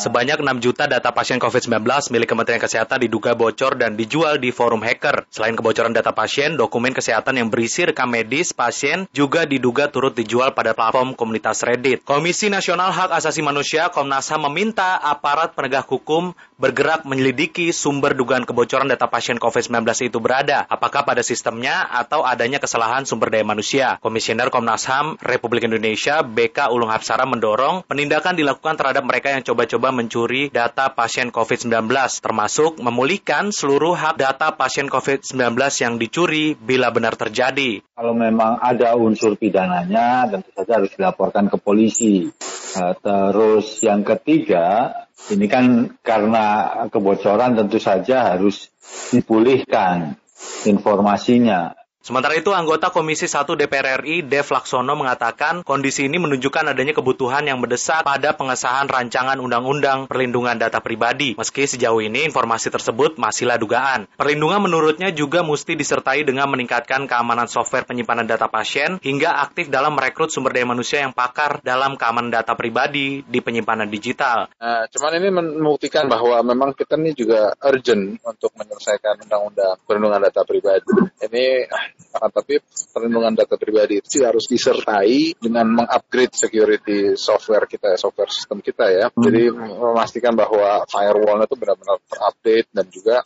Sebanyak 0.00 0.40
6 0.40 0.64
juta 0.64 0.88
data 0.88 1.12
pasien 1.12 1.36
COVID-19 1.36 1.84
milik 2.08 2.32
Kementerian 2.32 2.64
Kesehatan 2.64 3.04
diduga 3.04 3.36
bocor 3.36 3.76
dan 3.76 3.92
dijual 3.92 4.40
di 4.40 4.48
forum 4.48 4.80
hacker. 4.80 5.28
Selain 5.28 5.52
kebocoran 5.52 5.92
data 5.92 6.16
pasien, 6.16 6.56
dokumen 6.56 6.96
kesehatan 6.96 7.36
yang 7.36 7.52
berisi 7.52 7.84
rekam 7.84 8.08
medis 8.08 8.56
pasien 8.56 9.04
juga 9.12 9.44
diduga 9.44 9.92
turut 9.92 10.16
dijual 10.16 10.56
pada 10.56 10.72
platform 10.72 11.12
komunitas 11.12 11.60
Reddit. 11.60 12.00
Komisi 12.08 12.48
Nasional 12.48 12.88
Hak 12.88 13.12
Asasi 13.12 13.44
Manusia 13.44 13.92
Komnas 13.92 14.32
HAM 14.32 14.48
meminta 14.48 14.96
aparat 14.96 15.52
penegak 15.52 15.84
hukum 15.92 16.32
bergerak 16.56 17.04
menyelidiki 17.04 17.68
sumber 17.68 18.16
dugaan 18.16 18.48
kebocoran 18.48 18.88
data 18.88 19.12
pasien 19.12 19.36
COVID-19 19.36 20.08
itu 20.08 20.16
berada, 20.24 20.64
apakah 20.72 21.04
pada 21.04 21.20
sistemnya 21.20 21.84
atau 21.84 22.24
adanya 22.24 22.64
kesalahan 22.64 23.04
sumber 23.04 23.28
daya 23.28 23.44
manusia. 23.44 24.00
Komisioner 24.00 24.48
Komnas 24.48 24.88
HAM 24.88 25.20
Republik 25.20 25.68
Indonesia 25.68 26.13
BK 26.22 26.70
Ulung 26.70 26.92
Hapsara 26.92 27.26
mendorong 27.26 27.82
penindakan 27.88 28.38
dilakukan 28.38 28.78
terhadap 28.78 29.02
mereka 29.02 29.34
yang 29.34 29.42
coba-coba 29.42 29.90
mencuri 29.90 30.52
data 30.52 30.92
pasien 30.92 31.34
COVID-19, 31.34 31.90
termasuk 32.22 32.78
memulihkan 32.78 33.50
seluruh 33.50 33.98
hak 33.98 34.20
data 34.20 34.54
pasien 34.54 34.86
COVID-19 34.86 35.56
yang 35.80 35.98
dicuri 35.98 36.54
bila 36.54 36.94
benar 36.94 37.18
terjadi. 37.18 37.82
Kalau 37.96 38.14
memang 38.14 38.60
ada 38.60 38.94
unsur 38.94 39.34
pidananya, 39.34 40.30
tentu 40.30 40.52
saja 40.54 40.78
harus 40.78 40.92
dilaporkan 40.94 41.50
ke 41.50 41.56
polisi. 41.56 42.28
Eh, 42.74 42.94
terus 43.00 43.80
yang 43.80 44.04
ketiga, 44.04 44.92
ini 45.32 45.48
kan 45.48 45.96
karena 46.04 46.44
kebocoran 46.92 47.56
tentu 47.56 47.80
saja 47.80 48.34
harus 48.34 48.68
dipulihkan 49.14 50.18
informasinya 50.66 51.83
Sementara 52.04 52.36
itu, 52.36 52.52
anggota 52.52 52.92
Komisi 52.92 53.24
1 53.24 53.56
DPR 53.56 54.04
RI, 54.04 54.28
Dev 54.28 54.44
Laksono, 54.44 54.92
mengatakan 54.92 55.64
kondisi 55.64 56.04
ini 56.04 56.20
menunjukkan 56.20 56.76
adanya 56.76 56.92
kebutuhan 56.92 57.48
yang 57.48 57.56
mendesak 57.64 58.04
pada 58.04 58.36
pengesahan 58.36 58.84
rancangan 58.92 59.40
Undang-Undang 59.40 60.12
Perlindungan 60.12 60.60
Data 60.60 60.84
Pribadi. 60.84 61.32
Meski 61.32 61.64
sejauh 61.64 62.04
ini 62.04 62.28
informasi 62.28 62.68
tersebut 62.68 63.16
masihlah 63.16 63.56
dugaan. 63.56 64.04
Perlindungan 64.20 64.60
menurutnya 64.68 65.16
juga 65.16 65.40
mesti 65.40 65.80
disertai 65.80 66.28
dengan 66.28 66.52
meningkatkan 66.52 67.08
keamanan 67.08 67.48
software 67.48 67.88
penyimpanan 67.88 68.28
data 68.28 68.52
pasien 68.52 69.00
hingga 69.00 69.40
aktif 69.40 69.72
dalam 69.72 69.96
merekrut 69.96 70.28
sumber 70.28 70.52
daya 70.52 70.68
manusia 70.68 71.00
yang 71.00 71.16
pakar 71.16 71.64
dalam 71.64 71.96
keamanan 71.96 72.28
data 72.28 72.52
pribadi 72.52 73.24
di 73.24 73.40
penyimpanan 73.40 73.88
digital. 73.88 74.52
Nah, 74.60 74.84
cuman 74.92 75.24
ini 75.24 75.28
membuktikan 75.32 76.04
bahwa 76.04 76.36
memang 76.44 76.76
kita 76.76 77.00
ini 77.00 77.16
juga 77.16 77.56
urgent 77.64 78.20
untuk 78.28 78.52
menyelesaikan 78.60 79.24
Undang-Undang 79.24 79.88
Perlindungan 79.88 80.20
Data 80.20 80.44
Pribadi. 80.44 80.92
Ini 81.24 81.64
akan 82.14 82.30
tapi 82.30 82.62
perlindungan 82.94 83.34
data 83.34 83.58
pribadi 83.58 83.98
itu 83.98 84.22
harus 84.22 84.46
disertai 84.46 85.34
dengan 85.34 85.66
mengupgrade 85.82 86.34
security 86.34 87.18
software 87.18 87.66
kita, 87.66 87.98
software 87.98 88.30
sistem 88.30 88.62
kita 88.62 88.86
ya. 88.86 89.06
Hmm. 89.10 89.22
Jadi 89.26 89.50
memastikan 89.50 90.38
bahwa 90.38 90.86
firewall 90.86 91.42
itu 91.42 91.56
benar-benar 91.58 91.98
terupdate 92.06 92.68
dan 92.70 92.86
juga 92.86 93.16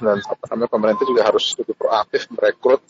dan 0.00 0.16
apa 0.24 0.44
namanya 0.54 0.70
pemerintah 0.72 1.04
juga 1.04 1.22
harus 1.28 1.44
lebih 1.60 1.76
proaktif 1.76 2.28
merekrut 2.32 2.80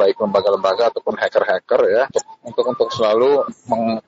baik 0.00 0.16
lembaga-lembaga 0.16 0.88
ataupun 0.94 1.18
hacker-hacker 1.20 1.80
ya 1.90 2.04
untuk 2.46 2.64
untuk 2.64 2.88
selalu 2.94 3.44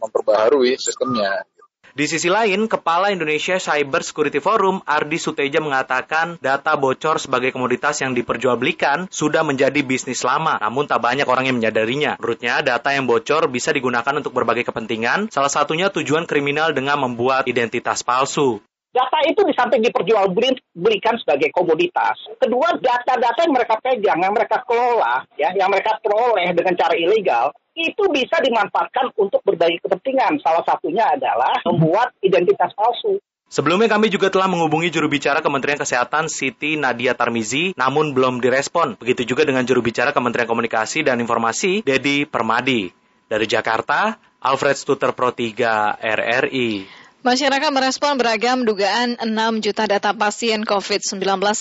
memperbaharui 0.01 0.81
sistemnya. 0.81 1.45
Di 1.93 2.09
sisi 2.09 2.33
lain, 2.33 2.73
Kepala 2.73 3.13
Indonesia 3.13 3.61
Cyber 3.61 4.01
Security 4.01 4.41
Forum 4.41 4.81
Ardi 4.89 5.21
Suteja 5.21 5.61
mengatakan 5.61 6.41
data 6.41 6.73
bocor 6.81 7.21
sebagai 7.21 7.53
komoditas 7.53 8.01
yang 8.01 8.17
diperjualbelikan 8.17 9.13
sudah 9.13 9.45
menjadi 9.45 9.85
bisnis 9.85 10.25
lama, 10.25 10.57
namun 10.57 10.89
tak 10.89 11.05
banyak 11.05 11.29
orang 11.29 11.53
yang 11.53 11.61
menyadarinya. 11.61 12.17
Menurutnya, 12.17 12.65
data 12.65 12.97
yang 12.97 13.05
bocor 13.05 13.45
bisa 13.53 13.77
digunakan 13.77 14.17
untuk 14.17 14.33
berbagai 14.33 14.73
kepentingan, 14.73 15.29
salah 15.29 15.53
satunya 15.53 15.93
tujuan 15.93 16.25
kriminal 16.25 16.73
dengan 16.73 16.97
membuat 16.97 17.45
identitas 17.45 18.01
palsu. 18.01 18.65
Data 18.93 19.21
itu 19.29 19.45
di 19.45 19.53
samping 19.53 19.85
diperjualbelikan 19.85 21.21
sebagai 21.21 21.53
komoditas. 21.53 22.17
Kedua, 22.41 22.73
data-data 22.77 23.45
yang 23.45 23.53
mereka 23.53 23.77
pegang, 23.85 24.17
yang 24.17 24.33
mereka 24.33 24.65
kelola, 24.65 25.29
ya, 25.37 25.53
yang 25.53 25.69
mereka 25.69 26.01
peroleh 26.01 26.57
dengan 26.57 26.73
cara 26.73 26.97
ilegal, 26.97 27.53
itu 27.73 28.05
bisa 28.13 28.37
dimanfaatkan 28.41 29.17
untuk 29.17 29.41
berbagai 29.45 29.81
kepentingan. 29.85 30.41
Salah 30.45 30.65
satunya 30.65 31.09
adalah 31.09 31.57
membuat 31.65 32.13
identitas 32.21 32.73
palsu. 32.77 33.21
Sebelumnya 33.53 33.85
kami 33.85 34.09
juga 34.09 34.33
telah 34.33 34.49
menghubungi 34.49 34.89
juru 34.89 35.13
bicara 35.13 35.45
Kementerian 35.45 35.77
Kesehatan 35.77 36.33
Siti 36.33 36.81
Nadia 36.81 37.13
Tarmizi, 37.13 37.77
namun 37.77 38.17
belum 38.17 38.41
direspon. 38.41 38.97
Begitu 38.97 39.37
juga 39.37 39.45
dengan 39.45 39.69
juru 39.69 39.85
bicara 39.85 40.17
Kementerian 40.17 40.49
Komunikasi 40.49 41.05
dan 41.05 41.21
Informasi, 41.21 41.85
Dedi 41.85 42.25
Permadi. 42.25 42.89
Dari 43.29 43.45
Jakarta, 43.45 44.17
Alfred 44.41 44.77
Stuter 44.81 45.13
Pro 45.13 45.37
3 45.37 46.01
RRI. 46.01 47.03
Masyarakat 47.23 47.71
merespon 47.71 48.19
beragam 48.19 48.67
dugaan 48.67 49.21
6 49.21 49.29
juta 49.63 49.85
data 49.85 50.11
pasien 50.17 50.65
COVID-19 50.65 51.21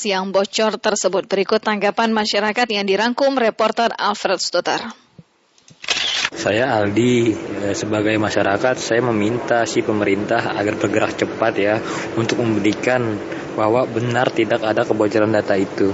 yang 0.10 0.34
bocor 0.34 0.80
tersebut. 0.80 1.28
Berikut 1.28 1.60
tanggapan 1.60 2.16
masyarakat 2.16 2.66
yang 2.72 2.88
dirangkum 2.88 3.36
reporter 3.36 3.94
Alfred 4.00 4.40
Stuter. 4.40 4.80
Saya 6.32 6.80
Aldi, 6.80 7.36
eh, 7.36 7.76
sebagai 7.76 8.16
masyarakat 8.16 8.80
saya 8.80 9.04
meminta 9.04 9.68
si 9.68 9.84
pemerintah 9.84 10.56
agar 10.56 10.80
bergerak 10.80 11.20
cepat 11.20 11.54
ya 11.60 11.76
untuk 12.16 12.40
membuktikan 12.40 13.20
bahwa 13.60 13.84
benar 13.84 14.32
tidak 14.32 14.64
ada 14.64 14.88
kebocoran 14.88 15.36
data 15.36 15.60
itu. 15.60 15.92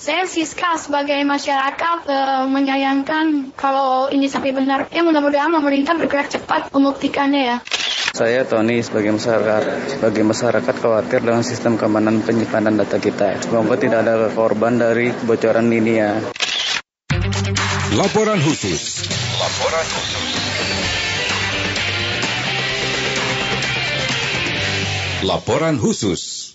Saya 0.00 0.22
Siska 0.22 0.78
sebagai 0.78 1.18
masyarakat 1.26 1.98
e, 2.06 2.18
menyayangkan 2.46 3.52
kalau 3.58 4.06
ini 4.06 4.30
sampai 4.30 4.54
benar. 4.54 4.86
Ya 4.94 5.02
mudah-mudahan 5.02 5.50
pemerintah 5.50 5.98
bergerak 5.98 6.30
cepat 6.30 6.70
membuktikannya 6.70 7.42
ya. 7.42 7.56
Saya 8.14 8.46
Tony 8.46 8.80
sebagai 8.86 9.18
masyarakat 9.18 9.98
sebagai 9.98 10.22
masyarakat 10.22 10.74
khawatir 10.78 11.20
dengan 11.26 11.42
sistem 11.42 11.74
keamanan 11.74 12.22
penyimpanan 12.22 12.78
data 12.78 13.02
kita. 13.02 13.42
Semoga 13.42 13.74
tidak 13.82 14.06
ada 14.06 14.30
korban 14.30 14.78
dari 14.78 15.10
kebocoran 15.10 15.74
ini 15.74 15.92
ya. 15.98 16.22
Laporan 17.98 18.38
khusus. 18.38 19.10
Laporan 25.22 25.78
khusus. 25.78 26.50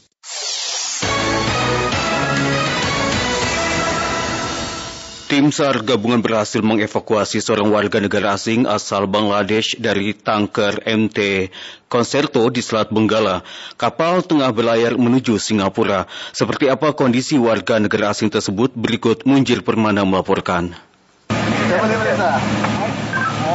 Tim 5.31 5.55
SAR 5.55 5.87
gabungan 5.87 6.19
berhasil 6.19 6.59
mengevakuasi 6.59 7.39
seorang 7.39 7.71
warga 7.71 8.03
negara 8.03 8.35
asing 8.35 8.67
asal 8.67 9.07
Bangladesh 9.07 9.79
dari 9.79 10.11
tanker 10.11 10.83
MT 10.83 11.47
Concerto 11.87 12.43
di 12.51 12.59
Selat 12.59 12.91
Benggala. 12.91 13.39
Kapal 13.79 14.19
tengah 14.19 14.51
berlayar 14.51 14.99
menuju 14.99 15.39
Singapura. 15.39 16.11
Seperti 16.35 16.67
apa 16.67 16.91
kondisi 16.91 17.39
warga 17.39 17.79
negara 17.79 18.11
asing 18.11 18.27
tersebut? 18.27 18.75
Berikut 18.75 19.23
Munjir 19.23 19.63
Permana 19.63 20.03
melaporkan. 20.03 20.90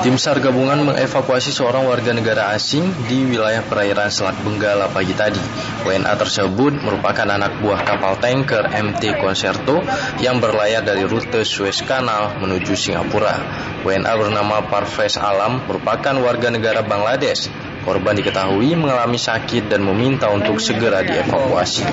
Tim 0.00 0.16
SAR 0.16 0.38
gabungan 0.40 0.86
mengevakuasi 0.86 1.52
seorang 1.52 1.84
warga 1.84 2.14
negara 2.16 2.54
asing 2.54 2.84
di 3.10 3.26
wilayah 3.28 3.60
perairan 3.64 4.08
Selat 4.08 4.38
Benggala 4.40 4.88
pagi 4.88 5.12
tadi. 5.12 5.40
WNA 5.84 6.14
tersebut 6.16 6.80
merupakan 6.80 7.26
anak 7.26 7.60
buah 7.60 7.84
kapal 7.84 8.16
tanker 8.16 8.72
MT 8.72 9.20
Concerto 9.20 9.84
yang 10.22 10.40
berlayar 10.40 10.80
dari 10.80 11.04
rute 11.04 11.44
Suez 11.44 11.82
Canal 11.84 12.40
menuju 12.40 12.72
Singapura. 12.72 13.36
WNA 13.84 14.12
bernama 14.16 14.64
Parvez 14.64 15.20
Alam 15.20 15.64
merupakan 15.68 16.14
warga 16.22 16.48
negara 16.48 16.80
Bangladesh 16.86 17.52
Korban 17.86 18.18
diketahui 18.18 18.74
mengalami 18.74 19.14
sakit 19.14 19.70
dan 19.70 19.86
meminta 19.86 20.26
untuk 20.34 20.58
segera 20.58 21.06
dievakuasi. 21.06 21.86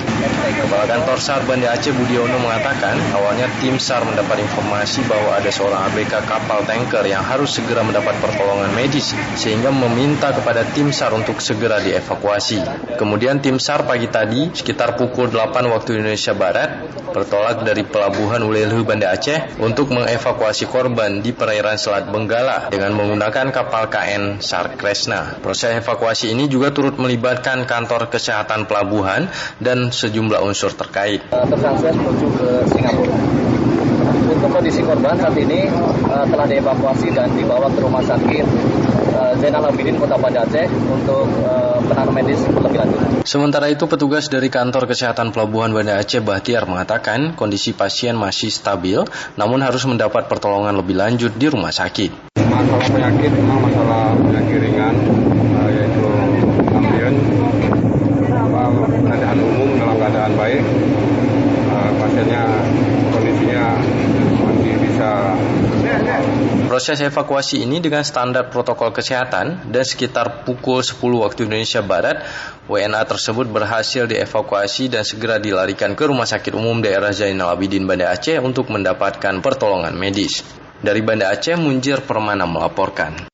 Kepala 0.58 0.90
Kantor 0.90 1.18
SAR 1.22 1.46
Banda 1.46 1.70
Aceh 1.70 1.94
Budiono 1.94 2.34
mengatakan 2.42 2.98
awalnya 3.14 3.46
tim 3.62 3.78
SAR 3.78 4.02
mendapat 4.02 4.42
informasi 4.42 5.06
bahwa 5.06 5.38
ada 5.38 5.46
seorang 5.54 5.86
ABK 5.94 6.26
kapal 6.26 6.66
tanker 6.66 7.06
yang 7.06 7.22
harus 7.22 7.54
segera 7.54 7.86
mendapat 7.86 8.18
pertolongan 8.18 8.74
medis 8.74 9.14
sehingga 9.38 9.70
meminta 9.70 10.34
kepada 10.34 10.66
tim 10.74 10.90
SAR 10.90 11.14
untuk 11.14 11.38
segera 11.38 11.78
dievakuasi. 11.78 12.90
Kemudian 12.98 13.38
tim 13.38 13.62
SAR 13.62 13.86
pagi 13.86 14.10
tadi 14.10 14.50
sekitar 14.50 14.98
pukul 14.98 15.30
8 15.30 15.62
waktu 15.70 16.02
Indonesia 16.02 16.34
Barat 16.34 16.90
bertolak 17.14 17.62
dari 17.62 17.86
pelabuhan 17.86 18.42
Ulelhu 18.42 18.82
Banda 18.82 19.14
Aceh 19.14 19.62
untuk 19.62 19.94
mengevakuasi 19.94 20.66
korban 20.66 21.22
di 21.22 21.30
perairan 21.30 21.78
Selat 21.78 22.10
Benggala 22.10 22.66
dengan 22.74 22.98
menggunakan 22.98 23.54
kapal 23.54 23.86
KN 23.86 24.42
SAR 24.42 24.74
Kresna. 24.74 25.38
Proses 25.38 25.83
evakuasi 25.84 26.32
ini 26.32 26.48
juga 26.48 26.72
turut 26.72 26.96
melibatkan 26.96 27.68
kantor 27.68 28.08
kesehatan 28.08 28.64
pelabuhan 28.64 29.28
dan 29.60 29.92
sejumlah 29.92 30.40
unsur 30.40 30.72
terkait. 30.72 31.20
Tersangka 31.28 31.92
menuju 31.92 32.26
ke 32.40 32.48
Singapura. 32.72 33.16
Untuk 34.24 34.48
kondisi 34.48 34.80
korban 34.80 35.20
saat 35.20 35.36
ini 35.36 35.68
uh, 36.08 36.24
telah 36.24 36.48
dievakuasi 36.48 37.12
dan 37.12 37.28
dibawa 37.36 37.68
ke 37.68 37.78
rumah 37.84 38.00
sakit 38.00 38.44
uh, 39.12 39.32
Zainal 39.36 39.68
Abidin 39.68 40.00
Kota 40.00 40.16
Banda 40.16 40.48
Aceh 40.48 40.64
untuk 40.88 41.28
uh, 41.44 41.78
penanganan 41.84 42.24
medis 42.24 42.40
lebih 42.48 42.80
lanjut. 42.80 43.00
Sementara 43.28 43.68
itu 43.68 43.84
petugas 43.84 44.32
dari 44.32 44.48
kantor 44.48 44.88
kesehatan 44.88 45.30
pelabuhan 45.30 45.76
Banda 45.76 46.00
Aceh 46.00 46.24
Bahtiar 46.24 46.64
mengatakan 46.64 47.36
kondisi 47.36 47.76
pasien 47.76 48.16
masih 48.16 48.48
stabil 48.48 49.00
namun 49.36 49.60
harus 49.60 49.84
mendapat 49.84 50.24
pertolongan 50.24 50.72
lebih 50.80 50.96
lanjut 50.96 51.32
di 51.36 51.46
rumah 51.52 51.72
sakit. 51.72 52.32
Masalah 52.48 52.88
penyakit 52.88 53.30
memang 53.34 53.60
masalah 53.60 54.16
penyakit 54.18 54.56
ringan 54.56 54.94
yaitu 55.68 56.06
ambien 56.72 57.14
keadaan 59.04 59.38
umum 59.40 59.68
dalam 59.78 59.96
keadaan 60.24 60.40
baik 60.40 60.64
uh, 61.68 61.90
pasiennya 62.00 62.44
kondisinya 63.12 63.64
masih 64.40 64.72
bisa 64.80 65.10
Proses 66.64 66.96
evakuasi 67.04 67.60
ini 67.60 67.76
dengan 67.76 68.00
standar 68.00 68.48
protokol 68.48 68.88
kesehatan 68.88 69.68
dan 69.68 69.84
sekitar 69.84 70.48
pukul 70.48 70.80
10 70.80 70.96
waktu 70.96 71.44
Indonesia 71.44 71.84
Barat, 71.84 72.24
WNA 72.66 73.04
tersebut 73.04 73.46
berhasil 73.46 74.08
dievakuasi 74.08 74.88
dan 74.88 75.04
segera 75.04 75.36
dilarikan 75.36 75.92
ke 75.92 76.08
Rumah 76.08 76.24
Sakit 76.24 76.56
Umum 76.56 76.80
Daerah 76.80 77.12
Zainal 77.12 77.52
Abidin 77.52 77.84
Banda 77.84 78.10
Aceh 78.10 78.40
untuk 78.40 78.72
mendapatkan 78.72 79.44
pertolongan 79.44 79.92
medis. 79.92 80.40
Dari 80.80 81.04
Banda 81.04 81.30
Aceh, 81.30 81.54
Munjir 81.60 82.00
Permana 82.00 82.48
melaporkan. 82.48 83.33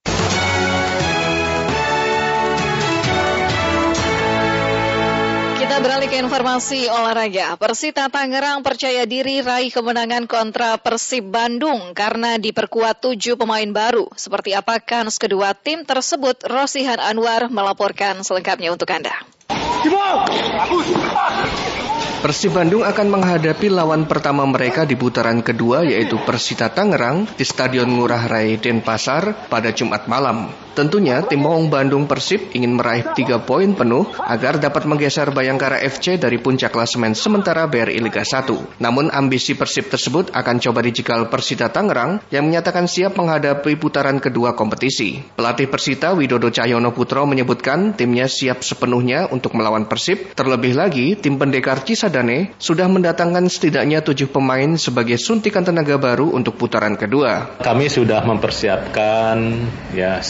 Beralih 6.00 6.16
ke 6.16 6.24
informasi 6.24 6.88
olahraga. 6.88 7.60
Persita 7.60 8.08
Tangerang 8.08 8.64
percaya 8.64 9.04
diri 9.04 9.44
raih 9.44 9.68
kemenangan 9.68 10.24
kontra 10.24 10.80
Persib 10.80 11.28
Bandung 11.28 11.92
karena 11.92 12.40
diperkuat 12.40 13.04
tujuh 13.04 13.36
pemain 13.36 13.68
baru. 13.68 14.08
Seperti 14.16 14.56
apa 14.56 14.80
kans 14.80 15.20
kedua 15.20 15.52
tim 15.52 15.84
tersebut, 15.84 16.48
Rosihan 16.48 16.96
Anwar 16.96 17.52
melaporkan 17.52 18.24
selengkapnya 18.24 18.72
untuk 18.72 18.88
Anda. 18.88 19.12
Persib 22.24 22.56
Bandung 22.56 22.80
akan 22.80 23.06
menghadapi 23.20 23.68
lawan 23.68 24.08
pertama 24.08 24.48
mereka 24.48 24.88
di 24.88 24.96
putaran 24.96 25.44
kedua 25.44 25.84
yaitu 25.84 26.16
Persita 26.24 26.72
Tangerang 26.72 27.28
di 27.36 27.44
Stadion 27.44 27.92
Ngurah 27.92 28.24
Rai 28.24 28.56
Denpasar 28.56 29.52
pada 29.52 29.68
Jumat 29.76 30.08
malam. 30.08 30.48
Tentunya 30.70 31.20
tim 31.26 31.42
Maung 31.42 31.66
Bandung 31.66 32.06
Persib 32.06 32.54
ingin 32.54 32.78
meraih 32.78 33.10
tiga 33.18 33.42
poin 33.42 33.74
penuh 33.74 34.06
agar 34.22 34.62
dapat 34.62 34.86
menggeser 34.86 35.34
Bayangkara 35.34 35.82
FC 35.82 36.14
dari 36.14 36.38
puncak 36.38 36.70
klasemen 36.70 37.18
sementara 37.18 37.66
BRI 37.66 37.98
Liga 37.98 38.22
1. 38.22 38.78
Namun 38.78 39.10
ambisi 39.10 39.58
Persib 39.58 39.90
tersebut 39.90 40.30
akan 40.30 40.56
coba 40.62 40.80
dicikal 40.86 41.26
Persita 41.26 41.68
Tangerang 41.74 42.22
yang 42.30 42.46
menyatakan 42.46 42.86
siap 42.86 43.18
menghadapi 43.18 43.74
putaran 43.76 44.22
kedua 44.22 44.54
kompetisi. 44.54 45.18
Pelatih 45.34 45.66
Persita 45.66 46.14
Widodo 46.14 46.48
Cahyono 46.54 46.94
Putro 46.94 47.26
menyebutkan 47.26 47.98
timnya 47.98 48.30
siap 48.30 48.62
sepenuhnya 48.62 49.26
untuk 49.28 49.58
melawan 49.58 49.90
Persib. 49.90 50.32
Terlebih 50.38 50.78
lagi, 50.78 51.18
tim 51.18 51.36
pendekar 51.36 51.82
Cisadane 51.82 52.54
sudah 52.62 52.86
mendatangkan 52.86 53.50
setidaknya 53.50 54.06
tujuh 54.06 54.30
pemain 54.30 54.78
sebagai 54.78 55.18
suntikan 55.18 55.66
tenaga 55.66 55.98
baru 55.98 56.30
untuk 56.30 56.56
putaran 56.56 56.94
kedua. 56.94 57.58
Kami 57.58 57.90
sudah 57.90 58.22
mempersiapkan 58.22 59.36
ya 59.92 60.22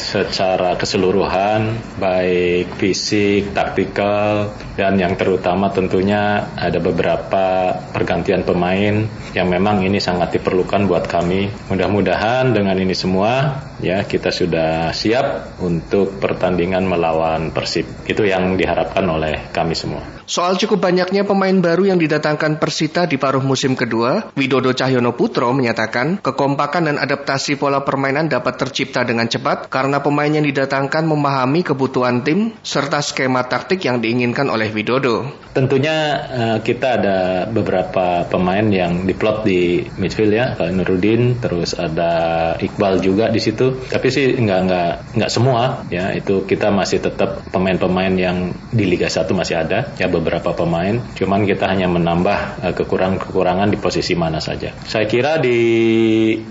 keseluruhan, 0.81 1.77
baik 2.01 2.81
fisik, 2.81 3.53
taktikal, 3.53 4.53
dan 4.77 4.97
yang 4.97 5.15
terutama 5.21 5.69
tentunya 5.69 6.49
ada 6.57 6.81
beberapa 6.81 7.77
pergantian 7.93 8.45
pemain 8.49 9.05
yang 9.37 9.49
memang 9.53 9.85
ini 9.85 10.01
sangat 10.01 10.41
diperlukan 10.41 10.89
buat 10.89 11.05
kami. 11.07 11.53
Mudah-mudahan 11.69 12.57
dengan 12.57 12.77
ini 12.81 12.97
semua 12.97 13.61
ya 13.81 14.05
kita 14.05 14.29
sudah 14.29 14.93
siap 14.93 15.61
untuk 15.61 16.21
pertandingan 16.21 16.85
melawan 16.85 17.53
Persib. 17.53 17.87
Itu 18.07 18.25
yang 18.25 18.57
diharapkan 18.57 19.05
oleh 19.09 19.53
kami 19.53 19.77
semua. 19.77 20.03
Soal 20.31 20.55
cukup 20.57 20.79
banyaknya 20.85 21.27
pemain 21.27 21.59
baru 21.59 21.91
yang 21.91 21.99
didatangkan 21.99 22.63
Persita 22.63 23.05
di 23.11 23.19
paruh 23.19 23.43
musim 23.43 23.75
kedua, 23.75 24.31
Widodo 24.39 24.71
Cahyono 24.71 25.19
Putro 25.19 25.51
menyatakan 25.51 26.23
kekompakan 26.23 26.87
dan 26.87 26.97
adaptasi 27.03 27.59
pola 27.59 27.83
permainan 27.83 28.31
dapat 28.31 28.55
tercipta 28.55 29.03
dengan 29.03 29.27
cepat 29.27 29.67
karena 29.67 29.99
pemain 29.99 30.20
yang 30.29 30.45
didatangkan 30.45 31.09
memahami 31.09 31.65
kebutuhan 31.65 32.21
tim 32.21 32.53
serta 32.61 33.01
skema 33.01 33.49
taktik 33.49 33.81
yang 33.89 34.05
diinginkan 34.05 34.53
oleh 34.53 34.69
Widodo. 34.69 35.25
Tentunya 35.51 35.97
uh, 36.31 36.59
kita 36.61 37.01
ada 37.01 37.19
beberapa 37.49 38.23
pemain 38.29 38.63
yang 38.69 39.09
diplot 39.09 39.43
di 39.49 39.83
midfield 39.97 40.31
ya, 40.37 40.55
Pak 40.55 40.71
Nurudin, 40.77 41.41
terus 41.41 41.73
ada 41.73 42.55
Iqbal 42.61 43.01
juga 43.01 43.33
di 43.33 43.41
situ. 43.41 43.89
Tapi 43.89 44.07
sih 44.13 44.37
nggak 44.37 44.61
nggak 44.69 44.91
nggak 45.17 45.31
semua 45.33 45.83
ya, 45.89 46.13
itu 46.13 46.45
kita 46.45 46.69
masih 46.71 47.01
tetap 47.01 47.43
pemain-pemain 47.51 48.15
yang 48.15 48.53
di 48.71 48.85
Liga 48.87 49.09
1 49.09 49.27
masih 49.33 49.57
ada 49.59 49.91
ya 49.97 50.07
beberapa 50.07 50.53
pemain. 50.55 51.01
Cuman 51.17 51.49
kita 51.49 51.67
hanya 51.67 51.89
menambah 51.89 52.39
uh, 52.61 52.73
kekurangan-kekurangan 52.77 53.73
di 53.73 53.79
posisi 53.81 54.13
mana 54.15 54.39
saja. 54.39 54.71
Saya 54.87 55.09
kira 55.09 55.41
di 55.41 55.59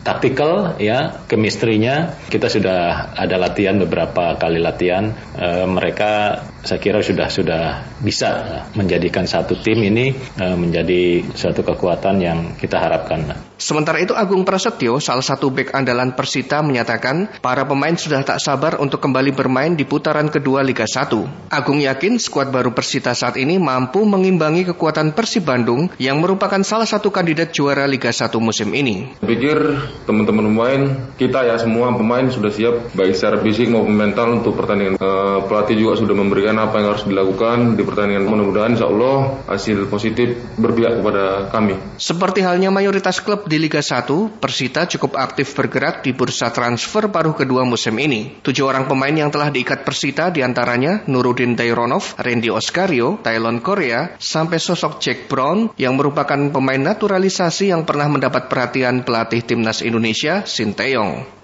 taktikal 0.01 0.75
ya, 0.81 1.23
kemistrinya 1.29 2.19
kita 2.27 2.49
sudah 2.49 3.13
ada 3.15 3.35
latihan 3.35 3.58
beberapa 3.81 4.39
kali 4.39 4.59
latihan. 4.63 5.11
Uh, 5.35 5.67
mereka 5.67 6.43
saya 6.63 6.79
kira 6.79 6.99
sudah 6.99 7.27
sudah 7.31 7.63
bisa 8.03 8.63
menjadikan 8.75 9.23
satu 9.23 9.59
tim 9.59 9.79
ini 9.83 10.11
uh, 10.39 10.55
menjadi 10.55 11.23
suatu 11.35 11.63
kekuatan 11.63 12.15
yang 12.19 12.39
kita 12.59 12.79
harapkan. 12.79 13.49
Sementara 13.59 13.99
itu 13.99 14.15
Agung 14.15 14.47
Prasetyo, 14.47 15.03
salah 15.03 15.21
satu 15.21 15.51
bek 15.51 15.75
andalan 15.75 16.15
Persita 16.15 16.63
menyatakan 16.63 17.27
para 17.43 17.67
pemain 17.67 17.91
sudah 17.91 18.23
tak 18.23 18.39
sabar 18.39 18.79
untuk 18.79 19.03
kembali 19.03 19.35
bermain 19.35 19.75
di 19.75 19.83
putaran 19.83 20.31
kedua 20.31 20.63
Liga 20.63 20.87
1. 20.87 21.51
Agung 21.51 21.83
yakin 21.83 22.15
skuad 22.15 22.55
baru 22.55 22.71
Persita 22.71 23.11
saat 23.11 23.35
ini 23.35 23.59
mampu 23.59 24.07
mengimbangi 24.07 24.63
kekuatan 24.71 25.11
Persib 25.11 25.43
Bandung 25.43 25.91
yang 25.99 26.23
merupakan 26.23 26.63
salah 26.63 26.87
satu 26.87 27.11
kandidat 27.11 27.51
juara 27.51 27.83
Liga 27.83 28.15
1 28.15 28.31
musim 28.39 28.71
ini. 28.71 29.11
Pikir 29.19 29.59
teman-teman 30.07 30.47
pemain, 30.47 30.81
kita 31.19 31.43
ya 31.43 31.59
semua 31.59 31.91
pemain 31.91 32.31
sudah 32.31 32.55
siap 32.55 32.95
baik 32.95 33.11
secara 33.11 33.43
fisik 33.43 33.67
maupun 33.67 33.91
mental 33.91 34.39
untuk 34.39 34.55
pertandingan. 34.55 34.95
E, 34.95 35.09
pelatih 35.51 35.75
juga 35.75 35.99
sudah 35.99 36.15
memberikan 36.15 36.48
apa 36.55 36.79
yang 36.81 36.95
harus 36.95 37.05
dilakukan 37.05 37.75
di 37.75 37.83
pertandingan. 37.83 38.25
Mudah-mudahan 38.25 38.73
insya 38.73 38.87
Allah 38.87 39.43
hasil 39.45 39.91
positif 39.91 40.39
berpihak 40.55 41.03
kepada 41.03 41.51
kami. 41.51 41.75
Seperti 41.99 42.41
halnya 42.41 42.71
mayoritas 42.71 43.19
klub 43.19 43.45
di 43.45 43.59
Liga 43.59 43.83
1, 43.83 44.39
Persita 44.39 44.87
cukup 44.89 45.19
aktif 45.19 45.51
bergerak 45.53 46.01
di 46.01 46.15
bursa 46.15 46.49
transfer 46.49 47.11
paruh 47.11 47.35
kedua 47.35 47.67
musim 47.67 47.93
ini. 47.99 48.39
Tujuh 48.39 48.65
orang 48.65 48.87
pemain 48.87 49.13
yang 49.13 49.29
telah 49.29 49.51
diikat 49.51 49.83
Persita 49.83 50.31
di 50.31 50.39
antaranya 50.39 51.03
Nurudin 51.05 51.53
Daironov, 51.59 52.15
Randy 52.15 52.49
Oscario, 52.49 53.19
Thailand 53.19 53.59
Korea, 53.59 54.15
sampai 54.15 54.57
sosok 54.57 55.03
Jack 55.03 55.27
Brown 55.27 55.75
yang 55.75 55.99
merupakan 55.99 56.39
pemain 56.49 56.79
naturalisasi 56.79 57.75
yang 57.75 57.83
pernah 57.83 58.07
mendapat 58.07 58.47
perhatian 58.47 59.03
pelatih 59.03 59.43
timnas 59.43 59.83
Indonesia, 59.83 60.47
Sinteyong. 60.47 61.38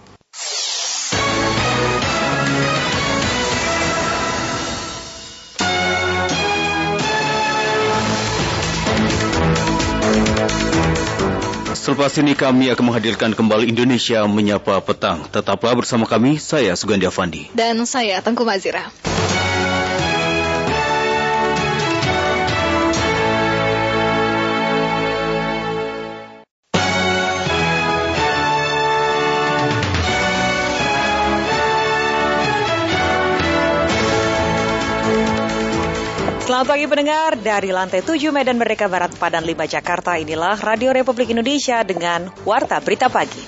Selepas 11.86 12.18
ini 12.18 12.34
kami 12.34 12.74
akan 12.74 12.82
menghadirkan 12.90 13.38
kembali 13.38 13.70
Indonesia 13.70 14.26
Menyapa 14.26 14.82
Petang. 14.82 15.22
Tetaplah 15.30 15.78
bersama 15.78 16.10
kami, 16.10 16.42
saya 16.42 16.74
Sugandi 16.74 17.06
Avandi. 17.06 17.54
Dan 17.54 17.86
saya 17.86 18.26
Tengku 18.26 18.42
Mazira. 18.42 18.90
Selamat 36.56 36.72
pagi 36.72 36.88
pendengar 36.88 37.32
dari 37.36 37.68
lantai 37.76 38.00
7 38.00 38.32
Medan 38.32 38.56
Merdeka 38.56 38.88
Barat 38.88 39.12
Padan 39.20 39.44
5 39.44 39.76
Jakarta 39.76 40.16
inilah 40.16 40.56
Radio 40.64 40.96
Republik 40.96 41.36
Indonesia 41.36 41.84
dengan 41.84 42.32
Warta 42.48 42.80
Berita 42.80 43.12
Pagi. 43.12 43.44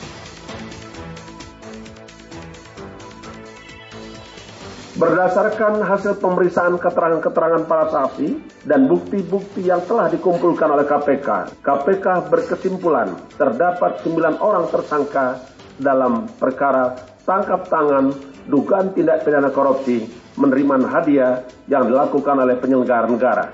Berdasarkan 4.99 5.88
hasil 5.88 6.20
pemeriksaan 6.20 6.76
keterangan-keterangan 6.84 7.64
para 7.64 7.88
saksi 7.95 8.28
dan 8.68 8.91
bukti-bukti 8.91 9.64
yang 9.64 9.88
telah 9.88 10.12
dikumpulkan 10.12 10.68
oleh 10.68 10.84
KPK, 10.84 11.64
KPK 11.64 12.28
berkesimpulan 12.28 13.16
terdapat 13.39 14.03
9 14.03 14.36
orang 14.43 14.68
tersangka 14.68 15.47
dalam 15.80 16.28
perkara 16.36 16.91
tangkap 17.24 17.72
tangan 17.72 18.12
dugaan 18.51 18.91
tindak 18.91 19.24
pidana 19.24 19.47
korupsi 19.47 20.26
menerima 20.38 20.75
hadiah 20.88 21.43
yang 21.65 21.89
dilakukan 21.89 22.38
oleh 22.38 22.55
penyelenggara 22.61 23.09
negara. 23.09 23.45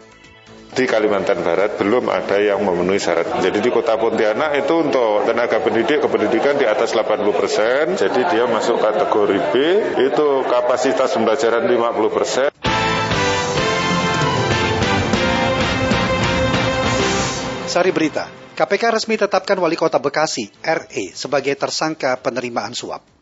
Di 0.73 0.89
Kalimantan 0.89 1.45
Barat 1.45 1.77
belum 1.77 2.09
ada 2.09 2.41
yang 2.41 2.65
memenuhi 2.65 2.97
syarat. 2.97 3.45
Jadi 3.45 3.61
di 3.61 3.69
kota 3.69 3.93
Pontianak 3.93 4.57
itu 4.57 4.73
untuk 4.81 5.21
tenaga 5.21 5.61
pendidik 5.61 6.01
kependidikan 6.01 6.57
di 6.57 6.65
atas 6.65 6.97
80 6.97 7.29
persen. 7.29 7.93
Jadi 7.93 8.25
dia 8.33 8.49
masuk 8.49 8.81
kategori 8.81 9.53
B, 9.53 9.55
itu 10.01 10.27
kapasitas 10.49 11.13
pembelajaran 11.13 11.69
50 11.69 12.09
persen. 12.09 12.49
Sari 17.69 17.93
Berita, 17.93 18.25
KPK 18.57 18.97
resmi 18.97 19.13
tetapkan 19.17 19.57
Wali 19.61 19.77
Kota 19.77 20.01
Bekasi, 20.01 20.49
RE, 20.65 21.13
sebagai 21.13 21.53
tersangka 21.53 22.17
penerimaan 22.17 22.73
suap. 22.73 23.12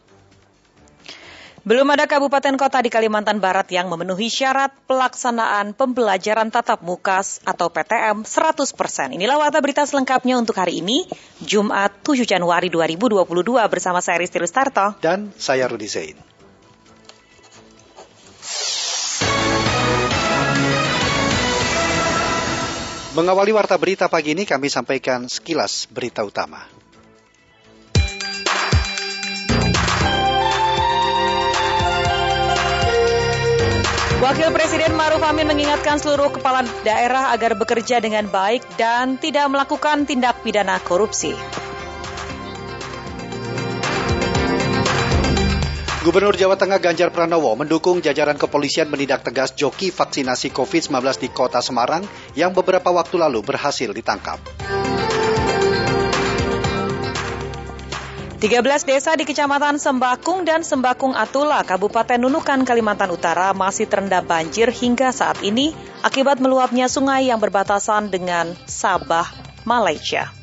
Belum 1.61 1.85
ada 1.93 2.09
kabupaten 2.09 2.57
kota 2.57 2.81
di 2.81 2.89
Kalimantan 2.89 3.37
Barat 3.37 3.69
yang 3.69 3.85
memenuhi 3.85 4.33
syarat 4.33 4.73
pelaksanaan 4.89 5.77
pembelajaran 5.77 6.49
tatap 6.49 6.81
muka 6.81 7.21
atau 7.21 7.69
PTM 7.69 8.25
100%. 8.25 9.13
Inilah 9.13 9.37
warta 9.37 9.61
berita 9.61 9.85
selengkapnya 9.85 10.41
untuk 10.41 10.57
hari 10.57 10.81
ini, 10.81 11.05
Jumat 11.45 12.01
7 12.01 12.25
Januari 12.25 12.73
2022 12.73 13.21
bersama 13.69 14.01
saya 14.01 14.17
Risti 14.17 14.41
Rustarto. 14.41 14.97
Dan 15.05 15.29
saya 15.37 15.69
Rudi 15.69 15.85
Zain. 15.85 16.17
Mengawali 23.13 23.53
warta 23.53 23.77
berita 23.77 24.09
pagi 24.09 24.33
ini 24.33 24.49
kami 24.49 24.65
sampaikan 24.65 25.29
sekilas 25.29 25.85
berita 25.93 26.25
utama. 26.25 26.80
Wakil 34.21 34.53
Presiden 34.53 34.93
Maruf 34.93 35.25
Amin 35.25 35.49
mengingatkan 35.49 35.97
seluruh 35.97 36.29
kepala 36.29 36.61
daerah 36.85 37.33
agar 37.33 37.57
bekerja 37.57 37.97
dengan 37.97 38.29
baik 38.29 38.61
dan 38.77 39.17
tidak 39.17 39.49
melakukan 39.49 40.05
tindak 40.05 40.45
pidana 40.45 40.77
korupsi. 40.77 41.33
Gubernur 46.05 46.37
Jawa 46.37 46.53
Tengah 46.53 46.77
Ganjar 46.77 47.09
Pranowo 47.09 47.57
mendukung 47.57 47.97
jajaran 47.97 48.37
kepolisian 48.37 48.93
menindak 48.93 49.25
tegas 49.25 49.57
joki 49.57 49.89
vaksinasi 49.89 50.53
COVID-19 50.53 51.01
di 51.17 51.29
kota 51.33 51.57
Semarang 51.57 52.05
yang 52.37 52.53
beberapa 52.53 52.93
waktu 52.93 53.17
lalu 53.17 53.41
berhasil 53.41 53.89
ditangkap. 53.89 54.37
13 58.41 58.89
desa 58.89 59.13
di 59.13 59.21
Kecamatan 59.21 59.77
Sembakung 59.77 60.41
dan 60.41 60.65
Sembakung 60.65 61.13
Atula, 61.13 61.61
Kabupaten 61.61 62.17
Nunukan, 62.17 62.65
Kalimantan 62.65 63.13
Utara 63.13 63.53
masih 63.53 63.85
terendam 63.85 64.25
banjir 64.25 64.73
hingga 64.73 65.13
saat 65.13 65.45
ini 65.45 65.77
akibat 66.01 66.41
meluapnya 66.41 66.89
sungai 66.89 67.29
yang 67.29 67.37
berbatasan 67.37 68.09
dengan 68.09 68.49
Sabah, 68.65 69.29
Malaysia. 69.61 70.40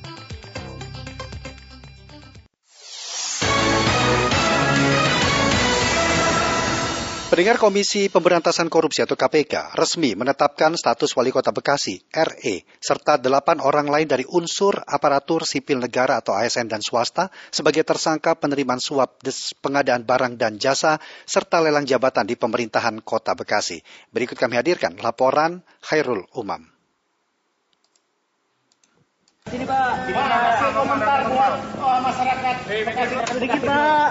Pendengar 7.39 7.71
Komisi 7.71 8.11
Pemberantasan 8.11 8.67
Korupsi 8.67 9.07
atau 9.07 9.15
KPK 9.15 9.79
resmi 9.79 10.19
menetapkan 10.19 10.75
status 10.75 11.15
Wali 11.15 11.31
Kota 11.31 11.55
Bekasi, 11.55 12.03
RE, 12.11 12.67
serta 12.83 13.15
delapan 13.15 13.63
orang 13.63 13.87
lain 13.87 14.11
dari 14.11 14.27
unsur 14.27 14.83
aparatur 14.83 15.47
sipil 15.47 15.79
negara 15.79 16.19
atau 16.19 16.35
ASN 16.35 16.67
dan 16.67 16.83
swasta 16.83 17.31
sebagai 17.55 17.87
tersangka 17.87 18.35
penerimaan 18.35 18.83
suap 18.83 19.23
pengadaan 19.63 20.03
barang 20.03 20.35
dan 20.35 20.59
jasa 20.59 20.99
serta 21.31 21.63
lelang 21.63 21.87
jabatan 21.87 22.27
di 22.27 22.35
pemerintahan 22.35 23.07
Kota 23.07 23.39
Bekasi. 23.39 23.87
Berikut 24.11 24.35
kami 24.35 24.59
hadirkan 24.59 24.99
laporan 24.99 25.63
Khairul 25.79 26.27
Umam. 26.35 26.78
Sini 29.49 29.65
Pak, 29.65 30.13
kasih 30.13 30.77
komentar 30.77 31.25
buat 31.33 31.57
oh, 31.81 31.99
masyarakat. 32.05 32.55
Sedikit 33.33 33.65
Pak. 33.65 34.09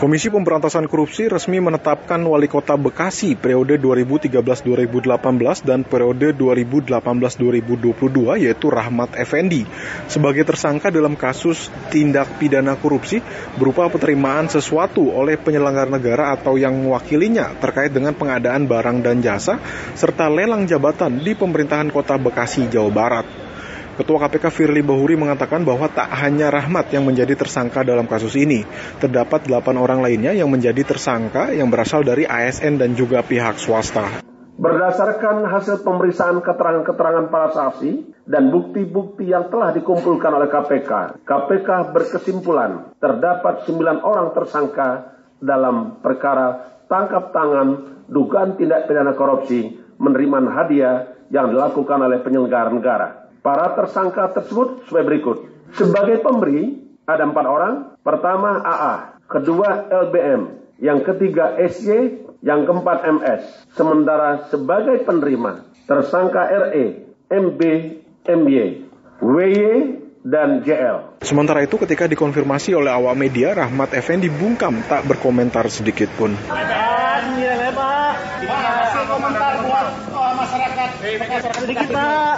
Komisi 0.00 0.32
Pemberantasan 0.32 0.88
Korupsi 0.88 1.28
resmi 1.28 1.60
menetapkan 1.60 2.16
Wali 2.24 2.48
Kota 2.48 2.80
Bekasi 2.80 3.36
periode 3.36 3.76
2013-2018 3.76 5.12
dan 5.60 5.84
periode 5.84 6.32
2018-2022 6.40 8.40
yaitu 8.40 8.72
Rahmat 8.72 9.12
Effendi 9.20 9.68
sebagai 10.08 10.48
tersangka 10.48 10.88
dalam 10.88 11.20
kasus 11.20 11.68
tindak 11.92 12.40
pidana 12.40 12.72
korupsi 12.80 13.20
berupa 13.60 13.92
penerimaan 13.92 14.48
sesuatu 14.48 15.12
oleh 15.12 15.36
penyelenggara 15.36 15.92
negara 15.92 16.32
atau 16.32 16.56
yang 16.56 16.80
mewakilinya 16.80 17.52
terkait 17.60 17.92
dengan 17.92 18.16
pengadaan 18.16 18.64
barang 18.64 19.04
dan 19.04 19.20
jasa 19.20 19.60
serta 19.94 20.32
lelang 20.32 20.64
jabatan 20.64 21.20
di 21.20 21.36
pemerintahan 21.36 21.92
Kota 21.92 22.16
Bekasi, 22.16 22.72
Jawa 22.72 22.88
Barat. 22.88 23.41
Ketua 23.92 24.24
KPK 24.24 24.48
Firly 24.48 24.80
Bahuri 24.80 25.20
mengatakan 25.20 25.68
bahwa 25.68 25.84
tak 25.84 26.08
hanya 26.16 26.48
Rahmat 26.48 26.88
yang 26.96 27.04
menjadi 27.04 27.36
tersangka 27.36 27.84
dalam 27.84 28.08
kasus 28.08 28.32
ini, 28.40 28.64
terdapat 28.96 29.44
delapan 29.44 29.76
orang 29.76 30.00
lainnya 30.00 30.32
yang 30.32 30.48
menjadi 30.48 30.80
tersangka 30.80 31.52
yang 31.52 31.68
berasal 31.68 32.00
dari 32.00 32.24
ASN 32.24 32.80
dan 32.80 32.96
juga 32.96 33.20
pihak 33.20 33.60
swasta. 33.60 34.24
Berdasarkan 34.56 35.44
hasil 35.44 35.84
pemeriksaan 35.84 36.40
keterangan-keterangan 36.40 37.28
para 37.28 37.52
saksi 37.52 38.24
dan 38.24 38.48
bukti-bukti 38.48 39.28
yang 39.28 39.52
telah 39.52 39.76
dikumpulkan 39.76 40.40
oleh 40.40 40.48
KPK, 40.48 41.20
KPK 41.28 41.68
berkesimpulan 41.92 42.96
terdapat 42.96 43.68
sembilan 43.68 44.00
orang 44.00 44.32
tersangka 44.32 44.88
dalam 45.36 46.00
perkara 46.00 46.80
tangkap 46.88 47.28
tangan 47.36 47.68
dugaan 48.08 48.56
tindak 48.56 48.88
pidana 48.88 49.12
korupsi 49.12 49.68
menerima 50.00 50.38
hadiah 50.48 50.96
yang 51.28 51.52
dilakukan 51.52 51.98
oleh 52.08 52.24
penyelenggara 52.24 52.72
negara. 52.72 53.21
Para 53.42 53.74
tersangka 53.74 54.30
tersebut 54.38 54.86
sebagai 54.86 55.06
berikut. 55.10 55.38
Sebagai 55.74 56.22
pemberi 56.22 56.78
ada 57.10 57.26
empat 57.26 57.46
orang. 57.46 57.74
Pertama 58.02 58.62
AA, 58.62 58.94
kedua 59.30 59.90
LBM, 59.90 60.42
yang 60.82 61.02
ketiga 61.06 61.54
SY, 61.58 62.22
yang 62.42 62.66
keempat 62.66 63.06
MS. 63.06 63.42
Sementara 63.74 64.46
sebagai 64.50 65.02
penerima 65.06 65.66
tersangka 65.86 66.50
RE, 66.50 67.06
MB, 67.30 67.60
MY, 68.26 68.66
WY, 69.22 69.58
dan 70.22 70.62
JL. 70.62 71.18
Sementara 71.22 71.66
itu 71.66 71.74
ketika 71.82 72.06
dikonfirmasi 72.06 72.78
oleh 72.78 72.94
awak 72.94 73.18
media, 73.18 73.54
Rahmat 73.58 73.94
Effendi 73.98 74.30
bungkam 74.30 74.82
tak 74.86 75.02
berkomentar 75.06 75.66
sedikit 75.66 76.10
pun. 76.14 76.34
Sedikit 81.02 81.88
Pak. 81.90 82.34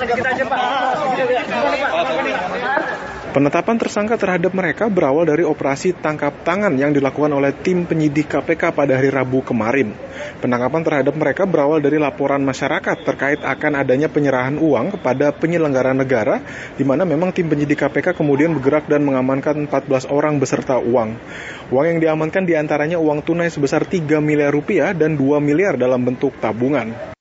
Sedikit 0.00 0.24
aja 0.24 0.44
Pak. 0.48 0.60
Penetapan 3.32 3.80
tersangka 3.80 4.20
terhadap 4.20 4.52
mereka 4.52 4.92
berawal 4.92 5.24
dari 5.24 5.40
operasi 5.40 5.96
tangkap 5.96 6.44
tangan 6.44 6.76
yang 6.76 6.92
dilakukan 6.92 7.32
oleh 7.32 7.56
tim 7.56 7.88
penyidik 7.88 8.28
KPK 8.28 8.76
pada 8.76 9.00
hari 9.00 9.08
Rabu 9.08 9.40
kemarin. 9.40 9.96
Penangkapan 10.44 10.84
terhadap 10.84 11.16
mereka 11.16 11.48
berawal 11.48 11.80
dari 11.80 11.96
laporan 11.96 12.44
masyarakat 12.44 12.92
terkait 13.08 13.40
akan 13.40 13.80
adanya 13.80 14.12
penyerahan 14.12 14.60
uang 14.60 15.00
kepada 15.00 15.32
penyelenggara 15.32 15.96
negara, 15.96 16.44
di 16.76 16.84
mana 16.84 17.08
memang 17.08 17.32
tim 17.32 17.48
penyidik 17.48 17.80
KPK 17.80 18.12
kemudian 18.12 18.52
bergerak 18.52 18.84
dan 18.84 19.00
mengamankan 19.00 19.64
14 19.64 20.12
orang 20.12 20.36
beserta 20.36 20.76
uang. 20.76 21.16
Uang 21.72 21.86
yang 21.88 22.04
diamankan 22.04 22.44
di 22.44 22.52
antaranya 22.52 23.00
uang 23.00 23.24
tunai 23.24 23.48
sebesar 23.48 23.88
3 23.88 24.20
miliar 24.20 24.52
rupiah 24.52 24.92
dan 24.92 25.16
2 25.16 25.40
miliar 25.40 25.80
dalam 25.80 26.04
bentuk 26.04 26.36
tabungan. 26.36 27.16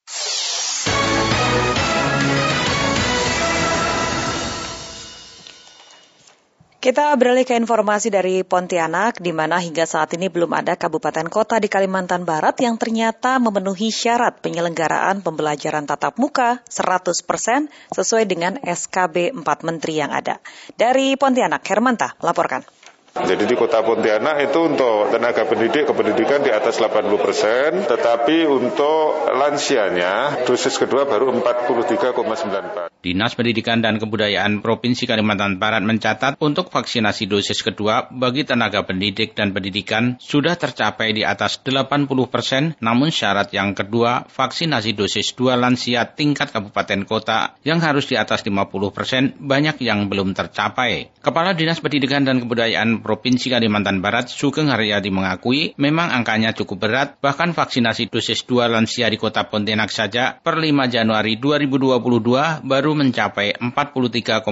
Kita 6.82 7.13
beralih 7.13 7.45
ke 7.45 7.53
informasi 7.53 8.09
dari 8.09 8.41
Pontianak, 8.41 9.21
di 9.21 9.29
mana 9.29 9.61
hingga 9.61 9.86
saat 9.86 10.17
ini 10.17 10.34
belum 10.34 10.49
ada 10.49 10.73
kabupaten 10.73 11.29
kota 11.29 11.61
di 11.61 11.69
Kalimantan 11.69 12.25
Barat 12.25 12.57
yang 12.57 12.82
ternyata 12.82 13.38
memenuhi 13.38 13.93
syarat 13.93 14.41
penyelenggaraan 14.41 15.21
pembelajaran 15.21 15.86
tatap 15.86 16.17
muka 16.17 16.65
100% 16.65 17.69
sesuai 17.93 18.25
dengan 18.25 18.57
SKB 18.65 19.29
4 19.29 19.45
Menteri 19.61 20.01
yang 20.01 20.09
ada. 20.09 20.41
Dari 20.73 21.13
Pontianak, 21.21 21.61
Hermanta 21.69 22.17
laporkan. 22.17 22.65
Jadi 23.12 23.43
di 23.43 23.59
kota 23.59 23.84
Pontianak 23.84 24.39
itu 24.39 24.72
untuk 24.72 25.12
tenaga 25.12 25.43
pendidik 25.43 25.84
kependidikan 25.84 26.47
di 26.47 26.47
atas 26.47 26.80
80 26.80 27.12
persen, 27.20 27.84
tetapi 27.84 28.47
untuk 28.47 29.28
lansianya 29.36 30.47
dosis 30.47 30.80
kedua 30.80 31.03
baru 31.03 31.36
43,94. 31.43 32.88
Dinas 33.01 33.34
Pendidikan 33.36 33.82
dan 33.84 33.99
Kebudayaan 33.99 34.64
Provinsi 34.64 35.09
Kalimantan 35.09 35.59
Barat 35.59 35.84
mencatat 35.84 36.39
untuk 36.39 36.72
vaksinasi 36.72 37.28
dosis 37.28 37.66
kedua 37.66 38.07
bagi 38.14 38.47
tenaga 38.47 38.86
pendidik 38.86 39.36
dan 39.36 39.51
pendidikan 39.51 40.22
sudah 40.22 40.55
tercapai 40.55 41.12
di 41.12 41.28
atas 41.28 41.59
80 41.59 42.07
persen, 42.32 42.78
namun 42.80 43.12
syarat 43.12 43.51
yang 43.51 43.76
kedua 43.76 44.24
vaksinasi 44.30 44.95
dosis 44.95 45.36
dua 45.36 45.59
lansia 45.59 46.07
tingkat 46.14 46.53
kabupaten 46.53 47.03
kota 47.03 47.59
yang 47.68 47.84
harus 47.84 48.07
di 48.07 48.16
atas 48.16 48.45
50 48.47 48.70
persen 48.95 49.36
banyak 49.36 49.82
yang 49.84 50.07
belum 50.07 50.32
tercapai. 50.32 51.12
Kepala 51.20 51.57
Dinas 51.57 51.82
Pendidikan 51.82 52.24
dan 52.24 52.39
Kebudayaan 52.39 53.01
Provinsi 53.02 53.52
Kalimantan 53.52 53.99
Barat, 53.99 54.30
Sugeng 54.32 54.70
Haryadi 54.72 55.12
mengakui 55.12 55.74
memang 55.76 56.14
angkanya 56.14 56.54
cukup 56.56 56.88
berat, 56.88 57.18
bahkan 57.20 57.52
vaksinasi 57.52 58.08
dosis 58.08 58.45
2 58.47 58.72
lansia 58.72 59.10
di 59.12 59.20
kota 59.20 59.49
Pontianak 59.49 59.91
saja 59.91 60.39
per 60.39 60.62
5 60.62 60.88
Januari 60.88 61.36
2022 61.41 62.64
baru 62.64 62.91
mencapai 62.95 63.58
43,94 63.60 64.45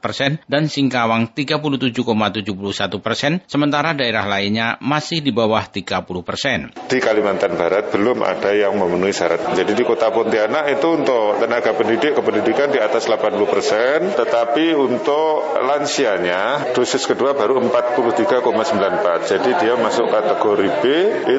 persen 0.00 0.40
dan 0.48 0.66
Singkawang 0.66 1.30
37,71 1.36 2.98
persen, 2.98 3.44
sementara 3.46 3.92
daerah 3.92 4.24
lainnya 4.24 4.80
masih 4.80 5.20
di 5.20 5.30
bawah 5.30 5.62
30 5.68 6.02
persen. 6.24 6.72
Di 6.88 6.98
Kalimantan 6.98 7.54
Barat 7.54 7.92
belum 7.92 8.24
ada 8.24 8.50
yang 8.56 8.74
memenuhi 8.80 9.12
syarat. 9.12 9.52
Jadi 9.52 9.72
di 9.76 9.84
kota 9.84 10.08
Pontianak 10.08 10.72
itu 10.72 10.88
untuk 10.96 11.38
tenaga 11.38 11.76
pendidik 11.76 12.16
kependidikan 12.16 12.72
di 12.72 12.80
atas 12.80 13.04
80 13.06 13.44
persen, 13.46 13.98
tetapi 14.16 14.72
untuk 14.76 15.58
lansianya 15.60 16.72
dosis 16.72 17.04
kedua 17.04 17.36
baru 17.42 17.58
43,94. 17.58 19.26
Jadi 19.34 19.50
dia 19.58 19.74
masuk 19.74 20.06
kategori 20.14 20.68
B, 20.78 20.82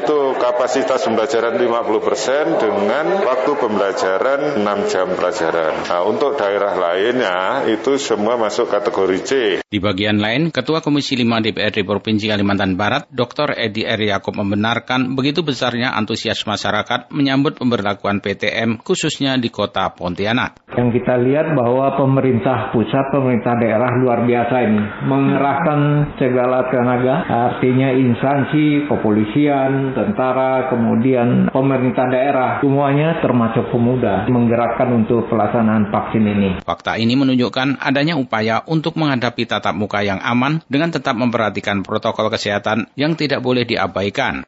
itu 0.04 0.18
kapasitas 0.36 1.00
pembelajaran 1.08 1.56
50 1.56 2.04
persen 2.04 2.44
dengan 2.60 3.24
waktu 3.24 3.52
pembelajaran 3.56 4.60
6 4.60 4.92
jam 4.92 5.08
pelajaran. 5.16 5.88
Nah, 5.88 6.04
untuk 6.04 6.36
daerah 6.36 6.76
lainnya 6.76 7.64
itu 7.72 7.96
semua 7.96 8.36
masuk 8.36 8.68
kategori 8.68 9.20
C. 9.24 9.32
Di 9.64 9.80
bagian 9.80 10.20
lain, 10.20 10.52
Ketua 10.52 10.84
Komisi 10.84 11.16
5 11.16 11.40
DPRD 11.40 11.88
Provinsi 11.88 12.28
Kalimantan 12.28 12.76
Barat, 12.76 13.08
Dr. 13.08 13.56
Edi 13.56 13.88
R. 13.88 14.04
Yakob 14.04 14.36
membenarkan 14.36 15.16
begitu 15.16 15.40
besarnya 15.40 15.96
antusias 15.96 16.44
masyarakat 16.44 17.16
menyambut 17.16 17.56
pemberlakuan 17.56 18.20
PTM 18.20 18.84
khususnya 18.84 19.40
di 19.40 19.48
kota 19.48 19.88
Pontianak. 19.96 20.60
Yang 20.76 21.00
kita 21.00 21.16
lihat 21.24 21.56
bahwa 21.56 21.96
pemerintah 21.96 22.76
pusat, 22.76 23.08
pemerintah 23.16 23.56
daerah 23.56 23.92
luar 24.04 24.28
biasa 24.28 24.56
ini 24.68 24.84
mengerahkan 25.06 25.80
segala 26.16 26.70
tenaga, 26.70 27.26
artinya 27.28 27.90
instansi, 27.94 28.88
kepolisian, 28.88 29.94
tentara, 29.98 30.70
kemudian 30.72 31.50
pemerintah 31.50 32.08
daerah, 32.10 32.50
semuanya 32.62 33.20
termasuk 33.20 33.70
pemuda, 33.74 34.30
menggerakkan 34.30 34.90
untuk 34.94 35.28
pelaksanaan 35.28 35.90
vaksin 35.90 36.24
ini. 36.24 36.50
Fakta 36.64 36.96
ini 36.96 37.18
menunjukkan 37.18 37.82
adanya 37.82 38.16
upaya 38.16 38.62
untuk 38.70 38.96
menghadapi 38.96 39.44
tatap 39.50 39.76
muka 39.76 40.06
yang 40.06 40.22
aman 40.22 40.62
dengan 40.70 40.94
tetap 40.94 41.18
memperhatikan 41.18 41.82
protokol 41.82 42.30
kesehatan 42.32 42.88
yang 42.96 43.18
tidak 43.18 43.44
boleh 43.44 43.68
diabaikan. 43.68 44.46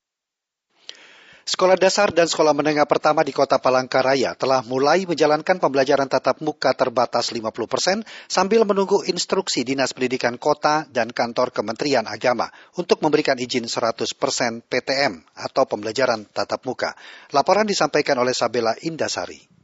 Sekolah 1.46 1.78
dasar 1.78 2.10
dan 2.10 2.26
sekolah 2.26 2.58
menengah 2.58 2.90
pertama 2.90 3.22
di 3.22 3.30
kota 3.30 3.62
Palangkaraya 3.62 4.34
telah 4.34 4.66
mulai 4.66 5.06
menjalankan 5.06 5.62
pembelajaran 5.62 6.10
tatap 6.10 6.42
muka 6.42 6.74
terbatas 6.74 7.30
50 7.30 7.54
persen 7.70 8.02
sambil 8.26 8.66
menunggu 8.66 9.06
instruksi 9.06 9.62
Dinas 9.62 9.94
Pendidikan 9.94 10.42
Kota 10.42 10.90
dan 10.90 11.14
Kantor 11.14 11.54
Kementerian 11.54 12.10
Agama 12.10 12.50
untuk 12.82 12.98
memberikan 13.06 13.38
izin 13.38 13.70
100 13.70 13.94
persen 14.18 14.66
PTM 14.66 15.22
atau 15.38 15.70
pembelajaran 15.70 16.26
tatap 16.34 16.66
muka. 16.66 16.98
Laporan 17.30 17.70
disampaikan 17.70 18.18
oleh 18.18 18.34
Sabela 18.34 18.74
Indasari 18.82 19.55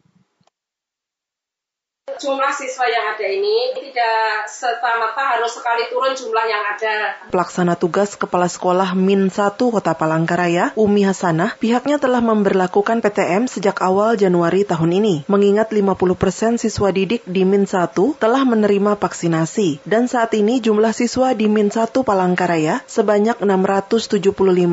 jumlah 2.20 2.52
siswa 2.52 2.86
yang 2.90 3.06
ada 3.16 3.26
ini 3.30 3.72
tidak 3.78 4.50
serta-merta 4.50 5.38
harus 5.38 5.54
sekali 5.56 5.88
turun 5.88 6.12
jumlah 6.18 6.46
yang 6.50 6.64
ada. 6.66 6.96
Pelaksana 7.30 7.80
tugas 7.80 8.20
Kepala 8.20 8.52
Sekolah 8.52 8.92
Min 8.98 9.32
1 9.32 9.56
Kota 9.56 9.94
Palangkaraya, 9.96 10.76
Umi 10.76 11.08
Hasanah, 11.08 11.56
pihaknya 11.62 12.02
telah 12.02 12.20
memberlakukan 12.20 13.00
PTM 13.00 13.48
sejak 13.48 13.80
awal 13.80 14.20
Januari 14.20 14.68
tahun 14.68 14.98
ini, 14.98 15.16
mengingat 15.32 15.72
50% 15.72 16.60
siswa 16.60 16.90
didik 16.92 17.24
di 17.24 17.48
Min 17.48 17.70
1 17.70 17.94
telah 18.20 18.44
menerima 18.44 19.00
vaksinasi, 19.00 19.86
dan 19.88 20.12
saat 20.12 20.36
ini 20.36 20.60
jumlah 20.60 20.92
siswa 20.92 21.32
di 21.38 21.48
Min 21.48 21.72
1 21.72 21.92
Palangkaraya 22.02 22.84
sebanyak 22.90 23.40
675 23.40 24.20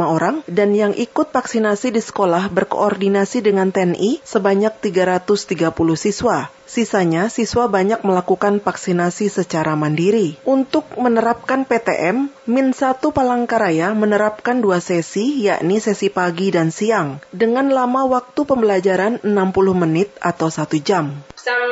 orang, 0.02 0.42
dan 0.48 0.74
yang 0.74 0.96
ikut 0.96 1.30
vaksinasi 1.30 1.94
di 1.94 2.02
sekolah 2.02 2.50
berkoordinasi 2.50 3.44
dengan 3.44 3.70
TNI 3.70 4.24
sebanyak 4.24 4.80
330 4.82 5.76
siswa. 5.94 6.50
Sisanya, 6.68 7.32
siswa 7.32 7.64
banyak 7.64 8.04
melakukan 8.04 8.60
vaksinasi 8.60 9.32
secara 9.32 9.72
mandiri. 9.72 10.36
Untuk 10.44 10.84
menerapkan 11.00 11.64
PTM, 11.64 12.28
Min 12.44 12.76
1 12.76 13.00
Palangkaraya 13.08 13.96
menerapkan 13.96 14.60
dua 14.60 14.84
sesi, 14.84 15.48
yakni 15.48 15.80
sesi 15.80 16.12
pagi 16.12 16.52
dan 16.52 16.68
siang, 16.68 17.24
dengan 17.32 17.72
lama 17.72 18.04
waktu 18.04 18.44
pembelajaran 18.44 19.24
60 19.24 19.32
menit 19.72 20.12
atau 20.20 20.52
satu 20.52 20.76
jam. 20.76 21.24
Jam 21.40 21.64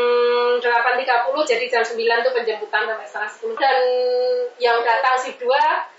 8.30, 0.64 1.04
jadi 1.44 1.64
jam 1.68 1.84
9 1.84 2.00
itu 2.00 2.30
penjemputan 2.32 2.88
sampai 2.88 3.04
setengah 3.04 3.30
10. 3.52 3.60
Dan 3.60 3.78
yang 4.56 4.80
datang 4.80 5.20
si 5.20 5.36
2, 5.36 5.44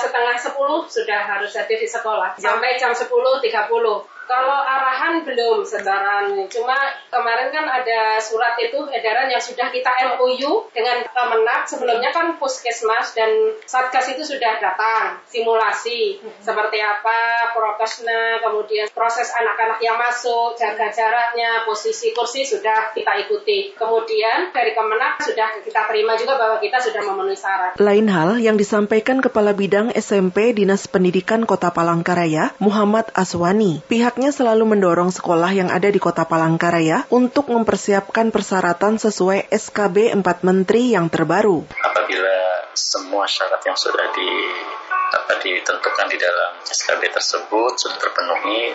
setengah 0.01 0.35
10 0.41 0.57
sudah 0.89 1.21
harus 1.37 1.53
hadir 1.53 1.77
di 1.77 1.85
sekolah. 1.85 2.33
Sampai 2.41 2.81
jam 2.81 2.89
10.30. 2.97 4.16
Kalau 4.27 4.59
arahan 4.59 5.23
belum 5.23 5.63
sebaran, 5.63 6.51
cuma 6.51 6.75
kemarin 7.07 7.47
kan 7.47 7.63
ada 7.63 8.19
surat 8.19 8.59
itu 8.59 8.83
edaran 8.91 9.31
yang 9.31 9.39
sudah 9.39 9.71
kita 9.71 9.87
MOU 10.13 10.67
dengan 10.75 11.07
Kemenak. 11.07 11.63
Sebelumnya 11.71 12.11
kan 12.11 12.35
puskesmas 12.35 13.15
dan 13.15 13.55
satgas 13.63 14.11
itu 14.11 14.27
sudah 14.27 14.59
datang 14.59 15.23
simulasi 15.31 16.19
seperti 16.43 16.83
apa 16.83 17.51
prokesnya, 17.55 18.43
kemudian 18.43 18.91
proses 18.91 19.31
anak-anak 19.31 19.79
yang 19.79 19.95
masuk, 19.95 20.59
jaga 20.59 20.91
jaraknya, 20.91 21.63
posisi 21.63 22.11
kursi 22.11 22.43
sudah 22.43 22.91
kita 22.91 23.15
ikuti. 23.23 23.71
Kemudian 23.79 24.51
dari 24.51 24.75
Kemenak 24.75 25.23
sudah 25.23 25.63
kita 25.63 25.87
terima 25.87 26.19
juga 26.19 26.35
bahwa 26.35 26.59
kita 26.59 26.83
sudah 26.83 27.01
memenuhi 27.07 27.39
syarat. 27.39 27.79
Lain 27.79 28.11
hal 28.11 28.43
yang 28.43 28.59
disampaikan 28.59 29.23
Kepala 29.23 29.55
Bidang 29.55 29.95
SMP 29.95 30.51
Dinas 30.51 30.91
Pendidikan 30.91 31.47
Kota 31.47 31.71
Palangkaraya, 31.71 32.51
Muhammad 32.59 33.07
Aswani. 33.15 33.79
Pihak 33.87 34.16
pihaknya 34.17 34.33
selalu 34.33 34.73
mendorong 34.73 35.13
sekolah 35.13 35.53
yang 35.53 35.69
ada 35.69 35.93
di 35.93 36.01
kota 36.01 36.25
Palangkaraya 36.25 37.05
untuk 37.13 37.53
mempersiapkan 37.53 38.33
persyaratan 38.33 38.97
sesuai 38.97 39.45
SKB 39.53 40.09
4 40.09 40.41
Menteri 40.41 40.97
yang 40.97 41.05
terbaru. 41.05 41.69
Apabila 41.85 42.65
semua 42.73 43.29
syarat 43.29 43.61
yang 43.61 43.77
sudah 43.77 44.09
di, 44.17 44.25
apa, 45.13 45.37
ditentukan 45.37 46.09
di 46.09 46.17
dalam 46.17 46.57
SKB 46.65 47.13
tersebut 47.13 47.77
sudah 47.77 47.97
terpenuhi, 48.01 48.73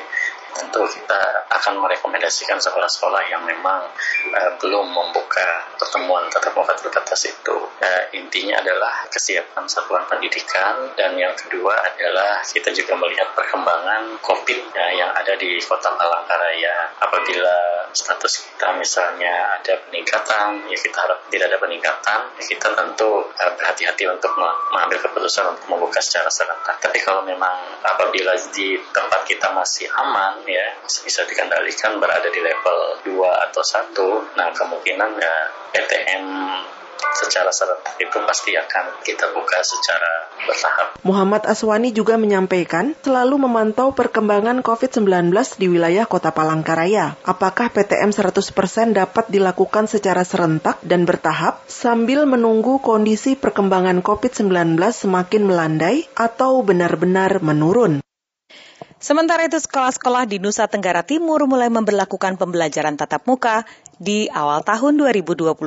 tentu 0.52 0.84
kita 0.86 1.48
akan 1.48 1.80
merekomendasikan 1.80 2.60
sekolah-sekolah 2.60 3.22
yang 3.28 3.42
memang 3.44 3.88
uh, 4.32 4.50
belum 4.60 4.86
membuka 4.88 5.72
pertemuan 5.76 6.28
tatap 6.30 6.54
muka 6.56 6.76
terbatas 6.78 7.26
itu. 7.26 7.56
Uh, 7.82 8.02
intinya 8.14 8.62
adalah 8.62 9.04
kesiapan 9.10 9.64
satuan 9.66 10.06
pendidikan 10.06 10.92
dan 10.94 11.16
yang 11.18 11.34
kedua 11.34 11.74
adalah 11.82 12.44
kita 12.44 12.70
juga 12.70 12.94
melihat 12.96 13.32
perkembangan 13.34 14.20
COVID 14.22 14.60
ya, 14.72 14.86
yang 14.94 15.10
ada 15.12 15.34
di 15.34 15.58
Kota 15.58 15.92
Palangkaraya. 15.96 16.94
Apabila 17.02 17.81
status 17.92 18.48
kita 18.48 18.74
misalnya 18.76 19.60
ada 19.60 19.78
peningkatan, 19.88 20.66
ya 20.68 20.76
kita 20.76 20.98
harap 20.98 21.18
tidak 21.28 21.46
ada 21.52 21.58
peningkatan, 21.60 22.20
ya 22.36 22.44
kita 22.44 22.68
tentu 22.72 23.28
uh, 23.28 23.52
berhati-hati 23.56 24.04
untuk 24.08 24.32
mengambil 24.72 24.98
keputusan 25.00 25.56
untuk 25.56 25.66
membuka 25.68 26.00
secara 26.00 26.28
serentak. 26.32 26.80
Tapi 26.80 26.98
kalau 27.04 27.22
memang 27.22 27.80
apabila 27.84 28.34
di 28.52 28.80
tempat 28.92 29.24
kita 29.28 29.52
masih 29.52 29.86
aman, 29.92 30.42
ya 30.48 30.66
bisa 30.82 31.24
dikendalikan 31.28 32.00
berada 32.00 32.28
di 32.32 32.40
level 32.40 32.78
2 33.06 33.46
atau 33.48 33.62
1 33.62 34.36
nah 34.38 34.48
kemungkinan 34.52 35.10
ya 35.18 35.36
PTM 35.72 36.24
secara 37.10 37.50
serentak 37.50 37.98
itu 37.98 38.18
pasti 38.22 38.54
akan 38.54 39.02
kita 39.02 39.30
buka 39.34 39.58
secara 39.60 40.30
bertahap. 40.46 40.86
Muhammad 41.02 41.42
Aswani 41.46 41.90
juga 41.90 42.14
menyampaikan 42.18 42.94
selalu 43.02 43.46
memantau 43.46 43.92
perkembangan 43.92 44.62
COVID-19 44.62 45.34
di 45.58 45.66
wilayah 45.66 46.06
Kota 46.06 46.30
Palangkaraya. 46.30 47.18
Apakah 47.26 47.70
PTM 47.74 48.14
100% 48.14 48.94
dapat 48.94 49.24
dilakukan 49.28 49.90
secara 49.90 50.22
serentak 50.22 50.78
dan 50.86 51.04
bertahap 51.04 51.62
sambil 51.66 52.24
menunggu 52.24 52.78
kondisi 52.78 53.34
perkembangan 53.34 54.00
COVID-19 54.00 54.78
semakin 54.90 55.42
melandai 55.46 56.06
atau 56.14 56.62
benar-benar 56.62 57.42
menurun? 57.42 58.02
Sementara 59.02 59.42
itu 59.42 59.58
sekolah-sekolah 59.58 60.30
di 60.30 60.38
Nusa 60.38 60.70
Tenggara 60.70 61.02
Timur 61.02 61.42
mulai 61.50 61.66
memperlakukan 61.66 62.38
pembelajaran 62.38 62.94
tatap 62.94 63.26
muka 63.26 63.66
di 63.98 64.30
awal 64.30 64.62
tahun 64.62 64.94
2022. 64.94 65.58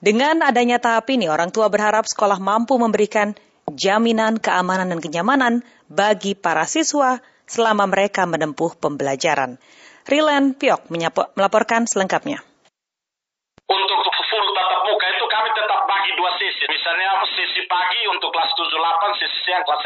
Dengan 0.00 0.40
adanya 0.40 0.80
tahap 0.80 1.12
ini, 1.12 1.28
orang 1.28 1.52
tua 1.52 1.68
berharap 1.68 2.08
sekolah 2.08 2.40
mampu 2.40 2.80
memberikan 2.80 3.36
jaminan 3.68 4.40
keamanan 4.40 4.88
dan 4.88 5.00
kenyamanan 5.04 5.60
bagi 5.92 6.32
para 6.32 6.64
siswa 6.64 7.20
selama 7.44 7.84
mereka 7.84 8.24
menempuh 8.24 8.80
pembelajaran. 8.80 9.60
Rilen 10.08 10.56
Piok 10.56 10.88
melaporkan 11.36 11.84
selengkapnya. 11.84 12.40
Untuk 13.68 14.00
full 14.24 14.46
tatap 14.56 14.80
muka 14.88 15.06
itu 15.12 15.24
kami 15.28 15.48
tetap 15.52 15.80
bagi 15.84 16.10
dua. 16.16 16.30
Misalnya 16.60 17.24
sesi 17.24 17.64
pagi 17.64 18.04
untuk 18.12 18.28
kelas 18.36 18.52
7-8, 18.52 19.16
sesi 19.16 19.38
siang 19.48 19.64
kelas 19.64 19.80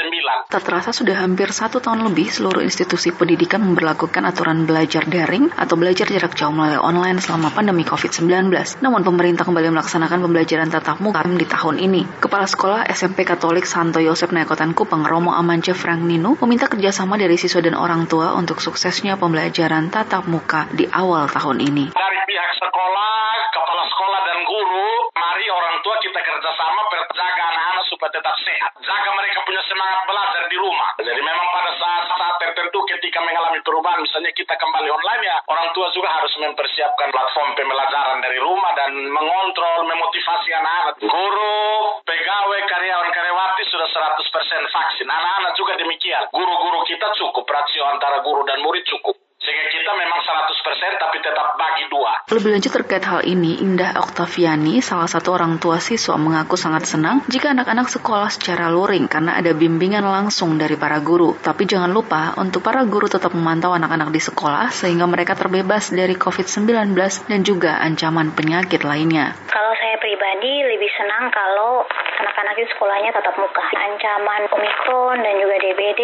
9. 0.48 0.50
Tak 0.50 0.62
terasa 0.66 0.90
sudah 0.90 1.16
hampir 1.22 1.54
satu 1.54 1.78
tahun 1.78 2.02
lebih 2.10 2.26
seluruh 2.26 2.66
institusi 2.66 3.14
pendidikan 3.14 3.62
memperlakukan 3.62 4.26
aturan 4.26 4.66
belajar 4.66 5.06
daring 5.06 5.54
atau 5.54 5.78
belajar 5.78 6.10
jarak 6.10 6.34
jauh 6.34 6.50
melalui 6.50 6.82
online 6.82 7.22
selama 7.22 7.54
pandemi 7.54 7.86
COVID-19. 7.86 8.50
Namun 8.82 9.06
pemerintah 9.06 9.46
kembali 9.46 9.70
melaksanakan 9.70 10.18
pembelajaran 10.26 10.72
tatap 10.74 10.98
muka 10.98 11.22
di 11.24 11.46
tahun 11.46 11.76
ini. 11.78 12.02
Kepala 12.18 12.50
Sekolah 12.50 12.90
SMP 12.90 13.22
Katolik 13.22 13.70
Santo 13.70 14.02
Yosef 14.02 14.34
Naikotan 14.34 14.74
Kupang 14.74 15.06
Romo 15.06 15.30
Amance 15.30 15.72
Frank 15.78 16.02
Nino 16.02 16.34
meminta 16.42 16.66
kerjasama 16.66 17.14
dari 17.14 17.38
siswa 17.38 17.62
dan 17.62 17.78
orang 17.78 18.10
tua 18.10 18.34
untuk 18.34 18.58
suksesnya 18.58 19.14
pembelajaran 19.14 19.94
tatap 19.94 20.26
muka 20.26 20.66
di 20.74 20.90
awal 20.90 21.30
tahun 21.30 21.62
ini. 21.62 21.94
Dari 21.94 22.18
pihak 22.26 22.50
sekolah, 22.58 23.14
kepala 23.54 23.84
sekolah 23.88 24.20
dan 24.26 24.38
guru, 24.42 25.03
mari 25.14 25.46
orang 25.46 25.78
tua 25.86 25.96
kita 26.02 26.20
kerjasama 26.20 26.80
berjaga 26.90 27.42
anak-anak 27.54 27.84
supaya 27.86 28.10
tetap 28.10 28.34
sehat. 28.42 28.70
Jaga 28.82 29.10
mereka 29.14 29.38
punya 29.46 29.62
semangat 29.66 30.02
belajar 30.10 30.42
di 30.50 30.56
rumah. 30.58 30.90
Jadi 30.98 31.20
memang 31.22 31.46
pada 31.54 31.72
saat-saat 31.78 32.34
tertentu 32.42 32.78
ketika 32.90 33.22
mengalami 33.22 33.62
perubahan, 33.62 34.02
misalnya 34.02 34.34
kita 34.34 34.54
kembali 34.58 34.88
online 34.90 35.22
ya, 35.22 35.36
orang 35.46 35.70
tua 35.72 35.88
juga 35.94 36.10
harus 36.10 36.34
mempersiapkan 36.38 37.08
platform 37.14 37.48
pembelajaran 37.54 38.18
dari 38.20 38.38
rumah 38.42 38.72
dan 38.74 38.90
mengontrol, 39.10 39.86
memotivasi 39.86 40.50
anak-anak. 40.52 40.94
Guru, 41.00 41.58
pegawai, 42.04 42.60
karyawan, 42.66 43.10
karyawati 43.14 43.62
sudah 43.70 43.88
100% 43.88 44.74
vaksin. 44.74 45.08
Anak-anak 45.08 45.52
juga 45.56 45.78
demikian. 45.78 46.28
Guru-guru 46.34 46.84
kita 46.84 47.14
cukup, 47.16 47.46
rasio 47.46 47.86
antara 47.86 48.20
guru 48.20 48.42
dan 48.44 48.60
murid 48.60 48.82
cukup. 48.86 49.23
Sehingga 49.55 49.70
kita 49.70 49.92
memang 49.94 50.18
100% 50.18 50.98
tapi 50.98 51.16
tetap 51.22 51.55
bagi 51.55 51.86
dua. 51.86 52.26
Lebih 52.26 52.59
lanjut 52.59 52.74
terkait 52.74 53.07
hal 53.07 53.22
ini, 53.22 53.62
Indah 53.62 53.94
Oktaviani, 54.02 54.82
salah 54.82 55.07
satu 55.07 55.30
orang 55.30 55.62
tua 55.62 55.78
siswa 55.78 56.18
mengaku 56.18 56.59
sangat 56.59 56.90
senang 56.90 57.22
jika 57.30 57.55
anak-anak 57.55 57.86
sekolah 57.86 58.34
secara 58.34 58.66
luring 58.66 59.07
karena 59.07 59.38
ada 59.38 59.55
bimbingan 59.55 60.02
langsung 60.02 60.59
dari 60.59 60.74
para 60.74 60.98
guru. 60.98 61.38
Tapi 61.38 61.70
jangan 61.70 61.94
lupa 61.94 62.34
untuk 62.34 62.66
para 62.66 62.82
guru 62.82 63.07
tetap 63.07 63.30
memantau 63.30 63.70
anak-anak 63.78 64.11
di 64.11 64.18
sekolah 64.18 64.74
sehingga 64.74 65.07
mereka 65.07 65.38
terbebas 65.38 65.94
dari 65.94 66.18
COVID-19 66.18 66.98
dan 67.30 67.40
juga 67.46 67.78
ancaman 67.78 68.34
penyakit 68.34 68.82
lainnya. 68.82 69.38
Kalau 69.55 69.70
saya 69.78 70.02
pribadi 70.02 70.66
lebih 70.66 70.90
senang 70.98 71.30
kalau 71.30 71.86
anak-anak 72.18 72.59
itu 72.59 72.68
sekolahnya 72.74 73.14
tatap 73.14 73.38
muka. 73.38 73.62
Ancaman 73.74 74.50
Omikron 74.50 75.22
dan 75.22 75.34
juga 75.38 75.57
DBD 75.62 76.00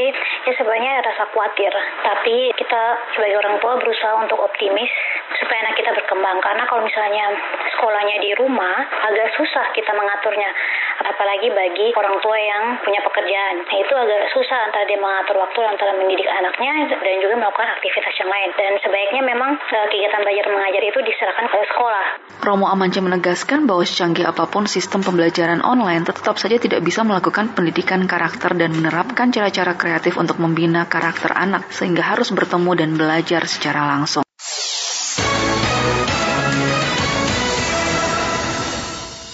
ya 0.46 0.52
sebenarnya 0.54 1.02
rasa 1.02 1.26
khawatir. 1.34 1.72
Tapi 2.06 2.54
kita 2.54 2.82
sebagai 3.18 3.39
orang 3.40 3.56
tua 3.58 3.74
berusaha 3.80 4.14
untuk 4.20 4.36
optimis 4.36 4.92
supaya 5.40 5.64
anak 5.64 5.74
kita 5.80 5.90
berkembang. 5.96 6.38
Karena 6.44 6.68
kalau 6.68 6.84
misalnya 6.84 7.32
sekolahnya 7.72 8.16
di 8.20 8.30
rumah 8.36 8.76
agak 9.08 9.32
susah 9.34 9.72
kita 9.72 9.92
mengaturnya. 9.96 10.50
Apalagi 11.10 11.48
bagi 11.50 11.90
orang 11.98 12.16
tua 12.22 12.38
yang 12.38 12.78
punya 12.86 13.02
pekerjaan. 13.02 13.66
Nah, 13.66 13.76
itu 13.82 13.94
agak 13.94 14.30
susah 14.30 14.58
antara 14.70 14.86
dia 14.86 14.96
mengatur 14.96 15.36
waktu 15.42 15.58
antara 15.66 15.92
mendidik 15.98 16.30
anaknya 16.30 16.94
dan 16.94 17.14
juga 17.18 17.34
melakukan 17.34 17.70
aktivitas 17.74 18.14
yang 18.22 18.30
lain. 18.30 18.48
Dan 18.54 18.72
sebaiknya 18.78 19.22
memang 19.26 19.50
eh, 19.58 19.86
kegiatan 19.90 20.22
belajar 20.22 20.46
mengajar 20.48 20.82
itu 20.86 20.98
diserahkan 21.02 21.46
ke 21.50 21.56
sekolah. 21.74 22.06
Romo 22.40 22.66
Amance 22.70 23.02
menegaskan 23.02 23.66
bahwa 23.66 23.82
secanggih 23.84 24.24
apa 24.24 24.46
pun 24.46 24.64
sistem 24.70 25.02
pembelajaran 25.02 25.60
online 25.66 26.06
tetap 26.06 26.38
saja 26.38 26.56
tidak 26.56 26.80
bisa 26.86 27.02
melakukan 27.02 27.52
pendidikan 27.52 28.06
karakter 28.06 28.54
dan 28.56 28.72
menerapkan 28.72 29.34
cara-cara 29.34 29.74
kreatif 29.74 30.16
untuk 30.16 30.38
membina 30.38 30.86
karakter 30.86 31.34
anak 31.34 31.68
sehingga 31.74 32.06
harus 32.06 32.30
bertemu 32.32 32.72
dan 32.78 32.90
belajar 32.96 33.42
secara 33.44 33.84
langsung. 33.84 34.29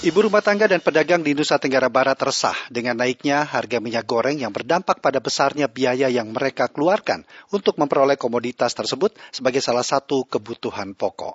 Ibu 0.07 0.31
rumah 0.31 0.39
tangga 0.39 0.71
dan 0.71 0.79
pedagang 0.79 1.27
di 1.27 1.35
Nusa 1.35 1.59
Tenggara 1.59 1.91
Barat 1.91 2.15
resah 2.23 2.55
dengan 2.71 2.95
naiknya 2.95 3.43
harga 3.43 3.83
minyak 3.83 4.07
goreng 4.07 4.39
yang 4.39 4.55
berdampak 4.55 5.03
pada 5.03 5.19
besarnya 5.19 5.67
biaya 5.67 6.07
yang 6.07 6.31
mereka 6.31 6.71
keluarkan 6.71 7.27
untuk 7.51 7.75
memperoleh 7.75 8.15
komoditas 8.15 8.71
tersebut 8.71 9.19
sebagai 9.35 9.59
salah 9.59 9.83
satu 9.83 10.23
kebutuhan 10.31 10.95
pokok. 10.95 11.35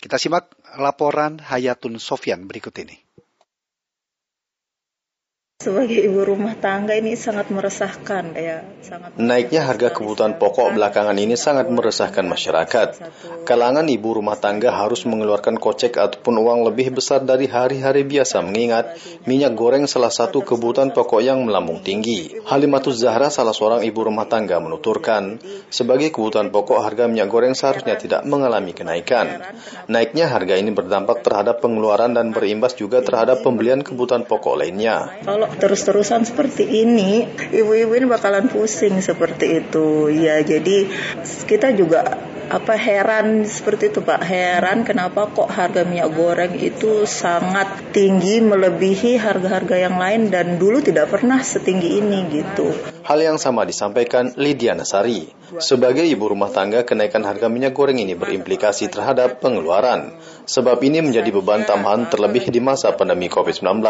Kita 0.00 0.16
simak 0.16 0.48
laporan 0.80 1.44
Hayatun 1.44 2.00
Sofyan 2.00 2.48
berikut 2.48 2.72
ini. 2.80 2.96
Sebagai 5.56 5.98
ibu 5.98 6.20
rumah 6.20 6.54
tangga 6.54 6.94
ini 6.94 7.16
sangat 7.16 7.48
meresahkan 7.50 8.38
ya, 8.38 8.62
sangat 8.84 9.16
Naiknya 9.18 9.64
harga 9.64 9.88
kebutuhan 9.88 10.36
pokok 10.38 10.76
belakangan 10.76 11.16
ini 11.16 11.32
sangat 11.32 11.72
meresahkan 11.72 12.22
masyarakat. 12.22 12.88
Kalangan 13.48 13.88
ibu 13.88 14.14
rumah 14.14 14.38
tangga 14.38 14.70
harus 14.70 15.08
mengeluarkan 15.08 15.56
kocek 15.58 15.96
ataupun 15.98 16.38
uang 16.44 16.68
lebih 16.68 16.94
besar 16.94 17.24
dari 17.24 17.48
hari-hari 17.48 18.04
biasa 18.04 18.44
mengingat 18.44 19.00
minyak 19.26 19.56
goreng 19.58 19.88
salah 19.88 20.12
satu 20.12 20.44
kebutuhan 20.44 20.94
pokok 20.94 21.24
yang 21.24 21.42
melambung 21.42 21.82
tinggi. 21.82 22.36
Halimatus 22.46 23.00
Zahra 23.02 23.32
salah 23.32 23.56
seorang 23.56 23.82
ibu 23.82 24.06
rumah 24.06 24.30
tangga 24.30 24.60
menuturkan, 24.60 25.40
sebagai 25.72 26.12
kebutuhan 26.12 26.52
pokok 26.52 26.84
harga 26.84 27.08
minyak 27.08 27.32
goreng 27.32 27.56
seharusnya 27.56 27.96
tidak 27.96 28.28
mengalami 28.28 28.70
kenaikan. 28.70 29.42
Naiknya 29.88 30.28
harga 30.28 30.54
ini 30.60 30.70
berdampak 30.70 31.24
terhadap 31.24 31.58
pengeluaran 31.58 32.14
dan 32.14 32.30
berimbas 32.30 32.78
juga 32.78 33.02
terhadap 33.02 33.40
pembelian 33.40 33.80
kebutuhan 33.80 34.28
pokok 34.28 34.62
lainnya. 34.62 35.10
Kalau 35.26 35.45
terus-terusan 35.58 36.26
seperti 36.26 36.66
ini, 36.66 37.26
ibu-ibu 37.54 37.92
ini 37.94 38.06
bakalan 38.10 38.50
pusing 38.50 38.98
seperti 38.98 39.62
itu. 39.64 40.10
Ya, 40.10 40.42
jadi 40.42 40.90
kita 41.46 41.74
juga 41.74 42.26
apa 42.46 42.78
heran 42.78 43.42
seperti 43.42 43.90
itu 43.90 44.00
Pak. 44.06 44.22
Heran 44.22 44.86
kenapa 44.86 45.26
kok 45.34 45.50
harga 45.50 45.82
minyak 45.82 46.14
goreng 46.14 46.54
itu 46.54 47.02
sangat 47.02 47.90
tinggi 47.90 48.38
melebihi 48.38 49.18
harga-harga 49.18 49.74
yang 49.74 49.98
lain 49.98 50.30
dan 50.30 50.54
dulu 50.54 50.78
tidak 50.78 51.10
pernah 51.10 51.42
setinggi 51.42 51.98
ini 51.98 52.18
gitu. 52.30 52.70
Hal 53.02 53.18
yang 53.22 53.38
sama 53.38 53.66
disampaikan 53.66 54.34
Lydia 54.38 54.74
Nasari. 54.78 55.30
Sebagai 55.62 56.02
ibu 56.02 56.26
rumah 56.26 56.50
tangga, 56.50 56.82
kenaikan 56.82 57.22
harga 57.22 57.46
minyak 57.46 57.70
goreng 57.70 58.02
ini 58.02 58.18
berimplikasi 58.18 58.90
terhadap 58.90 59.38
pengeluaran. 59.38 60.18
Sebab 60.46 60.78
ini 60.86 61.02
menjadi 61.02 61.34
beban 61.34 61.66
tambahan 61.66 62.06
terlebih 62.06 62.46
di 62.54 62.62
masa 62.62 62.94
pandemi 62.94 63.26
COVID-19 63.26 63.82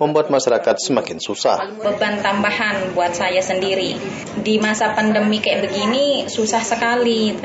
membuat 0.00 0.32
masyarakat 0.32 0.76
semakin 0.80 1.20
susah. 1.20 1.68
Beban 1.76 2.24
tambahan 2.24 2.96
buat 2.96 3.12
saya 3.12 3.44
sendiri. 3.44 4.00
Di 4.40 4.56
masa 4.56 4.96
pandemi 4.96 5.44
kayak 5.44 5.68
begini 5.68 6.24
susah 6.32 6.64
sekali. 6.64 7.36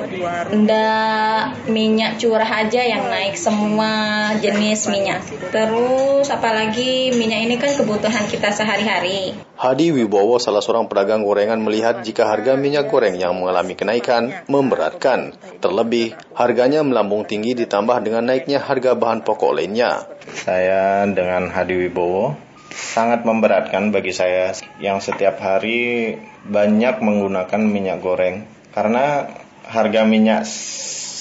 Nggak 0.55 1.68
minyak 1.68 2.24
curah 2.24 2.47
aja 2.64 2.82
yang 2.88 3.11
naik 3.11 3.36
semua 3.36 3.91
jenis 4.39 4.88
minyak. 4.88 5.28
Terus 5.51 6.32
apalagi 6.32 7.11
minyak 7.11 7.43
ini 7.43 7.55
kan 7.59 7.76
kebutuhan 7.76 8.32
kita 8.32 8.55
sehari-hari. 8.55 9.36
Hadi 9.53 9.95
Wibowo, 9.95 10.41
salah 10.43 10.59
seorang 10.59 10.91
pedagang 10.91 11.24
gorengan 11.24 11.61
melihat 11.61 12.03
jika 12.03 12.28
harga 12.28 12.59
minyak 12.59 12.91
goreng 12.91 13.16
yang 13.16 13.38
mengalami 13.38 13.78
kenaikan 13.78 14.43
memberatkan. 14.51 15.32
Terlebih, 15.64 16.18
harganya 16.36 16.84
melambung 16.84 17.24
tinggi 17.24 17.55
ditambah 17.55 18.03
dengan 18.03 18.28
naiknya 18.28 18.53
harga 18.60 18.97
bahan 18.97 19.26
pokok 19.26 19.58
lainnya. 19.58 20.06
Saya 20.34 21.06
dengan 21.10 21.49
Hadi 21.49 21.88
Wibowo 21.88 22.36
sangat 22.74 23.22
memberatkan 23.26 23.93
bagi 23.93 24.14
saya 24.14 24.54
yang 24.82 24.97
setiap 24.97 25.38
hari 25.38 26.18
banyak 26.43 26.99
menggunakan 26.99 27.62
minyak 27.62 28.01
goreng 28.01 28.49
karena 28.74 29.30
harga 29.70 30.01
minyak 30.04 30.43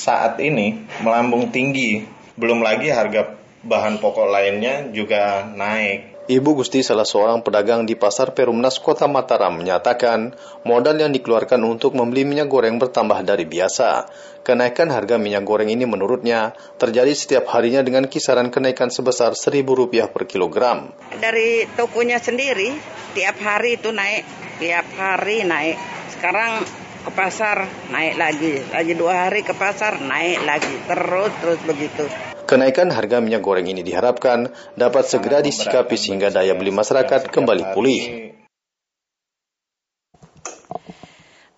saat 0.03 0.41
ini 0.43 0.83
melambung 1.05 1.53
tinggi. 1.55 2.05
Belum 2.35 2.65
lagi 2.65 2.89
harga 2.91 3.39
bahan 3.63 4.03
pokok 4.03 4.29
lainnya 4.29 4.91
juga 4.91 5.47
naik. 5.47 6.12
Ibu 6.23 6.55
Gusti 6.55 6.87
salah 6.87 7.03
seorang 7.03 7.43
pedagang 7.43 7.83
di 7.83 7.99
Pasar 7.99 8.31
Perumnas 8.31 8.79
Kota 8.79 9.11
Mataram 9.11 9.59
menyatakan 9.59 10.31
modal 10.63 10.95
yang 11.03 11.11
dikeluarkan 11.11 11.59
untuk 11.67 11.99
membeli 11.99 12.23
minyak 12.23 12.47
goreng 12.47 12.79
bertambah 12.79 13.27
dari 13.27 13.43
biasa. 13.43 14.07
Kenaikan 14.47 14.95
harga 14.95 15.19
minyak 15.19 15.43
goreng 15.43 15.67
ini 15.67 15.83
menurutnya 15.83 16.55
terjadi 16.79 17.11
setiap 17.11 17.51
harinya 17.51 17.83
dengan 17.83 18.07
kisaran 18.07 18.55
kenaikan 18.55 18.87
sebesar 18.87 19.35
Rp1.000 19.35 20.15
per 20.15 20.23
kilogram. 20.31 20.95
Dari 21.19 21.67
tokonya 21.75 22.23
sendiri 22.23 22.71
tiap 23.19 23.43
hari 23.43 23.83
itu 23.83 23.91
naik, 23.91 24.23
tiap 24.63 24.87
hari 24.95 25.43
naik. 25.43 25.75
Sekarang 26.15 26.63
ke 27.03 27.11
pasar 27.19 27.67
naik 27.91 28.15
lagi, 28.15 28.63
lagi 28.71 28.95
dua 28.95 29.27
hari 29.27 29.43
ke 29.43 29.59
pasar 29.59 29.99
naik 29.99 30.39
lagi, 30.47 30.75
terus 30.87 31.35
terus 31.43 31.59
begitu. 31.67 32.32
Kenaikan 32.45 32.91
harga 32.91 33.23
minyak 33.23 33.41
goreng 33.41 33.71
ini 33.71 33.81
diharapkan 33.87 34.51
dapat 34.75 35.05
segera 35.07 35.41
disikapi 35.41 35.95
sehingga 35.95 36.29
daya 36.29 36.53
beli 36.59 36.75
masyarakat 36.75 37.31
kembali 37.31 37.73
pulih. 37.73 38.03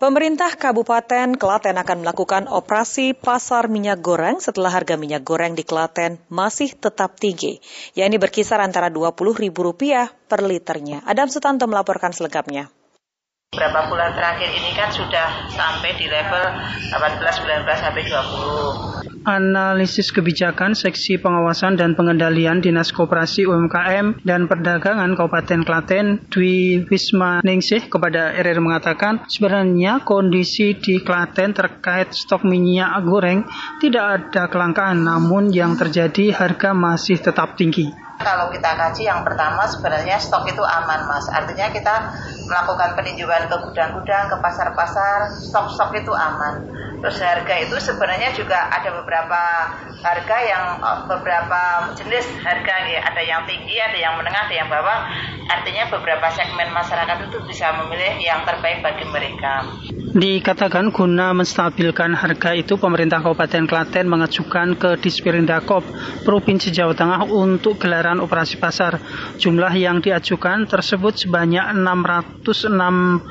Pemerintah 0.05 0.53
Kabupaten 0.53 1.33
Klaten 1.33 1.81
akan 1.81 2.05
melakukan 2.05 2.45
operasi 2.53 3.17
pasar 3.17 3.73
minyak 3.73 4.05
goreng 4.05 4.37
setelah 4.37 4.69
harga 4.69 5.01
minyak 5.01 5.25
goreng 5.25 5.57
di 5.57 5.65
Klaten 5.65 6.21
masih 6.29 6.77
tetap 6.77 7.17
tinggi, 7.17 7.57
yakni 7.97 8.21
berkisar 8.21 8.61
antara 8.61 8.93
Rp20.000 8.93 9.49
per 10.29 10.45
liternya. 10.45 11.01
Adam 11.09 11.33
Sutanto 11.33 11.65
melaporkan 11.65 12.13
selengkapnya. 12.13 12.69
Beberapa 13.55 13.87
bulan 13.87 14.11
terakhir 14.19 14.51
ini 14.51 14.75
kan 14.75 14.91
sudah 14.91 15.47
sampai 15.55 15.95
di 15.95 16.11
level 16.11 16.43
18, 16.91 17.23
19 17.23 17.63
sampai 17.79 18.03
20. 18.03 19.05
Analisis 19.25 20.13
kebijakan 20.13 20.77
Seksi 20.77 21.17
Pengawasan 21.17 21.81
dan 21.81 21.97
Pengendalian 21.97 22.61
Dinas 22.61 22.91
Koperasi 22.91 23.49
UMKM 23.49 24.27
dan 24.27 24.51
Perdagangan 24.51 25.15
Kabupaten 25.17 25.65
Klaten 25.65 26.07
Dwi 26.29 26.85
Wisma 26.91 27.41
Ningsih 27.41 27.89
kepada 27.89 28.37
RR 28.37 28.61
mengatakan 28.61 29.25
sebenarnya 29.25 30.05
kondisi 30.05 30.77
di 30.77 31.01
Klaten 31.01 31.57
terkait 31.57 32.13
stok 32.13 32.45
minyak 32.45 32.91
goreng 33.07 33.49
tidak 33.81 34.05
ada 34.29 34.51
kelangkaan 34.51 35.07
namun 35.07 35.49
yang 35.55 35.79
terjadi 35.79 36.35
harga 36.37 36.77
masih 36.77 37.17
tetap 37.17 37.57
tinggi. 37.57 38.04
Kalau 38.21 38.47
kita 38.55 38.79
kaji 38.79 39.11
yang 39.11 39.27
pertama 39.27 39.67
sebenarnya 39.67 40.17
stok 40.23 40.47
itu 40.47 40.63
aman 40.63 41.07
mas. 41.11 41.27
Artinya 41.33 41.71
kita 41.75 41.95
melakukan 42.47 42.95
peninjauan 42.95 43.49
ke 43.49 43.57
gudang-gudang, 43.69 44.31
ke 44.31 44.37
pasar-pasar, 44.39 45.33
stok-stok 45.49 45.97
itu 45.99 46.13
aman. 46.13 46.63
Terus 47.05 47.21
harga 47.21 47.55
itu 47.61 47.77
sebenarnya 47.77 48.33
juga 48.33 48.57
ada 48.73 48.89
beberapa 48.89 49.41
harga 50.01 50.37
yang 50.41 50.65
beberapa 51.05 51.93
jenis 52.01 52.25
harga 52.41 52.75
ya. 52.89 53.01
Ada 53.05 53.23
yang 53.25 53.43
tinggi, 53.45 53.77
ada 53.77 53.99
yang 53.99 54.17
menengah, 54.17 54.49
ada 54.49 54.57
yang 54.57 54.69
bawah. 54.73 55.05
Artinya 55.45 55.85
beberapa 55.93 56.33
segmen 56.33 56.73
masyarakat 56.73 57.29
itu 57.29 57.39
bisa 57.45 57.77
memilih 57.77 58.17
yang 58.25 58.41
terbaik 58.49 58.81
bagi 58.81 59.05
mereka. 59.05 59.69
Dikatakan 60.15 60.95
guna 60.95 61.35
menstabilkan 61.35 62.15
harga 62.15 62.55
itu 62.55 62.79
pemerintah 62.79 63.19
Kabupaten 63.19 63.67
Klaten 63.67 64.07
mengajukan 64.07 64.79
ke 64.79 64.91
Dispirindakop 65.03 65.83
Provinsi 66.23 66.71
Jawa 66.71 66.95
Tengah 66.95 67.27
untuk 67.29 67.83
gelaran 68.05 68.21
operasi 68.21 68.61
pasar. 68.61 69.01
Jumlah 69.41 69.73
yang 69.81 70.05
diajukan 70.05 70.69
tersebut 70.69 71.25
sebanyak 71.25 71.73
660 71.73 73.25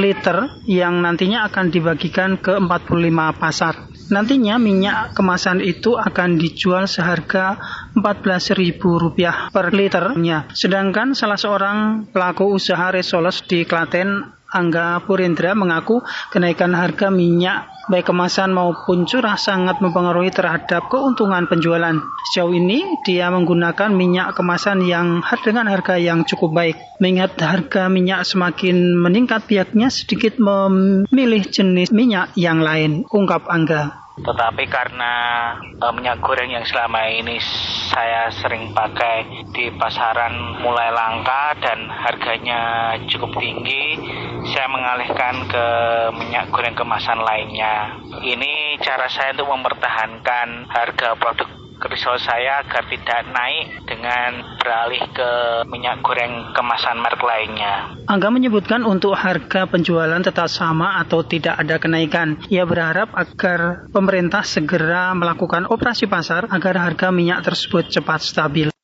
liter 0.00 0.36
yang 0.64 1.04
nantinya 1.04 1.44
akan 1.52 1.68
dibagikan 1.68 2.40
ke 2.40 2.56
45 2.56 3.36
pasar. 3.36 3.92
Nantinya 4.06 4.56
minyak 4.56 5.18
kemasan 5.18 5.60
itu 5.60 5.98
akan 6.00 6.40
dijual 6.40 6.88
seharga 6.88 7.60
Rp14.000 7.92 9.52
per 9.52 9.66
liternya. 9.74 10.48
Sedangkan 10.56 11.12
salah 11.12 11.36
seorang 11.36 12.08
pelaku 12.08 12.56
usaha 12.56 12.88
resoles 12.88 13.44
di 13.44 13.68
Klaten 13.68 14.35
Angga 14.52 15.02
Purindra 15.02 15.52
mengaku 15.58 16.02
kenaikan 16.30 16.72
harga 16.72 17.10
minyak 17.10 17.76
baik 17.86 18.10
kemasan 18.10 18.50
maupun 18.50 19.06
curah 19.06 19.38
sangat 19.38 19.78
mempengaruhi 19.78 20.34
terhadap 20.34 20.90
keuntungan 20.90 21.46
penjualan. 21.46 21.94
Sejauh 22.30 22.50
ini 22.50 22.98
dia 23.06 23.30
menggunakan 23.30 23.94
minyak 23.94 24.34
kemasan 24.34 24.82
yang 24.82 25.22
dengan 25.46 25.70
harga 25.70 25.94
yang 25.94 26.26
cukup 26.26 26.50
baik. 26.50 26.76
Mengingat 26.98 27.38
harga 27.38 27.86
minyak 27.86 28.26
semakin 28.26 28.98
meningkat 28.98 29.46
pihaknya 29.46 29.90
sedikit 29.90 30.38
memilih 30.42 31.46
jenis 31.46 31.94
minyak 31.94 32.34
yang 32.34 32.58
lain, 32.58 33.06
ungkap 33.06 33.46
Angga. 33.46 34.06
Tetapi 34.16 34.64
karena 34.72 35.12
e, 35.76 35.86
minyak 35.92 36.24
goreng 36.24 36.48
yang 36.48 36.64
selama 36.64 37.04
ini 37.04 37.36
saya 37.92 38.32
sering 38.32 38.72
pakai 38.72 39.44
di 39.52 39.68
pasaran 39.76 40.56
mulai 40.64 40.88
langka 40.88 41.52
dan 41.60 41.84
harganya 41.92 42.96
cukup 43.12 43.36
tinggi, 43.36 43.85
saya 44.50 44.68
mengalihkan 44.70 45.34
ke 45.50 45.66
minyak 46.14 46.50
goreng 46.54 46.76
kemasan 46.78 47.18
lainnya. 47.18 47.98
Ini 48.22 48.78
cara 48.78 49.10
saya 49.10 49.34
untuk 49.34 49.50
mempertahankan 49.50 50.70
harga 50.70 51.18
produk 51.18 51.48
risol 51.86 52.16
saya 52.16 52.64
agar 52.64 52.88
tidak 52.88 53.20
naik 53.30 53.84
dengan 53.84 54.56
beralih 54.56 55.04
ke 55.12 55.30
minyak 55.68 56.00
goreng 56.00 56.56
kemasan 56.56 56.98
merek 56.98 57.22
lainnya. 57.22 57.92
Angga 58.08 58.32
menyebutkan 58.32 58.82
untuk 58.82 59.12
harga 59.12 59.68
penjualan 59.68 60.18
tetap 60.24 60.48
sama 60.48 60.98
atau 61.04 61.22
tidak 61.22 61.60
ada 61.60 61.76
kenaikan. 61.76 62.40
Ia 62.48 62.64
berharap 62.64 63.12
agar 63.12 63.86
pemerintah 63.92 64.42
segera 64.42 65.12
melakukan 65.12 65.68
operasi 65.68 66.08
pasar 66.08 66.48
agar 66.48 66.80
harga 66.80 67.12
minyak 67.12 67.44
tersebut 67.44 67.92
cepat 67.92 68.24
stabil. 68.24 68.75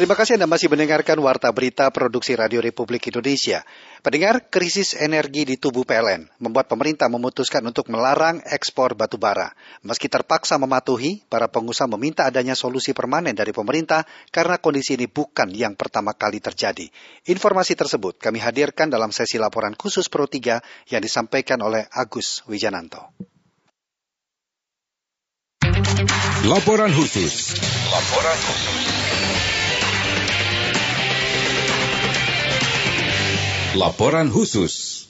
Terima 0.00 0.16
kasih 0.16 0.40
Anda 0.40 0.48
masih 0.48 0.72
mendengarkan 0.72 1.20
Warta 1.20 1.52
Berita 1.52 1.84
Produksi 1.92 2.32
Radio 2.32 2.64
Republik 2.64 3.12
Indonesia. 3.12 3.60
Pendengar, 4.00 4.48
krisis 4.48 4.96
energi 4.96 5.44
di 5.44 5.60
tubuh 5.60 5.84
PLN 5.84 6.24
membuat 6.40 6.72
pemerintah 6.72 7.04
memutuskan 7.12 7.60
untuk 7.68 7.92
melarang 7.92 8.40
ekspor 8.48 8.96
batu 8.96 9.20
bara. 9.20 9.52
Meski 9.84 10.08
terpaksa 10.08 10.56
mematuhi, 10.56 11.20
para 11.28 11.52
pengusaha 11.52 11.84
meminta 11.84 12.24
adanya 12.24 12.56
solusi 12.56 12.96
permanen 12.96 13.36
dari 13.36 13.52
pemerintah 13.52 14.08
karena 14.32 14.56
kondisi 14.56 14.96
ini 14.96 15.04
bukan 15.04 15.52
yang 15.52 15.76
pertama 15.76 16.16
kali 16.16 16.40
terjadi. 16.40 16.88
Informasi 17.28 17.76
tersebut 17.76 18.16
kami 18.16 18.40
hadirkan 18.40 18.88
dalam 18.88 19.12
sesi 19.12 19.36
laporan 19.36 19.76
khusus 19.76 20.08
Pro 20.08 20.24
3 20.24 20.96
yang 20.96 21.04
disampaikan 21.04 21.60
oleh 21.60 21.84
Agus 21.92 22.40
Wijananto. 22.48 23.12
Laporan 26.48 26.88
khusus. 26.88 27.52
Laporan 27.92 28.38
khusus. 28.48 29.09
Laporan 33.70 34.26
khusus. 34.34 35.06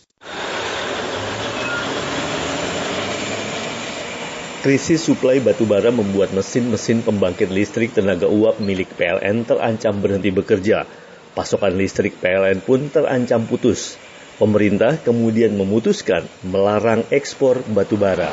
Krisis 4.61 5.01
suplai 5.01 5.41
batubara 5.41 5.89
membuat 5.89 6.37
mesin-mesin 6.37 7.01
pembangkit 7.01 7.49
listrik 7.49 7.97
tenaga 7.97 8.28
uap 8.28 8.61
milik 8.61 8.93
PLN 9.01 9.49
terancam 9.49 10.05
berhenti 10.05 10.28
bekerja. 10.28 10.85
Pasokan 11.32 11.73
listrik 11.81 12.20
PLN 12.20 12.61
pun 12.61 12.93
terancam 12.93 13.49
putus. 13.49 13.97
Pemerintah 14.37 15.01
kemudian 15.01 15.57
memutuskan 15.57 16.28
melarang 16.45 17.09
ekspor 17.09 17.65
batubara. 17.65 18.28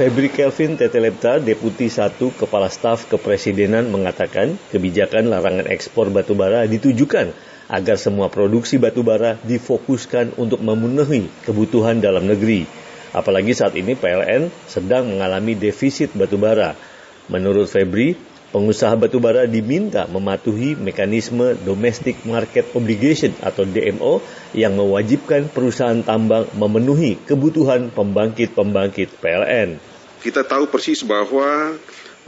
Febri 0.00 0.32
Kelvin 0.32 0.80
Tetelepta, 0.80 1.36
Deputi 1.36 1.92
1 1.92 2.16
Kepala 2.16 2.72
Staf 2.72 3.12
Kepresidenan 3.12 3.92
mengatakan 3.92 4.56
kebijakan 4.72 5.28
larangan 5.28 5.68
ekspor 5.68 6.08
batubara 6.08 6.64
ditujukan 6.64 7.52
agar 7.68 7.96
semua 7.96 8.28
produksi 8.28 8.76
batubara 8.76 9.40
difokuskan 9.44 10.36
untuk 10.36 10.60
memenuhi 10.60 11.28
kebutuhan 11.44 12.00
dalam 12.00 12.28
negeri. 12.28 12.68
Apalagi 13.14 13.54
saat 13.54 13.78
ini 13.78 13.94
PLN 13.94 14.50
sedang 14.66 15.06
mengalami 15.06 15.54
defisit 15.54 16.10
batubara. 16.18 16.74
Menurut 17.30 17.70
Febri, 17.70 18.18
pengusaha 18.50 18.94
batubara 18.98 19.46
diminta 19.46 20.06
mematuhi 20.10 20.78
mekanisme 20.78 21.58
Domestic 21.62 22.22
Market 22.26 22.70
Obligation 22.74 23.34
atau 23.42 23.62
DMO 23.66 24.22
yang 24.54 24.78
mewajibkan 24.78 25.50
perusahaan 25.50 26.02
tambang 26.02 26.50
memenuhi 26.58 27.18
kebutuhan 27.22 27.90
pembangkit-pembangkit 27.94 29.18
PLN. 29.18 29.78
Kita 30.22 30.46
tahu 30.46 30.70
persis 30.70 31.02
bahwa 31.06 31.76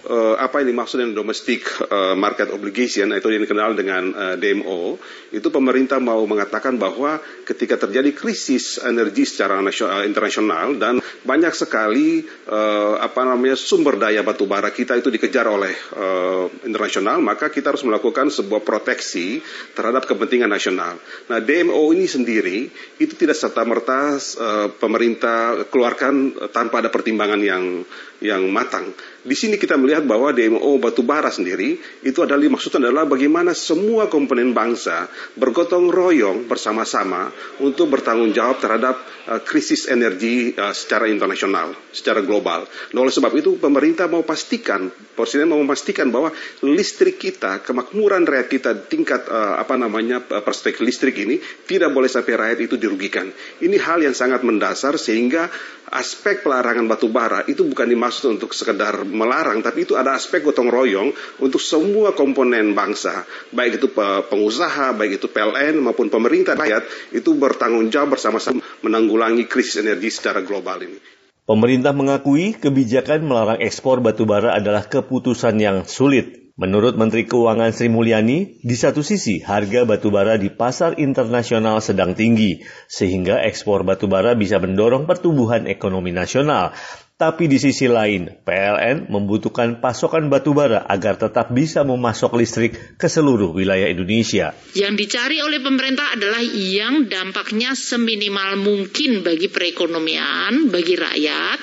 uh, 0.07 0.35
apa 0.39 0.63
yang 0.63 0.75
dimaksud 0.75 1.03
dengan 1.03 1.15
domestic 1.15 1.67
uh, 1.87 2.15
market 2.19 2.51
obligation 2.55 3.11
atau 3.15 3.31
yang 3.31 3.43
dikenal 3.43 3.75
dengan 3.75 4.03
uh, 4.15 4.25
eh, 4.35 4.37
DMO 4.39 4.99
itu 5.35 5.49
pemerintah 5.51 5.99
mau 5.99 6.23
mengatakan 6.25 6.79
bahwa 6.79 7.19
ketika 7.47 7.87
terjadi 7.87 8.11
krisis 8.15 8.79
energi 8.83 9.27
secara 9.27 9.59
nasional, 9.63 10.07
internasional 10.07 10.79
dan 10.79 11.03
banyak 11.23 11.53
sekali 11.53 12.25
uh, 12.51 12.99
apa 13.03 13.27
namanya 13.27 13.59
sumber 13.59 13.99
daya 13.99 14.23
batu 14.23 14.47
bara 14.47 14.71
kita 14.71 14.99
itu 14.99 15.11
dikejar 15.11 15.47
oleh 15.47 15.75
uh, 15.95 16.47
internasional 16.67 17.19
maka 17.23 17.51
kita 17.51 17.75
harus 17.75 17.83
melakukan 17.87 18.31
sebuah 18.31 18.63
proteksi 18.63 19.43
terhadap 19.75 20.07
kepentingan 20.07 20.51
nasional. 20.51 20.99
Nah 21.31 21.39
DMO 21.43 21.95
ini 21.95 22.07
sendiri 22.07 22.71
itu 22.99 23.15
tidak 23.19 23.39
serta 23.39 23.63
merta 23.67 24.17
uh, 24.17 24.69
pemerintah 24.75 25.67
keluarkan 25.69 26.35
tanpa 26.51 26.83
ada 26.83 26.91
pertimbangan 26.91 27.41
yang 27.43 27.83
yang 28.21 28.49
matang. 28.49 28.97
Di 29.27 29.35
sini 29.37 29.61
kita 29.61 29.77
melihat 29.77 29.96
bahwa 30.05 30.35
DMO 30.35 30.77
batubara 30.77 31.33
sendiri 31.33 31.81
itu 32.05 32.19
adalah 32.21 32.43
maksudnya 32.51 32.91
adalah 32.91 33.09
bagaimana 33.09 33.57
semua 33.57 34.11
komponen 34.13 34.53
bangsa 34.53 35.09
bergotong 35.39 35.89
royong 35.89 36.45
bersama-sama 36.51 37.33
untuk 37.65 37.89
bertanggung 37.89 38.35
jawab 38.37 38.61
terhadap 38.61 39.01
uh, 39.31 39.41
krisis 39.41 39.87
energi 39.89 40.53
uh, 40.59 40.75
secara 40.75 41.07
internasional, 41.09 41.73
secara 41.95 42.21
global. 42.21 42.67
Nah, 42.93 43.01
oleh 43.01 43.15
sebab 43.15 43.33
itu 43.39 43.57
pemerintah 43.57 44.11
mau 44.11 44.27
pastikan, 44.27 44.91
presiden 45.15 45.49
mau 45.49 45.61
memastikan 45.63 46.11
bahwa 46.11 46.35
listrik 46.67 47.17
kita, 47.17 47.63
kemakmuran 47.63 48.27
rakyat 48.27 48.49
kita 48.51 48.71
tingkat 48.91 49.27
uh, 49.31 49.57
apa 49.57 49.79
namanya 49.79 50.21
perspektif 50.21 50.83
listrik 50.83 51.17
ini 51.23 51.39
tidak 51.65 51.95
boleh 51.95 52.11
sampai 52.11 52.35
rakyat 52.35 52.59
itu 52.67 52.75
dirugikan. 52.77 53.31
Ini 53.63 53.77
hal 53.81 54.03
yang 54.03 54.13
sangat 54.13 54.43
mendasar 54.43 54.99
sehingga 54.99 55.47
aspek 55.95 56.43
pelarangan 56.43 56.91
batu 56.91 57.07
bara 57.07 57.47
itu 57.47 57.63
bukan 57.63 57.87
dimaksud 57.87 58.39
untuk 58.39 58.51
sekedar 58.51 59.07
melarang, 59.07 59.63
tapi 59.63 59.86
itu 59.87 59.95
ada 59.95 60.19
aspek 60.19 60.43
gotong 60.43 60.67
royong 60.67 61.15
untuk 61.39 61.63
semua 61.63 62.13
komponen 62.13 62.75
bangsa, 62.75 63.23
baik 63.55 63.79
itu 63.79 63.89
pengusaha, 64.27 64.93
baik 64.99 65.23
itu 65.23 65.31
PLN 65.31 65.79
maupun 65.79 66.11
pemerintah 66.11 66.59
rakyat 66.59 67.15
itu 67.15 67.33
bertanggung 67.39 67.89
jawab 67.95 68.19
bersama-sama 68.19 68.59
menanggulangi 68.83 69.47
krisis 69.47 69.81
energi 69.87 70.11
secara 70.11 70.43
global 70.43 70.83
ini. 70.83 70.99
Pemerintah 71.47 71.95
mengakui 71.95 72.59
kebijakan 72.59 73.23
melarang 73.23 73.63
ekspor 73.63 74.03
batu 74.03 74.27
bara 74.27 74.59
adalah 74.59 74.83
keputusan 74.83 75.55
yang 75.63 75.87
sulit 75.87 76.47
Menurut 76.57 76.97
Menteri 76.97 77.29
Keuangan 77.29 77.69
Sri 77.69 77.93
Mulyani, 77.93 78.65
di 78.65 78.73
satu 78.73 79.05
sisi 79.05 79.45
harga 79.45 79.85
batubara 79.85 80.41
di 80.41 80.49
pasar 80.49 80.97
internasional 80.97 81.85
sedang 81.85 82.17
tinggi, 82.17 82.65
sehingga 82.89 83.45
ekspor 83.45 83.85
batubara 83.85 84.33
bisa 84.33 84.57
mendorong 84.57 85.05
pertumbuhan 85.05 85.69
ekonomi 85.69 86.17
nasional. 86.17 86.73
Tapi 87.17 87.49
di 87.49 87.57
sisi 87.57 87.89
lain, 87.89 88.29
PLN 88.45 89.09
membutuhkan 89.09 89.81
pasokan 89.81 90.29
batubara 90.29 90.85
agar 90.85 91.17
tetap 91.17 91.49
bisa 91.49 91.81
memasok 91.81 92.37
listrik 92.37 93.01
ke 93.01 93.09
seluruh 93.09 93.57
wilayah 93.57 93.89
Indonesia. 93.89 94.53
Yang 94.77 94.95
dicari 95.01 95.41
oleh 95.41 95.65
pemerintah 95.65 96.13
adalah 96.13 96.45
yang 96.45 97.09
dampaknya 97.09 97.73
seminimal 97.73 98.61
mungkin 98.61 99.25
bagi 99.25 99.49
perekonomian, 99.49 100.69
bagi 100.69 100.93
rakyat, 100.93 101.61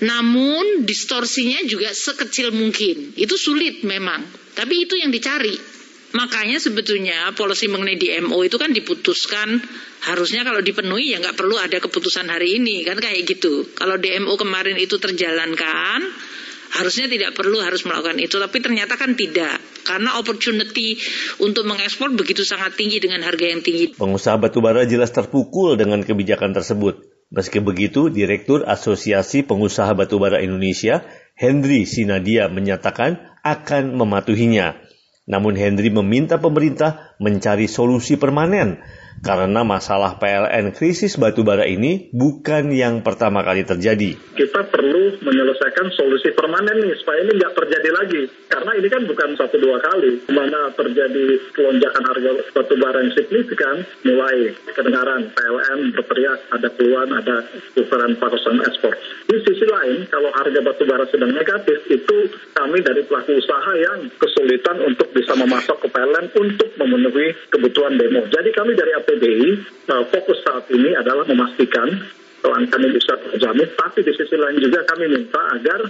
namun 0.00 0.88
distorsinya 0.88 1.60
juga 1.68 1.92
sekecil 1.92 2.48
mungkin. 2.56 3.12
Itu 3.20 3.36
sulit 3.36 3.84
memang, 3.84 4.24
tapi 4.56 4.88
itu 4.88 4.96
yang 4.96 5.12
dicari. 5.12 5.73
Makanya 6.14 6.62
sebetulnya 6.62 7.34
polisi 7.34 7.66
mengenai 7.66 7.98
DMO 7.98 8.38
itu 8.46 8.54
kan 8.54 8.70
diputuskan 8.70 9.58
harusnya 10.06 10.46
kalau 10.46 10.62
dipenuhi 10.62 11.10
ya 11.10 11.18
nggak 11.18 11.34
perlu 11.34 11.58
ada 11.58 11.82
keputusan 11.82 12.30
hari 12.30 12.62
ini 12.62 12.86
kan 12.86 13.02
kayak 13.02 13.26
gitu. 13.26 13.66
Kalau 13.74 13.98
DMO 13.98 14.38
kemarin 14.38 14.78
itu 14.78 15.02
terjalankan 15.02 16.06
harusnya 16.74 17.06
tidak 17.06 17.38
perlu 17.38 17.62
harus 17.62 17.86
melakukan 17.86 18.18
itu 18.18 18.34
tapi 18.38 18.58
ternyata 18.58 18.98
kan 18.98 19.14
tidak 19.14 19.62
karena 19.86 20.18
opportunity 20.18 20.98
untuk 21.38 21.62
mengekspor 21.70 22.10
begitu 22.18 22.42
sangat 22.42 22.74
tinggi 22.74 22.98
dengan 23.02 23.22
harga 23.22 23.46
yang 23.50 23.62
tinggi. 23.62 23.94
Pengusaha 23.94 24.38
batubara 24.38 24.86
jelas 24.86 25.10
terpukul 25.10 25.74
dengan 25.78 26.02
kebijakan 26.02 26.54
tersebut. 26.54 27.10
Meski 27.34 27.58
begitu, 27.58 28.12
Direktur 28.12 28.62
Asosiasi 28.62 29.42
Pengusaha 29.42 29.90
Batubara 29.96 30.38
Indonesia, 30.38 31.02
Henry 31.34 31.82
Sinadia 31.82 32.46
menyatakan 32.46 33.18
akan 33.42 33.98
mematuhinya. 33.98 34.83
Namun 35.24 35.56
Henry 35.56 35.88
meminta 35.88 36.36
pemerintah 36.36 37.16
mencari 37.16 37.64
solusi 37.64 38.20
permanen. 38.20 38.80
Karena 39.24 39.64
masalah 39.64 40.20
PLN 40.20 40.76
krisis 40.76 41.16
batubara 41.16 41.64
ini 41.64 42.12
bukan 42.12 42.68
yang 42.68 43.00
pertama 43.00 43.40
kali 43.40 43.64
terjadi. 43.64 44.20
Kita 44.36 44.68
perlu 44.68 45.16
menyelesaikan 45.24 45.88
solusi 45.96 46.28
permanen 46.36 46.84
nih 46.84 46.92
supaya 47.00 47.24
ini 47.24 47.32
nggak 47.40 47.56
terjadi 47.56 47.90
lagi. 47.96 48.22
Karena 48.52 48.70
ini 48.76 48.88
kan 48.92 49.02
bukan 49.08 49.28
satu 49.40 49.56
dua 49.56 49.80
kali. 49.80 50.28
Mana 50.28 50.68
terjadi 50.76 51.40
lonjakan 51.56 52.04
harga 52.04 52.30
batubara 52.52 53.00
yang 53.00 53.12
signifikan, 53.16 53.76
mulai 54.04 54.52
kedengaran 54.76 55.32
PLN 55.32 55.80
berteriak 55.96 56.38
ada 56.52 56.68
keluhan, 56.76 57.08
ada 57.16 57.36
ukuran 57.80 58.12
pasokan 58.20 58.60
ekspor. 58.60 58.92
Di 59.24 59.40
sisi 59.40 59.64
lain, 59.64 60.04
kalau 60.12 60.28
harga 60.36 60.60
batubara 60.60 61.08
sedang 61.08 61.32
negatif, 61.32 61.80
itu 61.88 62.28
kami 62.52 62.84
dari 62.84 63.02
pelaku 63.08 63.40
usaha 63.40 63.72
yang 63.72 64.12
kesulitan 64.20 64.84
untuk 64.84 65.08
bisa 65.16 65.32
memasok 65.32 65.80
ke 65.80 65.88
PLN 65.88 66.26
untuk 66.36 66.68
memenuhi 66.76 67.32
kebutuhan 67.48 67.96
demo. 67.96 68.28
Jadi 68.28 68.52
kami 68.52 68.76
dari 68.76 68.92
AP 68.92 69.13
PBI 69.14 69.48
uh, 69.86 70.02
eh, 70.02 70.04
fokus 70.10 70.42
saat 70.42 70.66
ini 70.74 70.90
adalah 70.98 71.22
memastikan 71.30 71.86
kelangkaan 72.42 72.82
ini 72.82 72.98
bisa 72.98 73.14
terjamin, 73.16 73.70
tapi 73.78 74.04
di 74.04 74.12
sisi 74.12 74.36
lain 74.36 74.60
juga 74.60 74.84
kami 74.84 75.08
minta 75.08 75.40
agar 75.54 75.80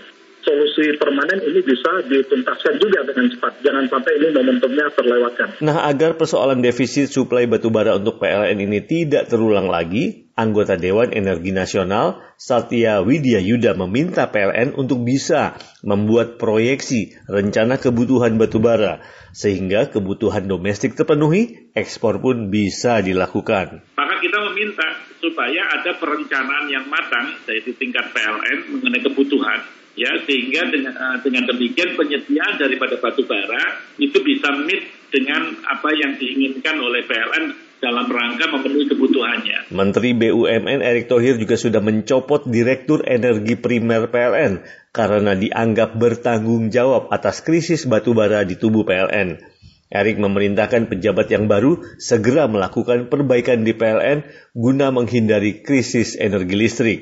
solusi 0.44 0.94
permanen 1.00 1.40
ini 1.42 1.60
bisa 1.64 2.04
dituntaskan 2.04 2.76
juga 2.78 3.02
dengan 3.08 3.26
cepat. 3.32 3.64
Jangan 3.64 3.84
sampai 3.88 4.12
ini 4.20 4.28
momentumnya 4.30 4.86
terlewatkan. 4.92 5.48
Nah, 5.64 5.88
agar 5.88 6.14
persoalan 6.20 6.60
defisit 6.60 7.10
suplai 7.10 7.48
batubara 7.48 7.96
untuk 7.96 8.20
PLN 8.20 8.60
ini 8.60 8.84
tidak 8.84 9.32
terulang 9.32 9.66
lagi, 9.72 10.30
anggota 10.36 10.76
Dewan 10.76 11.10
Energi 11.16 11.50
Nasional 11.50 12.20
Satya 12.36 13.00
Widya 13.00 13.40
Yuda 13.40 13.72
meminta 13.74 14.28
PLN 14.28 14.76
untuk 14.76 15.02
bisa 15.02 15.56
membuat 15.80 16.36
proyeksi 16.36 17.16
rencana 17.26 17.80
kebutuhan 17.80 18.36
batubara 18.36 19.00
sehingga 19.34 19.90
kebutuhan 19.90 20.46
domestik 20.46 20.94
terpenuhi, 20.94 21.74
ekspor 21.74 22.22
pun 22.22 22.54
bisa 22.54 23.02
dilakukan. 23.02 23.82
Maka 23.98 24.14
kita 24.22 24.38
meminta 24.50 24.86
supaya 25.24 25.80
ada 25.80 25.96
perencanaan 25.96 26.68
yang 26.68 26.84
matang 26.92 27.40
dari 27.48 27.64
tingkat 27.72 28.12
PLN 28.12 28.76
mengenai 28.76 29.00
kebutuhan 29.00 29.64
ya 29.96 30.10
sehingga 30.26 30.68
dengan 30.68 30.92
uh, 30.92 31.18
dengan 31.24 31.48
demikian 31.48 31.96
penyediaan 31.96 32.60
daripada 32.60 33.00
batu 33.00 33.24
bara 33.24 33.80
itu 33.96 34.20
bisa 34.20 34.52
meet 34.68 34.84
dengan 35.08 35.54
apa 35.64 35.94
yang 35.94 36.18
diinginkan 36.18 36.76
oleh 36.82 37.06
PLN 37.06 37.44
dalam 37.78 38.08
rangka 38.08 38.48
memenuhi 38.48 38.88
kebutuhannya. 38.88 39.68
Menteri 39.68 40.16
BUMN 40.16 40.80
Erick 40.80 41.06
Thohir 41.12 41.36
juga 41.36 41.60
sudah 41.60 41.84
mencopot 41.84 42.48
Direktur 42.48 43.04
Energi 43.04 43.60
Primer 43.60 44.08
PLN 44.08 44.64
karena 44.90 45.36
dianggap 45.36 45.92
bertanggung 45.94 46.72
jawab 46.72 47.12
atas 47.12 47.44
krisis 47.44 47.84
batubara 47.84 48.42
di 48.42 48.56
tubuh 48.56 48.88
PLN. 48.88 49.53
Erick 49.94 50.18
memerintahkan 50.18 50.90
pejabat 50.90 51.30
yang 51.30 51.46
baru 51.46 51.78
segera 52.02 52.50
melakukan 52.50 53.06
perbaikan 53.06 53.62
di 53.62 53.78
PLN 53.78 54.26
guna 54.50 54.90
menghindari 54.90 55.62
krisis 55.62 56.18
energi 56.18 56.54
listrik. 56.58 57.00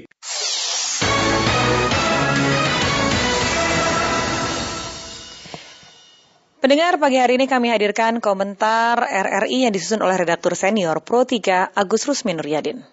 Pendengar 6.63 6.95
pagi 7.01 7.19
hari 7.19 7.41
ini 7.41 7.51
kami 7.51 7.75
hadirkan 7.75 8.23
komentar 8.23 9.01
RRI 9.03 9.67
yang 9.67 9.75
disusun 9.75 9.99
oleh 9.99 10.15
redaktur 10.15 10.55
senior 10.55 11.03
Pro 11.03 11.27
3 11.27 11.75
Agus 11.75 12.07
Rusmin 12.07 12.39
Nuryadin. 12.39 12.87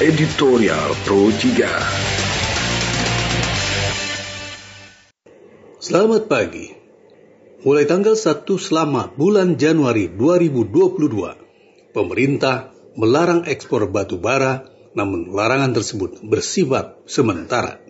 Editorial 0.00 0.96
Pro 1.04 1.28
3 1.28 1.99
Selamat 5.90 6.30
pagi. 6.30 6.70
Mulai 7.66 7.82
tanggal 7.82 8.14
1 8.14 8.46
selama 8.46 9.10
bulan 9.10 9.58
Januari 9.58 10.06
2022, 10.06 10.70
pemerintah 11.90 12.70
melarang 12.94 13.42
ekspor 13.42 13.90
batu 13.90 14.14
bara, 14.22 14.70
namun 14.94 15.34
larangan 15.34 15.74
tersebut 15.74 16.22
bersifat 16.22 16.94
sementara. 17.10 17.82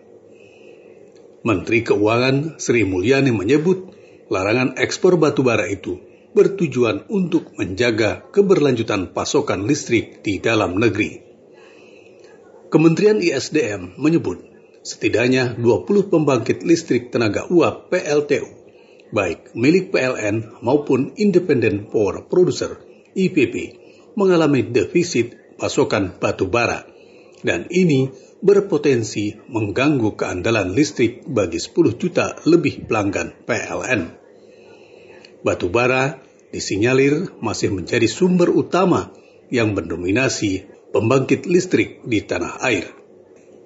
Menteri 1.44 1.85
Keuangan 1.85 2.56
Sri 2.56 2.89
Mulyani 2.89 3.36
menyebut 3.36 3.93
larangan 4.32 4.81
ekspor 4.81 5.20
batu 5.20 5.44
bara 5.44 5.68
itu 5.68 6.01
bertujuan 6.32 7.05
untuk 7.12 7.52
menjaga 7.60 8.24
keberlanjutan 8.32 9.12
pasokan 9.12 9.68
listrik 9.68 10.24
di 10.24 10.40
dalam 10.40 10.72
negeri. 10.81 11.20
Kementerian 12.72 13.20
ISDM 13.20 14.01
menyebut 14.01 14.49
setidaknya 14.81 15.61
20 15.61 16.12
pembangkit 16.12 16.65
listrik 16.65 17.12
tenaga 17.12 17.44
uap 17.52 17.93
PLTU, 17.93 18.47
baik 19.12 19.52
milik 19.52 19.93
PLN 19.93 20.65
maupun 20.65 21.12
Independent 21.20 21.93
Power 21.93 22.24
Producer 22.27 22.81
IPP, 23.12 23.77
mengalami 24.16 24.65
defisit 24.65 25.57
pasokan 25.61 26.16
batu 26.16 26.48
bara. 26.48 26.86
Dan 27.40 27.69
ini 27.73 28.09
berpotensi 28.40 29.36
mengganggu 29.48 30.16
keandalan 30.16 30.73
listrik 30.73 31.24
bagi 31.28 31.61
10 31.61 32.01
juta 32.01 32.36
lebih 32.48 32.89
pelanggan 32.89 33.32
PLN. 33.44 34.02
Batu 35.40 35.73
bara 35.73 36.20
disinyalir 36.52 37.32
masih 37.40 37.73
menjadi 37.73 38.05
sumber 38.09 38.52
utama 38.52 39.12
yang 39.48 39.73
mendominasi 39.73 40.69
pembangkit 40.93 41.48
listrik 41.48 42.05
di 42.05 42.20
tanah 42.24 42.61
air. 42.61 42.99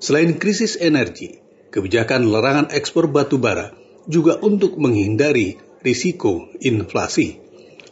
Selain 0.05 0.37
krisis 0.37 0.77
energi, 0.77 1.41
kebijakan 1.73 2.29
larangan 2.29 2.69
ekspor 2.77 3.09
batu 3.09 3.41
bara 3.41 3.73
juga 4.05 4.37
untuk 4.45 4.77
menghindari 4.77 5.57
risiko 5.81 6.53
inflasi. 6.61 7.41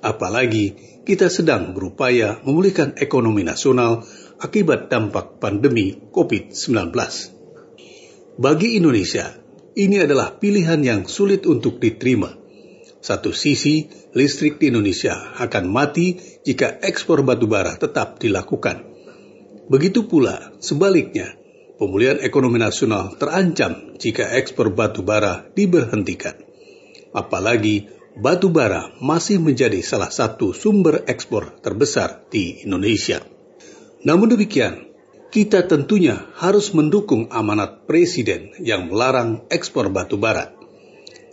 Apalagi 0.05 0.77
kita 1.09 1.33
sedang 1.33 1.73
berupaya 1.73 2.37
memulihkan 2.45 3.01
ekonomi 3.01 3.49
nasional 3.49 4.05
akibat 4.45 4.93
dampak 4.93 5.41
pandemi 5.41 5.97
COVID-19. 6.13 6.93
Bagi 8.37 8.77
Indonesia, 8.77 9.33
ini 9.73 10.05
adalah 10.05 10.37
pilihan 10.37 10.85
yang 10.85 11.01
sulit 11.09 11.49
untuk 11.49 11.81
diterima. 11.81 12.29
Satu 13.01 13.33
sisi, 13.33 13.89
listrik 14.13 14.61
di 14.61 14.69
Indonesia 14.69 15.33
akan 15.41 15.65
mati 15.65 16.21
jika 16.45 16.77
ekspor 16.85 17.25
batu 17.25 17.49
bara 17.49 17.81
tetap 17.81 18.21
dilakukan. 18.21 18.85
Begitu 19.73 20.05
pula 20.05 20.53
sebaliknya, 20.61 21.41
pemulihan 21.83 22.23
ekonomi 22.23 22.63
nasional 22.63 23.19
terancam 23.19 23.99
jika 23.99 24.39
ekspor 24.39 24.71
batu 24.71 25.03
bara 25.03 25.51
diberhentikan. 25.51 26.39
Apalagi 27.11 27.91
batu 28.15 28.55
bara 28.55 28.95
masih 29.03 29.43
menjadi 29.43 29.83
salah 29.83 30.15
satu 30.15 30.55
sumber 30.55 31.03
ekspor 31.11 31.59
terbesar 31.59 32.23
di 32.31 32.63
Indonesia. 32.63 33.19
Namun 34.07 34.31
demikian, 34.31 34.95
kita 35.35 35.67
tentunya 35.67 36.31
harus 36.39 36.71
mendukung 36.71 37.27
amanat 37.35 37.83
Presiden 37.91 38.55
yang 38.63 38.87
melarang 38.87 39.43
ekspor 39.51 39.91
batu 39.91 40.23
bara. 40.23 40.55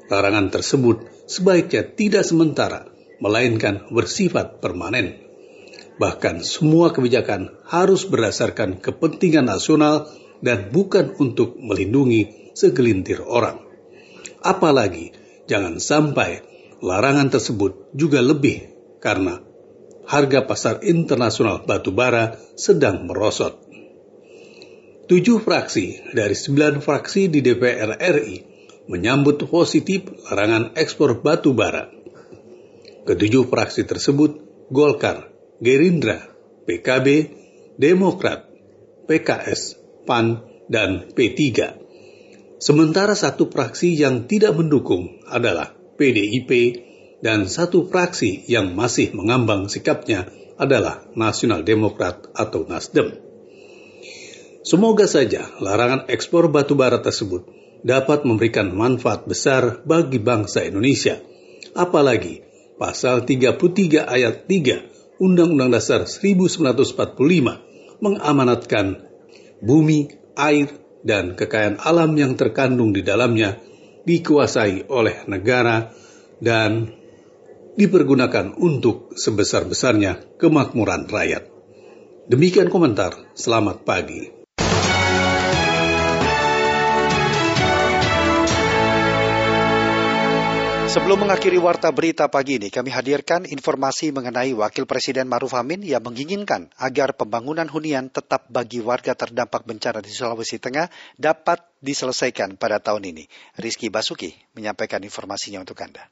Larangan 0.10 0.50
tersebut 0.50 1.30
sebaiknya 1.30 1.86
tidak 1.94 2.26
sementara, 2.26 2.90
melainkan 3.22 3.86
bersifat 3.94 4.58
permanen. 4.66 5.30
Bahkan 6.02 6.42
semua 6.42 6.90
kebijakan 6.90 7.54
harus 7.70 8.10
berdasarkan 8.10 8.82
kepentingan 8.82 9.46
nasional 9.46 10.10
dan 10.40 10.72
bukan 10.72 11.16
untuk 11.20 11.60
melindungi 11.60 12.54
segelintir 12.56 13.24
orang. 13.24 13.60
Apalagi 14.40 15.12
jangan 15.48 15.80
sampai 15.80 16.44
larangan 16.80 17.28
tersebut 17.28 17.92
juga 17.92 18.24
lebih 18.24 18.72
karena 19.04 19.44
harga 20.08 20.40
pasar 20.48 20.76
internasional 20.84 21.64
batu 21.68 21.92
bara 21.92 22.40
sedang 22.56 23.06
merosot. 23.06 23.68
Tujuh 25.10 25.42
fraksi 25.42 26.14
dari 26.14 26.38
sembilan 26.38 26.86
fraksi 26.86 27.34
di 27.34 27.42
DPR 27.42 27.98
RI 27.98 28.38
menyambut 28.90 29.42
positif 29.50 30.06
larangan 30.30 30.74
ekspor 30.78 31.22
batu 31.22 31.54
bara. 31.54 31.90
Ketujuh 33.06 33.50
fraksi 33.50 33.90
tersebut 33.90 34.32
Golkar, 34.70 35.34
Gerindra, 35.58 36.22
PKB, 36.70 37.08
Demokrat, 37.82 38.46
PKS, 39.10 39.79
PAN, 40.04 40.46
dan 40.70 41.10
P3. 41.12 41.40
Sementara 42.60 43.16
satu 43.16 43.48
fraksi 43.48 43.96
yang 43.96 44.28
tidak 44.28 44.54
mendukung 44.60 45.24
adalah 45.26 45.74
PDIP, 45.96 46.52
dan 47.20 47.48
satu 47.52 47.88
fraksi 47.88 48.48
yang 48.48 48.76
masih 48.76 49.12
mengambang 49.12 49.68
sikapnya 49.68 50.32
adalah 50.60 51.04
Nasional 51.16 51.64
Demokrat 51.64 52.32
atau 52.36 52.68
Nasdem. 52.68 53.16
Semoga 54.64 55.08
saja 55.08 55.48
larangan 55.64 56.08
ekspor 56.12 56.52
batu 56.52 56.76
bara 56.76 57.00
tersebut 57.00 57.48
dapat 57.80 58.28
memberikan 58.28 58.76
manfaat 58.76 59.24
besar 59.24 59.84
bagi 59.88 60.20
bangsa 60.20 60.68
Indonesia. 60.68 61.16
Apalagi 61.72 62.44
pasal 62.76 63.24
33 63.24 64.04
ayat 64.04 64.48
3 64.48 65.20
Undang-Undang 65.20 65.72
Dasar 65.76 66.08
1945 66.08 68.04
mengamanatkan 68.04 69.09
bumi, 69.60 70.10
air, 70.36 70.70
dan 71.04 71.36
kekayaan 71.36 71.80
alam 71.80 72.12
yang 72.20 72.36
terkandung 72.36 72.92
di 72.92 73.04
dalamnya 73.04 73.60
dikuasai 74.04 74.92
oleh 74.92 75.24
negara 75.32 75.92
dan 76.44 76.92
dipergunakan 77.80 78.60
untuk 78.60 79.16
sebesar-besarnya 79.16 80.40
kemakmuran 80.40 81.08
rakyat. 81.08 81.48
Demikian 82.28 82.68
komentar. 82.68 83.16
Selamat 83.34 83.88
pagi. 83.88 84.39
Sebelum 90.90 91.22
mengakhiri 91.22 91.62
warta 91.62 91.94
berita 91.94 92.26
pagi 92.34 92.58
ini, 92.58 92.74
kami 92.74 92.90
hadirkan 92.90 93.46
informasi 93.46 94.10
mengenai 94.10 94.58
Wakil 94.58 94.90
Presiden 94.90 95.30
Maruf 95.30 95.54
Amin 95.54 95.86
yang 95.86 96.02
menginginkan 96.02 96.66
agar 96.82 97.14
pembangunan 97.14 97.70
hunian 97.70 98.10
tetap 98.10 98.50
bagi 98.50 98.82
warga 98.82 99.14
terdampak 99.14 99.70
bencana 99.70 100.02
di 100.02 100.10
Sulawesi 100.10 100.58
Tengah 100.58 100.90
dapat 101.14 101.62
diselesaikan 101.86 102.58
pada 102.58 102.82
tahun 102.82 103.06
ini. 103.06 103.30
Rizky 103.62 103.94
Basuki 103.94 104.34
menyampaikan 104.58 105.06
informasinya 105.06 105.62
untuk 105.62 105.78
Anda. 105.78 106.10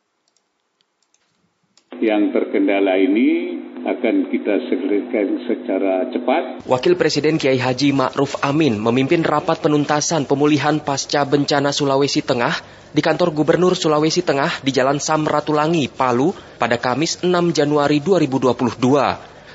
Yang 1.98 2.38
terkendala 2.38 3.02
ini 3.02 3.58
akan 3.88 4.28
kita 4.28 4.68
selesaikan 4.68 5.28
secara 5.48 6.12
cepat. 6.12 6.68
Wakil 6.68 7.00
Presiden 7.00 7.40
Kiai 7.40 7.56
Haji 7.56 7.96
Ma'ruf 7.96 8.36
Amin 8.44 8.76
memimpin 8.76 9.24
rapat 9.24 9.64
penuntasan 9.64 10.28
pemulihan 10.28 10.84
pasca 10.84 11.24
bencana 11.24 11.72
Sulawesi 11.72 12.20
Tengah 12.20 12.52
di 12.92 13.00
kantor 13.00 13.32
Gubernur 13.32 13.80
Sulawesi 13.80 14.28
Tengah 14.28 14.60
di 14.60 14.76
Jalan 14.76 15.00
Samratulangi, 15.00 15.88
Palu 15.88 16.36
pada 16.60 16.76
Kamis 16.76 17.24
6 17.24 17.32
Januari 17.56 18.04
2022. 18.04 18.76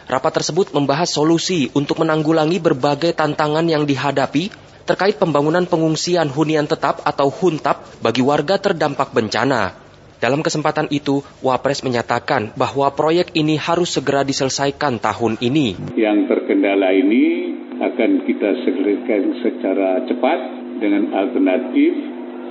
Rapat 0.08 0.32
tersebut 0.32 0.72
membahas 0.72 1.12
solusi 1.12 1.68
untuk 1.76 2.00
menanggulangi 2.00 2.56
berbagai 2.56 3.12
tantangan 3.12 3.68
yang 3.68 3.84
dihadapi 3.84 4.48
terkait 4.88 5.20
pembangunan 5.20 5.68
pengungsian 5.68 6.32
hunian 6.32 6.64
tetap 6.64 7.04
atau 7.04 7.28
huntap 7.28 7.84
bagi 8.00 8.24
warga 8.24 8.56
terdampak 8.56 9.12
bencana. 9.12 9.81
Dalam 10.22 10.38
kesempatan 10.38 10.86
itu, 10.94 11.18
Wapres 11.42 11.82
menyatakan 11.82 12.54
bahwa 12.54 12.86
proyek 12.94 13.34
ini 13.34 13.58
harus 13.58 13.90
segera 13.90 14.22
diselesaikan 14.22 15.02
tahun 15.02 15.34
ini. 15.42 15.98
Yang 15.98 16.30
terkendala 16.30 16.94
ini 16.94 17.50
akan 17.82 18.22
kita 18.30 18.50
selesaikan 18.62 19.22
secara 19.42 20.06
cepat 20.06 20.38
dengan 20.78 21.10
alternatif 21.10 21.90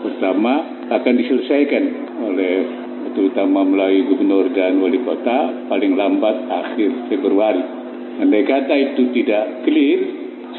pertama 0.04 0.84
akan 0.92 1.14
diselesaikan 1.16 1.84
oleh 2.28 2.56
terutama 3.16 3.64
melalui 3.64 4.04
gubernur 4.04 4.52
dan 4.52 4.84
wali 4.84 5.00
kota 5.08 5.72
paling 5.72 5.96
lambat 5.96 6.52
akhir 6.52 7.08
Februari. 7.08 7.64
Andai 8.20 8.44
kata 8.44 8.76
itu 8.76 9.16
tidak 9.16 9.64
clear, 9.64 10.00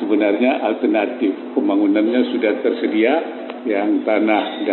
sebenarnya 0.00 0.64
alternatif 0.64 1.36
pembangunannya 1.52 2.32
sudah 2.32 2.52
tersedia 2.64 3.12
yang 3.66 4.02
tanah 4.02 4.66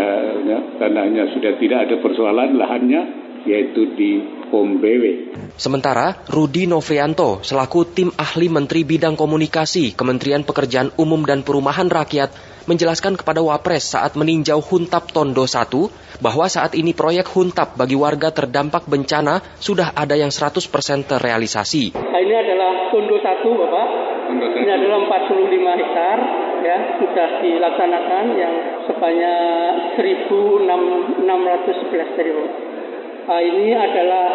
tanahnya 0.82 1.30
sudah 1.38 1.54
tidak 1.62 1.80
ada 1.90 1.96
persoalan 2.02 2.58
lahannya 2.58 3.02
yaitu 3.48 3.96
di 3.96 4.20
Pom 4.50 4.82
BW. 4.82 5.32
Sementara 5.56 6.26
Rudi 6.28 6.66
Novrianto 6.66 7.40
selaku 7.46 7.86
tim 7.86 8.10
ahli 8.18 8.50
Menteri 8.50 8.82
Bidang 8.82 9.14
Komunikasi 9.14 9.94
Kementerian 9.94 10.42
Pekerjaan 10.42 10.90
Umum 10.98 11.22
dan 11.24 11.46
Perumahan 11.46 11.88
Rakyat 11.88 12.34
menjelaskan 12.66 13.18
kepada 13.18 13.42
Wapres 13.46 13.94
saat 13.94 14.18
meninjau 14.18 14.62
Huntap 14.62 15.14
Tondo 15.14 15.46
1 15.46 16.22
bahwa 16.22 16.46
saat 16.50 16.74
ini 16.74 16.94
proyek 16.98 17.30
Huntap 17.30 17.78
bagi 17.78 17.96
warga 17.96 18.34
terdampak 18.34 18.90
bencana 18.90 19.42
sudah 19.62 19.94
ada 19.94 20.18
yang 20.18 20.34
100% 20.34 20.66
terrealisasi. 21.06 21.94
Ini 21.94 22.36
adalah 22.36 22.90
Tondo 22.94 23.18
1 23.22 23.26
Bapak. 23.46 23.88
Ini 24.30 24.70
adalah 24.70 24.98
45 25.10 25.82
hektar 25.82 26.18
ya 26.70 26.78
sudah 27.02 27.42
dilaksanakan 27.42 28.26
yang 28.38 28.54
sebanyak 28.86 29.98
1.611 29.98 32.14
triliun. 32.14 32.50
Nah, 33.26 33.42
ini 33.42 33.74
adalah 33.74 34.28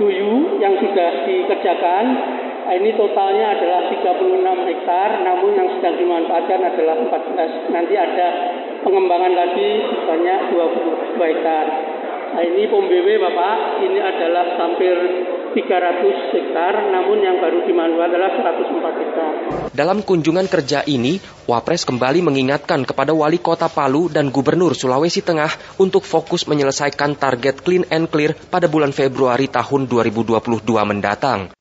duyu 0.00 0.60
yang 0.60 0.76
sudah 0.80 1.28
dikerjakan. 1.28 2.04
Nah, 2.68 2.76
ini 2.76 2.92
totalnya 2.96 3.56
adalah 3.56 3.88
36 3.88 4.58
hektar, 4.68 5.24
namun 5.24 5.56
yang 5.56 5.68
sedang 5.76 5.96
dimanfaatkan 5.96 6.60
adalah 6.60 7.00
14. 7.04 7.72
Nanti 7.72 7.96
ada 7.96 8.28
pengembangan 8.84 9.32
lagi 9.32 9.88
sebanyak 9.88 10.52
22 10.52 11.32
hektar. 11.32 11.64
Nah, 12.38 12.46
ini 12.46 12.70
POM 12.70 12.86
BW 12.86 13.18
Bapak, 13.18 13.82
ini 13.82 13.98
adalah 13.98 14.54
hampir 14.62 14.94
300 15.58 16.30
hektar, 16.30 16.86
namun 16.86 17.18
yang 17.18 17.42
baru 17.42 17.66
dimanfaatkan 17.66 18.14
adalah 18.14 18.30
104 18.54 19.02
hektar. 19.02 19.32
Dalam 19.74 20.06
kunjungan 20.06 20.46
kerja 20.46 20.86
ini, 20.86 21.18
Wapres 21.50 21.82
kembali 21.82 22.22
mengingatkan 22.22 22.86
kepada 22.86 23.10
Wali 23.10 23.42
Kota 23.42 23.66
Palu 23.66 24.06
dan 24.06 24.30
Gubernur 24.30 24.78
Sulawesi 24.78 25.18
Tengah 25.18 25.50
untuk 25.82 26.06
fokus 26.06 26.46
menyelesaikan 26.46 27.18
target 27.18 27.58
clean 27.66 27.82
and 27.90 28.06
clear 28.06 28.38
pada 28.38 28.70
bulan 28.70 28.94
Februari 28.94 29.50
tahun 29.50 29.90
2022 29.90 30.62
mendatang. 30.62 31.57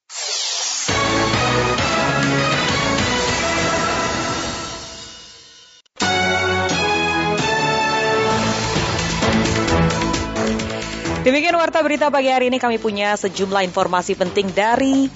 Demikian 11.28 11.60
warta 11.60 11.84
berita 11.84 12.08
pagi 12.08 12.32
hari 12.32 12.48
ini 12.48 12.56
kami 12.56 12.80
punya 12.80 13.12
sejumlah 13.20 13.68
informasi 13.68 14.16
penting 14.16 14.48
dari 14.56 15.12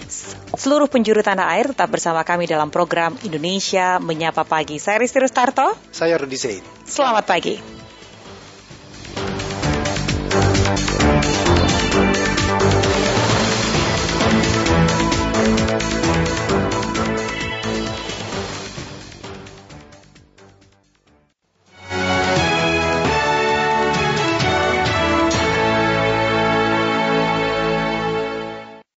seluruh 0.59 0.91
penjuru 0.91 1.23
tanah 1.23 1.55
air. 1.55 1.71
Tetap 1.71 1.88
bersama 1.88 2.27
kami 2.27 2.51
dalam 2.51 2.67
program 2.67 3.15
Indonesia 3.23 3.95
Menyapa 3.95 4.43
Pagi. 4.43 4.75
Saya 4.75 4.99
Risti 4.99 5.23
Rustarto. 5.23 5.71
Saya 5.88 6.19
Rudi 6.19 6.35
Zaid. 6.35 6.67
Selamat 6.83 7.23
pagi. 7.23 7.80